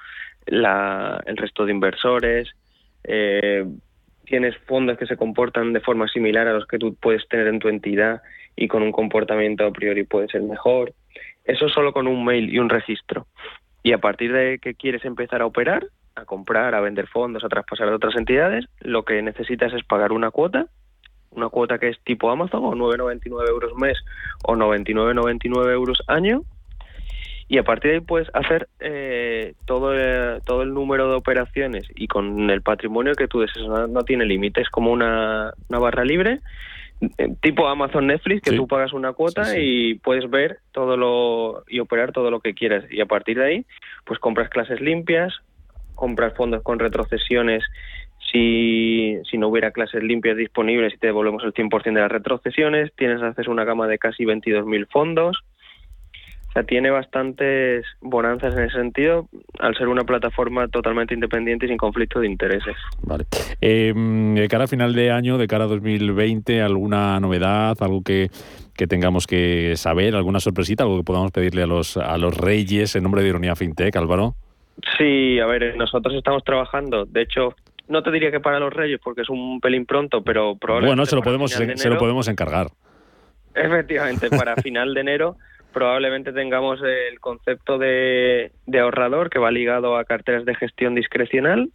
el 0.46 1.36
resto 1.36 1.66
de 1.66 1.74
inversores. 1.74 2.48
Eh, 3.04 3.66
tienes 4.24 4.56
fondos 4.60 4.98
que 4.98 5.06
se 5.06 5.18
comportan 5.18 5.74
de 5.74 5.82
forma 5.82 6.08
similar 6.08 6.48
a 6.48 6.54
los 6.54 6.68
que 6.68 6.80
tú 6.80 6.96
puedes 6.96 7.28
tener 7.28 7.48
en 7.48 7.60
tu 7.60 7.68
entidad 7.68 8.22
y 8.56 8.70
con 8.70 8.82
un 8.82 8.94
comportamiento 8.94 9.66
a 9.66 9.74
priori 9.74 10.06
puede 10.06 10.30
ser 10.30 10.44
mejor. 10.44 10.94
Eso 11.44 11.68
solo 11.68 11.92
con 11.92 12.08
un 12.08 12.24
mail 12.24 12.50
y 12.50 12.60
un 12.60 12.70
registro. 12.70 13.28
Y 13.84 13.92
a 13.92 13.98
partir 13.98 14.32
de 14.32 14.58
que 14.60 14.74
quieres 14.74 15.04
empezar 15.04 15.42
a 15.42 15.46
operar, 15.46 15.86
a 16.16 16.26
comprar, 16.26 16.76
a 16.76 16.82
vender 16.82 17.08
fondos, 17.08 17.44
a 17.44 17.50
traspasar 17.50 17.90
a 17.90 17.96
otras 17.96 18.16
entidades, 18.16 18.66
lo 18.80 19.04
que 19.04 19.22
necesitas 19.22 19.74
es 19.74 19.84
pagar 19.84 20.12
una 20.12 20.32
cuota, 20.32 20.68
una 21.32 21.50
cuota 21.50 21.78
que 21.78 21.90
es 21.90 22.00
tipo 22.04 22.30
Amazon, 22.30 22.64
o 22.64 22.74
9,99 22.74 23.50
euros 23.50 23.76
mes 23.76 23.98
o 24.44 24.56
99,99 24.56 25.72
euros 25.72 26.04
año, 26.08 26.44
y 27.50 27.58
a 27.58 27.64
partir 27.64 27.90
de 27.92 27.98
ahí 27.98 28.04
puedes 28.04 28.30
hacer 28.34 28.70
eh, 28.80 29.56
todo, 29.66 29.94
el, 29.94 30.42
todo 30.44 30.62
el 30.62 30.74
número 30.74 31.10
de 31.10 31.16
operaciones 31.16 31.88
y 31.96 32.08
con 32.08 32.50
el 32.50 32.62
patrimonio 32.62 33.16
que 33.16 33.28
tú 33.28 33.40
desees, 33.40 33.68
no, 33.68 34.04
tiene 34.04 34.26
límite, 34.26 34.62
es 34.62 34.70
como 34.70 34.92
una, 34.92 35.52
una 35.68 35.80
barra 35.80 36.06
libre 36.06 36.42
eh, 37.18 37.30
tipo 37.42 37.68
Amazon 37.68 38.08
Netflix 38.08 38.42
que 38.42 38.56
tú 38.56 38.68
pagas 38.68 38.94
una 38.94 39.14
cuota 39.14 39.58
y 39.58 39.96
puedes 39.96 40.30
ver 40.30 40.60
todo 40.74 40.96
lo 40.96 41.64
y 41.68 41.80
operar 41.80 42.12
todo 42.12 42.30
lo 42.30 42.40
que 42.40 42.54
quieras 42.54 42.84
y 42.92 43.00
a 43.02 43.06
partir 43.06 43.38
de 43.38 43.46
ahí 43.46 43.66
pues 44.06 44.20
compras 44.20 44.50
clases 44.50 44.82
limpias 44.82 45.34
comprar 46.00 46.34
fondos 46.34 46.64
con 46.64 46.80
retrocesiones 46.80 47.64
si, 48.32 49.18
si 49.30 49.38
no 49.38 49.48
hubiera 49.48 49.72
clases 49.72 50.04
limpias 50.04 50.38
disponibles 50.38 50.94
y 50.94 50.98
te 50.98 51.08
devolvemos 51.08 51.44
el 51.44 51.54
100% 51.54 51.84
de 51.84 52.02
las 52.02 52.12
retrocesiones, 52.12 52.92
tienes 52.96 53.22
acceso 53.22 53.50
a 53.50 53.54
una 53.54 53.66
gama 53.66 53.88
de 53.88 53.98
casi 53.98 54.24
22.000 54.24 54.88
fondos. 54.90 55.44
O 56.50 56.52
sea, 56.52 56.64
tiene 56.64 56.90
bastantes 56.90 57.86
bonanzas 58.02 58.56
en 58.56 58.64
ese 58.64 58.78
sentido, 58.78 59.30
al 59.60 59.76
ser 59.76 59.88
una 59.88 60.04
plataforma 60.04 60.68
totalmente 60.68 61.14
independiente 61.14 61.68
y 61.68 61.70
sin 61.70 61.78
conflicto 61.78 62.20
de 62.20 62.28
intereses. 62.28 62.76
Vale. 63.04 63.26
Eh, 63.62 63.94
de 63.96 64.48
cara 64.48 64.64
a 64.64 64.68
final 64.68 64.94
de 64.94 65.12
año, 65.12 65.38
de 65.38 65.48
cara 65.48 65.66
a 65.66 65.68
2020, 65.68 66.64
¿alguna 66.64 67.20
novedad, 67.20 67.78
algo 67.82 68.02
que, 68.02 68.32
que 68.76 68.88
tengamos 68.88 69.28
que 69.28 69.76
saber, 69.76 70.16
alguna 70.16 70.40
sorpresita, 70.40 70.84
algo 70.84 70.98
que 70.98 71.04
podamos 71.04 71.32
pedirle 71.32 71.62
a 71.62 71.68
los, 71.68 71.98
a 71.98 72.18
los 72.18 72.36
reyes 72.36 72.96
en 72.96 73.04
nombre 73.04 73.22
de 73.22 73.30
Ironía 73.30 73.56
FinTech, 73.56 73.96
Álvaro? 73.96 74.34
Sí, 74.98 75.40
a 75.40 75.46
ver, 75.46 75.76
nosotros 75.76 76.14
estamos 76.16 76.44
trabajando. 76.44 77.06
De 77.06 77.22
hecho, 77.22 77.56
no 77.88 78.04
te 78.04 78.12
diría 78.12 78.32
que 78.32 78.40
para 78.40 78.60
los 78.60 78.74
Reyes 78.74 79.00
porque 79.04 79.22
es 79.22 79.30
un 79.30 79.60
pelín 79.60 79.86
pronto, 79.86 80.24
pero 80.24 80.56
probablemente. 80.56 80.96
Bueno, 80.96 81.06
se 81.06 81.16
lo 81.16 81.22
podemos, 81.22 81.52
se 81.52 81.90
lo 81.90 81.98
podemos 81.98 82.28
encargar. 82.28 82.68
Efectivamente, 83.56 84.30
para 84.30 84.56
final 84.62 84.94
de 84.94 85.02
enero 85.02 85.36
probablemente 85.74 86.34
tengamos 86.34 86.82
el 86.82 87.20
concepto 87.20 87.78
de, 87.78 88.52
de 88.66 88.80
ahorrador 88.80 89.30
que 89.30 89.38
va 89.38 89.52
ligado 89.52 89.98
a 89.98 90.06
carteras 90.06 90.44
de 90.46 90.56
gestión 90.56 90.96
discrecional 90.96 91.70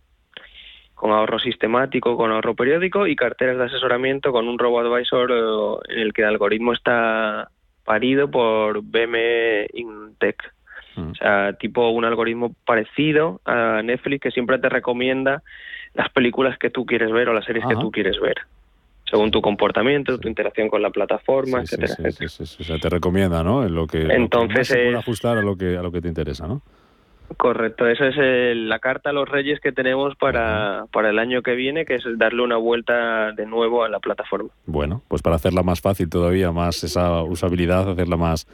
con 0.94 1.10
ahorro 1.10 1.38
sistemático, 1.38 2.16
con 2.16 2.30
ahorro 2.30 2.54
periódico 2.54 3.06
y 3.06 3.16
carteras 3.16 3.58
de 3.58 3.64
asesoramiento 3.64 4.32
con 4.32 4.48
un 4.48 4.58
robo 4.58 4.80
advisor 4.80 5.30
eh, 5.30 5.94
en 5.94 6.00
el 6.00 6.12
que 6.12 6.22
el 6.22 6.28
algoritmo 6.28 6.72
está 6.72 7.50
parido 7.84 8.30
por 8.30 8.80
BM 8.82 9.66
Intech. 9.74 10.42
Mm. 10.96 11.10
O 11.10 11.14
sea, 11.14 11.52
tipo 11.54 11.88
un 11.90 12.04
algoritmo 12.04 12.54
parecido 12.66 13.40
a 13.44 13.82
Netflix 13.82 14.20
que 14.22 14.30
siempre 14.30 14.58
te 14.58 14.68
recomienda 14.68 15.42
las 15.94 16.08
películas 16.10 16.58
que 16.58 16.70
tú 16.70 16.84
quieres 16.86 17.10
ver 17.12 17.28
o 17.28 17.32
las 17.34 17.44
series 17.44 17.64
que 17.66 17.74
tú 17.76 17.90
quieres 17.90 18.18
ver, 18.20 18.34
según 19.08 19.30
tu 19.30 19.40
comportamiento, 19.40 20.18
tu 20.18 20.28
interacción 20.28 20.68
con 20.68 20.82
la 20.82 20.90
plataforma, 20.90 21.64
Sí, 21.64 21.76
etcétera, 21.76 21.94
sí, 21.94 22.02
etcétera. 22.24 22.30
O 22.60 22.64
sea, 22.64 22.78
te 22.78 22.88
recomienda, 22.88 23.42
¿no? 23.44 23.64
En 23.64 23.74
lo 23.74 23.86
que, 23.86 24.00
lo 24.00 24.08
que 24.08 24.14
Entonces 24.14 24.58
más 24.58 24.66
se 24.68 24.74
puede 24.74 24.96
ajustar 24.96 25.38
a 25.38 25.42
lo 25.42 25.56
que 25.56 25.76
a 25.76 25.82
lo 25.82 25.92
que 25.92 26.00
te 26.00 26.08
interesa, 26.08 26.46
¿no? 26.48 26.62
Correcto, 27.36 27.86
esa 27.88 28.08
es 28.08 28.16
el- 28.18 28.68
la 28.68 28.78
carta 28.78 29.10
a 29.10 29.12
los 29.12 29.28
reyes 29.28 29.58
que 29.60 29.72
tenemos 29.72 30.14
para, 30.16 30.84
para 30.92 31.10
el 31.10 31.18
año 31.18 31.42
que 31.42 31.54
viene, 31.54 31.84
que 31.86 31.94
es 31.96 32.04
darle 32.16 32.42
una 32.42 32.56
vuelta 32.56 33.32
de 33.32 33.46
nuevo 33.46 33.82
a 33.82 33.88
la 33.88 33.98
plataforma. 33.98 34.50
Bueno, 34.66 35.02
pues 35.08 35.22
para 35.22 35.36
hacerla 35.36 35.62
más 35.62 35.80
fácil 35.80 36.08
todavía, 36.10 36.52
más 36.52 36.84
esa 36.84 37.22
usabilidad, 37.22 37.90
hacerla 37.90 38.16
más 38.16 38.46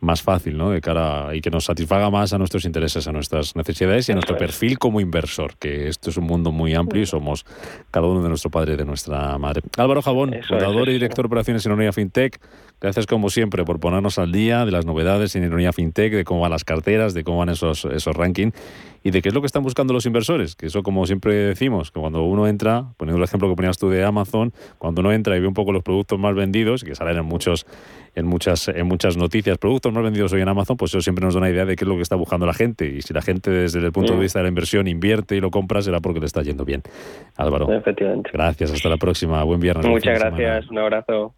más 0.00 0.22
fácil, 0.22 0.56
¿no? 0.56 0.70
De 0.70 0.80
cara 0.80 1.28
a- 1.28 1.34
y 1.34 1.40
que 1.40 1.50
nos 1.50 1.64
satisfaga 1.64 2.08
más 2.10 2.32
a 2.32 2.38
nuestros 2.38 2.64
intereses, 2.64 3.08
a 3.08 3.12
nuestras 3.12 3.56
necesidades 3.56 4.08
y 4.08 4.12
a 4.12 4.14
nuestro 4.14 4.36
perfil 4.36 4.78
como 4.78 5.00
inversor, 5.00 5.56
que 5.58 5.88
esto 5.88 6.10
es 6.10 6.16
un 6.16 6.24
mundo 6.24 6.52
muy 6.52 6.74
amplio 6.74 7.02
y 7.02 7.06
somos 7.06 7.44
cada 7.90 8.06
uno 8.06 8.22
de 8.22 8.28
nuestro 8.28 8.50
padre 8.50 8.74
y 8.74 8.76
de 8.76 8.84
nuestra 8.84 9.36
madre. 9.38 9.62
Álvaro 9.76 10.00
Jabón, 10.02 10.34
Eso 10.34 10.40
es, 10.40 10.46
fundador 10.48 10.88
y 10.88 10.92
director 10.92 11.24
de 11.24 11.26
operaciones 11.26 11.66
en 11.66 11.72
Ironía 11.72 11.92
FinTech. 11.92 12.38
Gracias 12.80 13.06
como 13.06 13.28
siempre 13.28 13.64
por 13.64 13.80
ponernos 13.80 14.20
al 14.20 14.30
día 14.30 14.64
de 14.64 14.70
las 14.70 14.86
novedades 14.86 15.34
en 15.34 15.42
Ironía 15.42 15.72
FinTech, 15.72 16.12
de 16.12 16.22
cómo 16.24 16.40
van 16.42 16.52
las 16.52 16.62
carteras, 16.64 17.12
de 17.12 17.24
cómo 17.24 17.38
van 17.38 17.48
esos 17.48 17.84
esos 17.86 18.14
rankings 18.14 18.54
y 19.02 19.10
de 19.10 19.22
qué 19.22 19.28
es 19.28 19.34
lo 19.34 19.40
que 19.40 19.46
están 19.46 19.62
buscando 19.62 19.92
los 19.92 20.06
inversores, 20.06 20.56
que 20.56 20.66
eso 20.66 20.82
como 20.82 21.06
siempre 21.06 21.34
decimos, 21.34 21.90
que 21.90 22.00
cuando 22.00 22.22
uno 22.24 22.46
entra, 22.46 22.86
poniendo 22.96 23.18
el 23.18 23.24
ejemplo 23.24 23.48
que 23.48 23.54
ponías 23.54 23.78
tú 23.78 23.88
de 23.88 24.04
Amazon, 24.04 24.52
cuando 24.78 25.00
uno 25.00 25.12
entra 25.12 25.36
y 25.36 25.40
ve 25.40 25.46
un 25.46 25.54
poco 25.54 25.72
los 25.72 25.82
productos 25.82 26.18
más 26.18 26.34
vendidos, 26.34 26.84
que 26.84 26.94
salen 26.94 27.18
en 27.18 27.24
muchos 27.24 27.66
en 28.14 28.26
muchas 28.26 28.68
en 28.68 28.86
muchas 28.86 29.16
noticias, 29.16 29.58
productos 29.58 29.92
más 29.92 30.02
vendidos 30.02 30.32
hoy 30.32 30.40
en 30.40 30.48
Amazon, 30.48 30.76
pues 30.76 30.92
eso 30.92 31.00
siempre 31.00 31.24
nos 31.24 31.34
da 31.34 31.40
una 31.40 31.50
idea 31.50 31.64
de 31.64 31.76
qué 31.76 31.84
es 31.84 31.88
lo 31.88 31.96
que 31.96 32.02
está 32.02 32.16
buscando 32.16 32.46
la 32.46 32.54
gente 32.54 32.86
y 32.86 33.02
si 33.02 33.14
la 33.14 33.22
gente 33.22 33.50
desde 33.50 33.78
el 33.78 33.92
punto 33.92 34.14
de 34.14 34.20
vista 34.20 34.40
de 34.40 34.44
la 34.44 34.48
inversión 34.48 34.88
invierte 34.88 35.36
y 35.36 35.40
lo 35.40 35.50
compra 35.50 35.82
será 35.82 36.00
porque 36.00 36.20
le 36.20 36.26
está 36.26 36.42
yendo 36.42 36.64
bien. 36.64 36.82
Álvaro. 37.36 37.72
Efectivamente. 37.72 38.30
Gracias, 38.32 38.72
hasta 38.72 38.88
la 38.88 38.96
próxima. 38.96 39.42
Buen 39.44 39.60
viernes. 39.60 39.86
Muchas 39.86 40.18
semana. 40.18 40.36
gracias, 40.36 40.70
un 40.70 40.78
abrazo. 40.78 41.37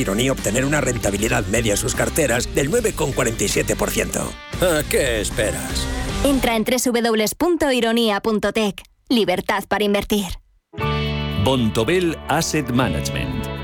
Ironía 0.01 0.31
obtener 0.31 0.65
una 0.65 0.81
rentabilidad 0.81 1.45
media 1.47 1.73
en 1.73 1.77
sus 1.77 1.95
carteras 1.95 2.53
del 2.53 2.69
9,47%. 2.69 4.21
¿A 4.61 4.83
qué 4.89 5.21
esperas? 5.21 5.87
Entra 6.23 6.55
en 6.55 6.63
www.ironía.tech. 6.63 8.83
Libertad 9.09 9.63
para 9.67 9.83
invertir. 9.83 10.27
Bontobel 11.43 12.17
Asset 12.27 12.69
Management. 12.69 13.30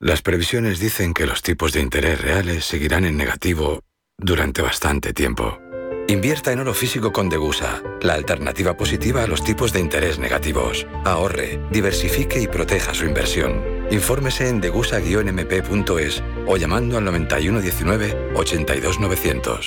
Las 0.00 0.22
previsiones 0.22 0.78
dicen 0.78 1.12
que 1.12 1.26
los 1.26 1.42
tipos 1.42 1.72
de 1.72 1.80
interés 1.80 2.20
reales 2.20 2.64
seguirán 2.64 3.04
en 3.04 3.16
negativo 3.16 3.82
durante 4.16 4.62
bastante 4.62 5.12
tiempo. 5.12 5.58
Invierta 6.06 6.52
en 6.52 6.60
oro 6.60 6.72
físico 6.72 7.12
con 7.12 7.28
Degusa, 7.28 7.82
la 8.00 8.14
alternativa 8.14 8.76
positiva 8.76 9.24
a 9.24 9.26
los 9.26 9.42
tipos 9.42 9.72
de 9.72 9.80
interés 9.80 10.20
negativos. 10.20 10.86
Ahorre, 11.04 11.60
diversifique 11.72 12.40
y 12.40 12.46
proteja 12.46 12.94
su 12.94 13.06
inversión. 13.06 13.60
Infórmese 13.90 14.48
en 14.48 14.60
degusa-mp.es 14.60 16.22
o 16.46 16.56
llamando 16.56 16.96
al 16.96 17.04
9119 17.04 18.34
82900. 18.36 19.66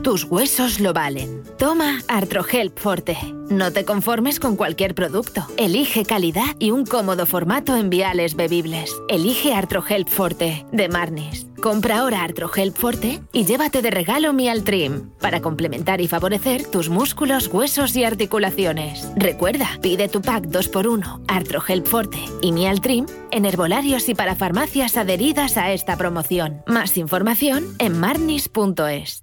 Tus 0.00 0.24
huesos 0.24 0.80
lo 0.80 0.94
valen. 0.94 1.42
Toma 1.58 2.00
Artrohelp 2.08 2.78
Forte. 2.78 3.16
No 3.50 3.72
te 3.72 3.84
conformes 3.84 4.40
con 4.40 4.56
cualquier 4.56 4.94
producto. 4.94 5.46
Elige 5.58 6.04
calidad 6.04 6.56
y 6.58 6.70
un 6.70 6.86
cómodo 6.86 7.26
formato 7.26 7.76
en 7.76 7.90
viales 7.90 8.34
bebibles. 8.34 8.96
Elige 9.10 9.52
Artrohelp 9.52 10.08
Forte 10.08 10.64
de 10.72 10.88
Marnis. 10.88 11.46
Compra 11.62 11.98
ahora 11.98 12.22
Artrohelp 12.22 12.74
Forte 12.74 13.20
y 13.34 13.44
llévate 13.44 13.82
de 13.82 13.90
regalo 13.90 14.32
Mialtrim 14.32 15.10
para 15.20 15.42
complementar 15.42 16.00
y 16.00 16.08
favorecer 16.08 16.66
tus 16.66 16.88
músculos, 16.88 17.48
huesos 17.48 17.94
y 17.94 18.04
articulaciones. 18.04 19.08
Recuerda, 19.14 19.78
pide 19.82 20.08
tu 20.08 20.22
pack 20.22 20.46
2x1 20.46 21.22
Artrohelp 21.28 21.86
Forte 21.86 22.24
y 22.40 22.52
Mialtrim 22.52 23.04
en 23.30 23.44
herbolarios 23.44 24.08
y 24.08 24.14
para 24.14 24.36
farmacias 24.36 24.96
adheridas 24.96 25.58
a 25.58 25.70
esta 25.72 25.98
promoción. 25.98 26.62
Más 26.66 26.96
información 26.96 27.76
en 27.78 28.00
marnis.es. 28.00 29.22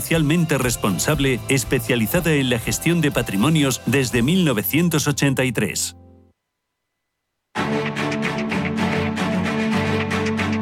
socialmente 0.00 0.56
responsable 0.56 1.40
especializada 1.50 2.32
en 2.32 2.48
la 2.48 2.58
gestión 2.58 3.02
de 3.02 3.10
patrimonios 3.10 3.82
desde 3.84 4.22
1983. 4.22 5.94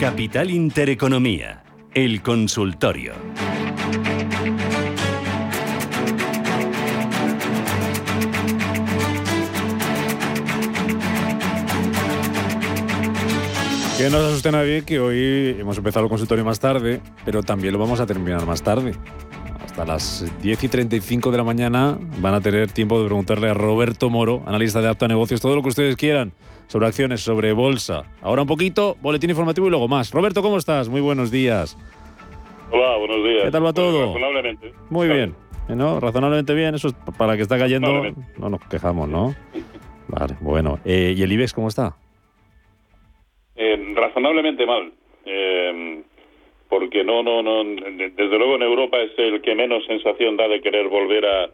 Capital 0.01 0.51
Intereconomía, 0.51 1.63
el 1.95 2.21
consultorio. 2.21 3.15
Que 13.99 14.11
no 14.11 14.19
se 14.21 14.27
asuste 14.27 14.53
nadie 14.53 14.85
que 14.85 15.01
hoy 15.01 15.57
hemos 15.59 15.77
empezado 15.77 16.05
el 16.05 16.09
consultorio 16.09 16.45
más 16.45 16.61
tarde, 16.61 17.01
pero 17.25 17.43
también 17.43 17.73
lo 17.73 17.81
vamos 17.81 17.99
a 17.99 18.07
terminar 18.07 18.47
más 18.47 18.63
tarde. 18.63 18.93
Hasta 19.65 19.85
las 19.85 20.25
10 20.41 20.63
y 20.63 20.69
35 20.69 21.33
de 21.33 21.37
la 21.37 21.43
mañana 21.43 21.99
van 22.21 22.33
a 22.33 22.41
tener 22.41 22.71
tiempo 22.71 23.01
de 23.01 23.07
preguntarle 23.07 23.51
a 23.51 23.55
Roberto 23.55 24.09
Moro, 24.09 24.45
analista 24.47 24.81
de 24.81 24.89
Apta 24.89 25.09
Negocios, 25.09 25.41
todo 25.41 25.57
lo 25.57 25.63
que 25.63 25.71
ustedes 25.71 25.97
quieran 25.97 26.33
sobre 26.69 26.87
acciones, 26.87 27.23
sobre 27.23 27.53
bolsa. 27.53 28.05
Ahora 28.23 28.43
un 28.43 28.49
poquito, 28.49 28.97
boletín 29.03 29.31
informativo 29.31 29.67
y 29.67 29.71
luego 29.71 29.89
más. 29.89 30.13
Roberto, 30.13 30.43
¿cómo 30.43 30.59
estás? 30.59 30.89
Muy 30.89 31.01
buenos 31.01 31.33
días. 31.33 31.77
Hola, 32.71 32.99
buenos 32.99 33.17
días. 33.25 33.45
¿Qué 33.47 33.51
tal 33.51 33.67
va 33.67 33.73
todo? 33.73 34.07
razonablemente. 34.15 34.75
Muy 34.91 35.09
bien. 35.09 35.35
¿No? 35.69 35.99
Razonablemente 35.99 36.55
bien. 36.55 36.77
Eso 36.77 36.89
es 36.89 36.95
para 37.17 37.35
que 37.35 37.43
está 37.43 37.59
cayendo. 37.59 38.05
No 38.39 38.49
nos 38.49 38.61
quejamos, 38.61 39.09
¿no? 39.09 39.35
Vale, 40.07 40.37
bueno. 40.41 40.79
Eh, 40.85 41.15
¿Y 41.17 41.23
el 41.25 41.33
IBEX 41.33 41.53
cómo 41.53 41.67
está? 41.67 41.97
Eh, 43.61 43.93
razonablemente 43.95 44.65
mal. 44.65 44.93
Eh, 45.27 46.03
porque 46.69 47.03
no, 47.03 47.23
no, 47.25 47.43
no. 47.43 47.65
Desde 47.65 48.39
luego 48.39 48.55
en 48.55 48.63
Europa 48.63 49.01
es 49.01 49.11
el 49.19 49.41
que 49.41 49.55
menos 49.57 49.85
sensación 49.87 50.37
da 50.37 50.47
de 50.47 50.61
querer 50.61 50.87
volver 50.87 51.27
a, 51.27 51.51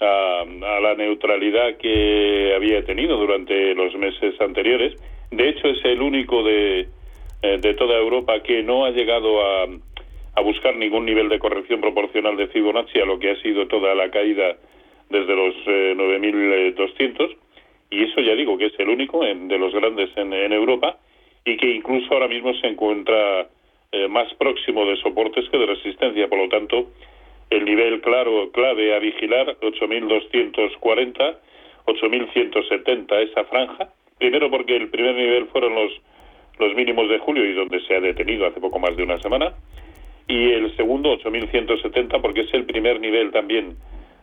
a, 0.00 0.44
la 0.80 0.94
neutralidad 0.96 1.76
que 1.76 2.54
había 2.56 2.82
tenido 2.84 3.18
durante 3.18 3.74
los 3.74 3.94
meses 3.96 4.40
anteriores. 4.40 4.94
De 5.30 5.50
hecho, 5.50 5.68
es 5.68 5.84
el 5.84 6.00
único 6.00 6.42
de, 6.42 6.88
eh, 7.42 7.58
de 7.60 7.74
toda 7.74 7.98
Europa 7.98 8.42
que 8.42 8.62
no 8.62 8.86
ha 8.86 8.90
llegado 8.90 9.44
a, 9.44 9.66
a 10.34 10.40
buscar 10.40 10.76
ningún 10.76 11.04
nivel 11.04 11.28
de 11.28 11.38
corrección 11.38 11.82
proporcional 11.82 12.38
de 12.38 12.46
Fibonacci 12.48 13.00
a 13.00 13.04
lo 13.04 13.18
que 13.18 13.32
ha 13.32 13.42
sido 13.42 13.66
toda 13.66 13.94
la 13.94 14.10
caída 14.10 14.56
desde 15.10 15.36
los 15.36 15.54
eh, 15.66 15.94
9.200. 15.94 17.36
Y 17.90 18.04
eso 18.04 18.20
ya 18.20 18.34
digo 18.34 18.56
que 18.56 18.66
es 18.66 18.78
el 18.78 18.88
único 18.88 19.24
en, 19.24 19.48
de 19.48 19.58
los 19.58 19.74
grandes 19.74 20.10
en, 20.16 20.32
en 20.32 20.52
Europa 20.52 20.98
y 21.44 21.56
que 21.56 21.70
incluso 21.70 22.12
ahora 22.12 22.28
mismo 22.28 22.54
se 22.54 22.66
encuentra 22.66 23.48
eh, 23.92 24.08
más 24.08 24.32
próximo 24.34 24.84
de 24.86 24.96
soportes 24.96 25.48
que 25.50 25.58
de 25.58 25.66
resistencia. 25.66 26.28
Por 26.28 26.38
lo 26.38 26.48
tanto, 26.48 26.90
el 27.50 27.64
nivel 27.64 28.00
claro 28.00 28.50
clave 28.52 28.94
a 28.94 28.98
vigilar 28.98 29.56
8.240, 29.60 31.36
8.170 31.86 33.30
esa 33.30 33.44
franja. 33.44 33.88
Primero 34.18 34.50
porque 34.50 34.76
el 34.76 34.88
primer 34.88 35.14
nivel 35.14 35.46
fueron 35.46 35.74
los 35.74 35.92
los 36.58 36.74
mínimos 36.74 37.08
de 37.08 37.18
julio 37.18 37.44
y 37.44 37.54
donde 37.54 37.80
se 37.80 37.94
ha 37.94 38.00
detenido 38.00 38.46
hace 38.46 38.60
poco 38.60 38.78
más 38.78 38.96
de 38.96 39.04
una 39.04 39.18
semana. 39.20 39.52
Y 40.26 40.52
el 40.52 40.76
segundo 40.76 41.16
8.170 41.18 42.20
porque 42.20 42.42
es 42.42 42.52
el 42.52 42.64
primer 42.64 43.00
nivel 43.00 43.30
también 43.30 43.76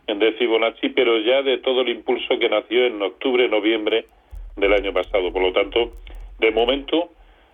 de 0.06 0.32
Fibonacci, 0.32 0.90
pero 0.90 1.18
ya 1.18 1.42
de 1.42 1.58
todo 1.58 1.80
el 1.80 1.88
impulso 1.88 2.38
que 2.38 2.48
nació 2.48 2.86
en 2.86 3.02
octubre, 3.02 3.48
noviembre 3.48 4.06
del 4.54 4.72
año 4.72 4.92
pasado. 4.92 5.32
Por 5.32 5.42
lo 5.42 5.52
tanto, 5.52 5.92
de 6.38 6.50
momento 6.50 7.10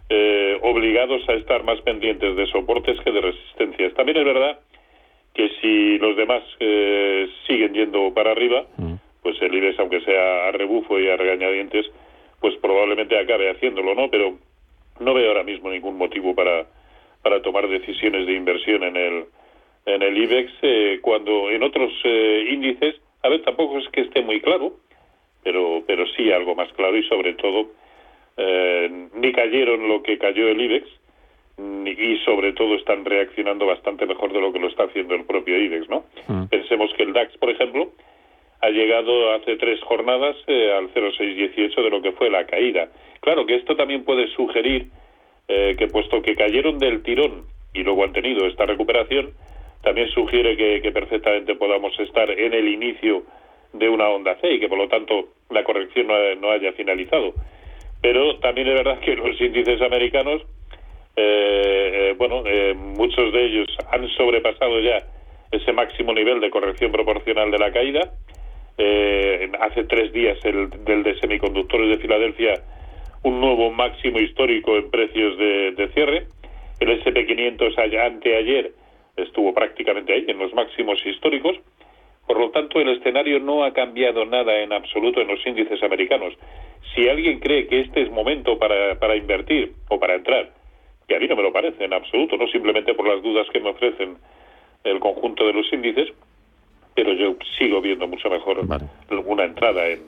eh, 0.09 0.59
obligados 0.62 1.26
a 1.28 1.35
estar 1.35 1.64
más 1.64 1.80
pendientes 1.83 2.37
de 2.37 2.47
soportes 2.47 3.01
que 3.01 3.12
de 3.12 3.20
resistencias. 3.20 3.95
También 3.95 4.18
es 4.18 4.24
verdad 4.24 4.61
que 5.35 5.49
si 5.61 5.99
los 5.99 6.16
demás 6.16 6.43
eh, 6.61 7.28
siguen 7.47 7.72
yendo 7.72 8.12
para 8.12 8.33
arriba, 8.33 8.66
pues 9.22 9.41
el 9.41 9.55
IBEX, 9.55 9.78
aunque 9.78 10.01
sea 10.03 10.49
a 10.49 10.53
rebufo 10.53 10.99
y 10.99 11.09
a 11.09 11.16
regañadientes, 11.16 11.87
pues 12.41 12.57
probablemente 12.57 13.18
acabe 13.18 13.51
haciéndolo, 13.51 13.95
¿no? 13.95 14.11
Pero 14.11 14.37
no 15.01 15.14
veo 15.14 15.28
ahora 15.28 15.45
mismo 15.45 15.70
ningún 15.70 15.97
motivo 15.97 16.35
para, 16.35 16.66
para 17.22 17.41
tomar 17.41 17.68
decisiones 17.68 18.26
de 18.26 18.33
inversión 18.35 18.83
en 18.83 18.97
el, 18.97 19.24
en 19.87 20.03
el 20.03 20.16
IBEX, 20.16 20.53
eh, 20.62 20.99
cuando 21.01 21.51
en 21.51 21.62
otros 21.62 21.93
eh, 22.05 22.49
índices, 22.51 22.97
a 23.22 23.28
ver, 23.28 23.43
tampoco 23.43 23.78
es 23.78 23.89
que 23.89 24.03
esté 24.03 24.22
muy 24.22 24.41
claro, 24.41 24.74
pero, 25.43 25.83
pero 25.87 26.05
sí 26.16 26.30
algo 26.30 26.55
más 26.55 26.72
claro 26.74 26.97
y 26.97 27.05
sobre 27.05 27.35
todo 27.35 27.70
eh, 28.37 29.09
ni 29.14 29.33
cayeron 29.33 29.89
lo 29.89 30.03
que 30.03 30.18
cayó 30.18 30.49
el 30.49 30.61
IBEX 30.61 30.89
ni, 31.59 31.91
y 31.91 32.18
sobre 32.24 32.53
todo 32.53 32.74
están 32.76 33.05
reaccionando 33.05 33.66
bastante 33.66 34.07
mejor 34.07 34.33
de 34.33 34.41
lo 34.41 34.53
que 34.53 34.59
lo 34.59 34.68
está 34.68 34.85
haciendo 34.85 35.14
el 35.14 35.24
propio 35.24 35.59
IBEX, 35.59 35.89
¿no? 35.89 36.05
Pensemos 36.49 36.93
que 36.95 37.03
el 37.03 37.12
DAX, 37.12 37.37
por 37.39 37.51
ejemplo, 37.51 37.91
ha 38.61 38.70
llegado 38.70 39.33
hace 39.35 39.57
tres 39.57 39.80
jornadas 39.83 40.37
eh, 40.47 40.72
al 40.72 40.89
0,618 40.95 41.83
de 41.83 41.91
lo 41.91 42.01
que 42.01 42.12
fue 42.12 42.30
la 42.30 42.47
caída. 42.47 42.89
Claro 43.20 43.45
que 43.45 43.57
esto 43.57 43.76
también 43.76 44.05
puede 44.05 44.28
sugerir 44.28 44.87
eh, 45.49 45.74
que 45.78 45.89
puesto 45.89 46.22
que 46.22 46.37
cayeron 46.37 46.78
del 46.78 47.03
tirón 47.03 47.45
y 47.74 47.83
luego 47.83 48.05
han 48.05 48.12
tenido 48.12 48.47
esta 48.47 48.64
recuperación, 48.64 49.33
también 49.83 50.09
sugiere 50.11 50.57
que, 50.57 50.80
que 50.80 50.93
perfectamente 50.93 51.57
podamos 51.57 51.99
estar 51.99 52.30
en 52.30 52.55
el 52.55 52.68
inicio 52.68 53.24
de 53.72 53.89
una 53.89 54.09
onda 54.09 54.37
C 54.37 54.55
y 54.55 54.61
que 54.61 54.68
por 54.68 54.78
lo 54.78 54.89
tanto 54.89 55.28
la 55.51 55.64
corrección 55.64 56.07
no, 56.07 56.14
no 56.37 56.51
haya 56.51 56.72
finalizado. 56.72 57.35
Pero 58.03 58.36
también 58.40 58.68
es 58.68 58.74
verdad 58.74 58.98
que 58.98 59.14
los 59.14 59.40
índices 59.40 59.80
americanos, 59.80 60.42
eh, 61.16 61.90
eh, 61.94 62.14
bueno, 62.18 62.42
eh, 62.44 62.74
muchos 62.74 63.32
de 63.32 63.44
ellos 63.44 63.68
han 63.92 64.09
sobrepasado 64.11 64.80
ya 64.80 64.98
ese 65.53 65.72
máximo 65.72 66.12
nivel 66.12 66.40
de 66.40 66.50
corrección 66.50 66.90
proporcional 66.90 67.50
de 67.50 67.59
la 67.59 67.72
caída. 67.72 68.12
Hace 69.61 69.84
tres 69.84 70.12
días 70.12 70.38
el 70.44 70.70
del 70.84 71.05
de 71.05 71.18
semiconductores 71.20 71.88
de 71.90 71.98
Filadelfia 71.98 72.55
un 73.22 73.40
nuevo 73.40 73.70
máximo 73.70 74.18
histórico 74.18 74.76
en 74.76 74.90
precios 74.90 75.38
de, 75.38 75.72
de 75.72 75.88
cierre. 75.88 76.26
El 76.80 77.00
SP500 77.05 77.78
anteayer 78.05 78.72
estuvo 79.16 79.55
prácticamente 79.55 80.12
ahí, 80.12 80.24
en 80.26 80.38
los 80.38 80.53
máximos 80.55 81.05
históricos. 81.07 81.57
Por 82.27 82.39
lo 82.39 82.51
tanto, 82.51 82.81
el 82.81 82.89
escenario 82.89 83.41
no 83.41 83.64
ha 83.64 83.73
cambiado 83.73 84.25
nada 84.25 84.61
en 84.61 84.73
absoluto 84.73 85.20
en 85.20 85.29
los 85.29 85.45
índices 85.47 85.83
americanos. 85.83 86.35
Si 86.95 87.09
alguien 87.09 87.41
cree 87.41 87.66
que 87.66 87.81
este 87.81 88.03
es 88.03 88.11
momento 88.11 88.59
para, 88.59 88.99
para 88.99 89.16
invertir 89.16 89.73
o 89.89 89.99
para 89.99 90.14
entrar, 90.14 90.51
que 91.09 91.16
a 91.16 91.18
mí 91.18 91.27
no 91.27 91.37
me 91.37 91.43
lo 91.43 91.53
parece 91.53 91.85
en 91.85 91.93
absoluto, 91.93 92.37
no 92.37 92.47
simplemente 92.49 92.95
por 92.95 93.09
las 93.09 93.23
dudas 93.23 93.47
que 93.53 93.61
me 93.61 93.70
ofrecen 93.70 94.16
el 94.85 95.01
conjunto 95.01 95.47
de 95.47 95.53
los 95.53 95.73
índices, 95.73 96.12
pero 96.95 97.12
yo 97.12 97.37
sigo 97.59 97.81
viendo 97.81 98.07
mucho 98.07 98.29
mejor 98.29 98.66
vale. 98.66 98.85
una 99.27 99.45
entrada 99.45 99.89
en, 99.89 100.01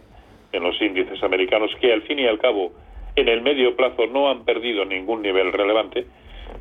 en 0.52 0.62
los 0.62 0.80
índices 0.80 1.22
americanos 1.22 1.70
que 1.80 1.92
al 1.92 2.02
fin 2.02 2.18
y 2.18 2.26
al 2.26 2.38
cabo 2.38 2.72
en 3.16 3.28
el 3.28 3.42
medio 3.42 3.76
plazo 3.76 4.06
no 4.06 4.28
han 4.28 4.44
perdido 4.44 4.84
ningún 4.84 5.22
nivel 5.22 5.52
relevante, 5.52 6.06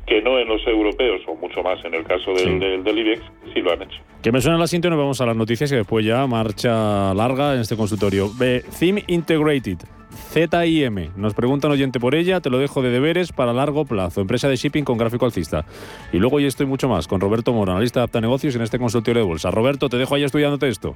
que 0.06 0.20
no 0.22 0.38
en 0.38 0.48
los 0.48 0.66
europeos, 0.66 1.22
o 1.26 1.34
mucho 1.36 1.62
más 1.62 1.84
en 1.84 1.94
el 1.94 2.04
caso 2.04 2.32
del, 2.32 2.44
sí. 2.44 2.58
del, 2.58 2.84
del, 2.84 2.98
IBEX, 2.98 3.22
sí 3.52 3.60
lo 3.60 3.72
han 3.72 3.82
hecho. 3.82 4.00
Que 4.22 4.32
me 4.32 4.40
suena 4.40 4.58
la 4.58 4.66
siguiente, 4.66 4.90
nos 4.90 4.98
vamos 4.98 5.20
a 5.20 5.26
las 5.26 5.36
noticias 5.36 5.70
y 5.72 5.76
después 5.76 6.04
ya 6.04 6.26
marcha 6.26 7.14
larga 7.14 7.54
en 7.54 7.60
este 7.60 7.76
consultorio. 7.76 8.30
Ve, 8.38 8.62
Theme 8.78 9.04
Integrated. 9.06 9.78
ZIM. 10.14 11.10
Nos 11.16 11.34
pregunta 11.34 11.66
un 11.66 11.74
oyente 11.74 12.00
por 12.00 12.14
ella, 12.14 12.40
te 12.40 12.50
lo 12.50 12.58
dejo 12.58 12.82
de 12.82 12.90
deberes 12.90 13.32
para 13.32 13.52
largo 13.52 13.84
plazo. 13.84 14.20
Empresa 14.20 14.48
de 14.48 14.56
shipping 14.56 14.84
con 14.84 14.96
gráfico 14.96 15.24
alcista. 15.24 15.64
Y 16.12 16.18
luego 16.18 16.40
ya 16.40 16.46
estoy 16.46 16.66
mucho 16.66 16.88
más 16.88 17.08
con 17.08 17.20
Roberto 17.20 17.52
Moro, 17.52 17.72
analista 17.72 18.00
de 18.00 18.04
Apta 18.04 18.20
Negocios 18.20 18.54
en 18.56 18.62
este 18.62 18.78
consultorio 18.78 19.22
de 19.22 19.28
bolsa. 19.28 19.50
Roberto, 19.50 19.88
te 19.88 19.96
dejo 19.96 20.14
ahí 20.14 20.24
estudiándote 20.24 20.68
esto. 20.68 20.94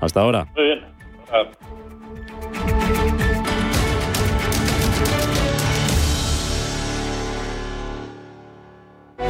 Hasta 0.00 0.20
ahora. 0.20 0.46
Muy 0.56 0.64
bien. 0.64 0.80
Ah. 1.32 1.44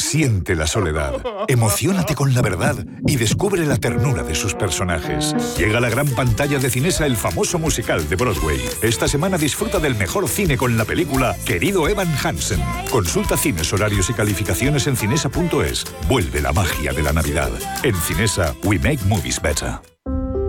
Siente 0.00 0.56
la 0.56 0.66
soledad, 0.66 1.12
emocionate 1.46 2.14
con 2.14 2.32
la 2.32 2.40
verdad 2.40 2.74
y 3.06 3.16
descubre 3.16 3.66
la 3.66 3.76
ternura 3.76 4.22
de 4.22 4.34
sus 4.34 4.54
personajes. 4.54 5.36
Llega 5.58 5.76
a 5.76 5.80
la 5.80 5.90
gran 5.90 6.08
pantalla 6.08 6.58
de 6.58 6.70
Cinesa 6.70 7.04
el 7.04 7.18
famoso 7.18 7.58
musical 7.58 8.08
de 8.08 8.16
Broadway. 8.16 8.58
Esta 8.80 9.06
semana 9.06 9.36
disfruta 9.36 9.78
del 9.78 9.94
mejor 9.94 10.26
cine 10.26 10.56
con 10.56 10.78
la 10.78 10.86
película 10.86 11.36
Querido 11.44 11.86
Evan 11.86 12.12
Hansen. 12.24 12.60
Consulta 12.90 13.36
cines, 13.36 13.72
horarios 13.74 14.08
y 14.08 14.14
calificaciones 14.14 14.86
en 14.86 14.96
cinesa.es. 14.96 15.84
Vuelve 16.08 16.40
la 16.40 16.52
magia 16.52 16.92
de 16.92 17.02
la 17.02 17.12
Navidad. 17.12 17.50
En 17.82 17.94
Cinesa, 17.94 18.54
we 18.64 18.78
make 18.78 19.04
movies 19.06 19.40
better. 19.40 19.80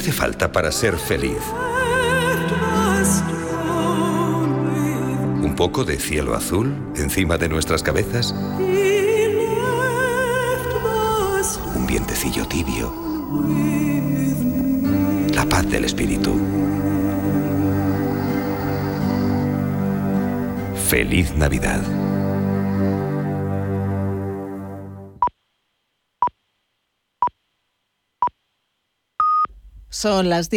hace 0.00 0.12
falta 0.12 0.50
para 0.50 0.72
ser 0.72 0.96
feliz? 0.96 1.42
¿Un 5.42 5.54
poco 5.54 5.84
de 5.84 5.98
cielo 5.98 6.34
azul 6.34 6.74
encima 6.96 7.36
de 7.36 7.50
nuestras 7.50 7.82
cabezas? 7.82 8.34
¿Un 11.74 11.86
vientecillo 11.86 12.48
tibio? 12.48 12.94
La 15.34 15.44
paz 15.44 15.70
del 15.70 15.84
espíritu. 15.84 16.34
Feliz 20.88 21.36
Navidad. 21.36 21.99
Son 30.00 30.30
las 30.30 30.48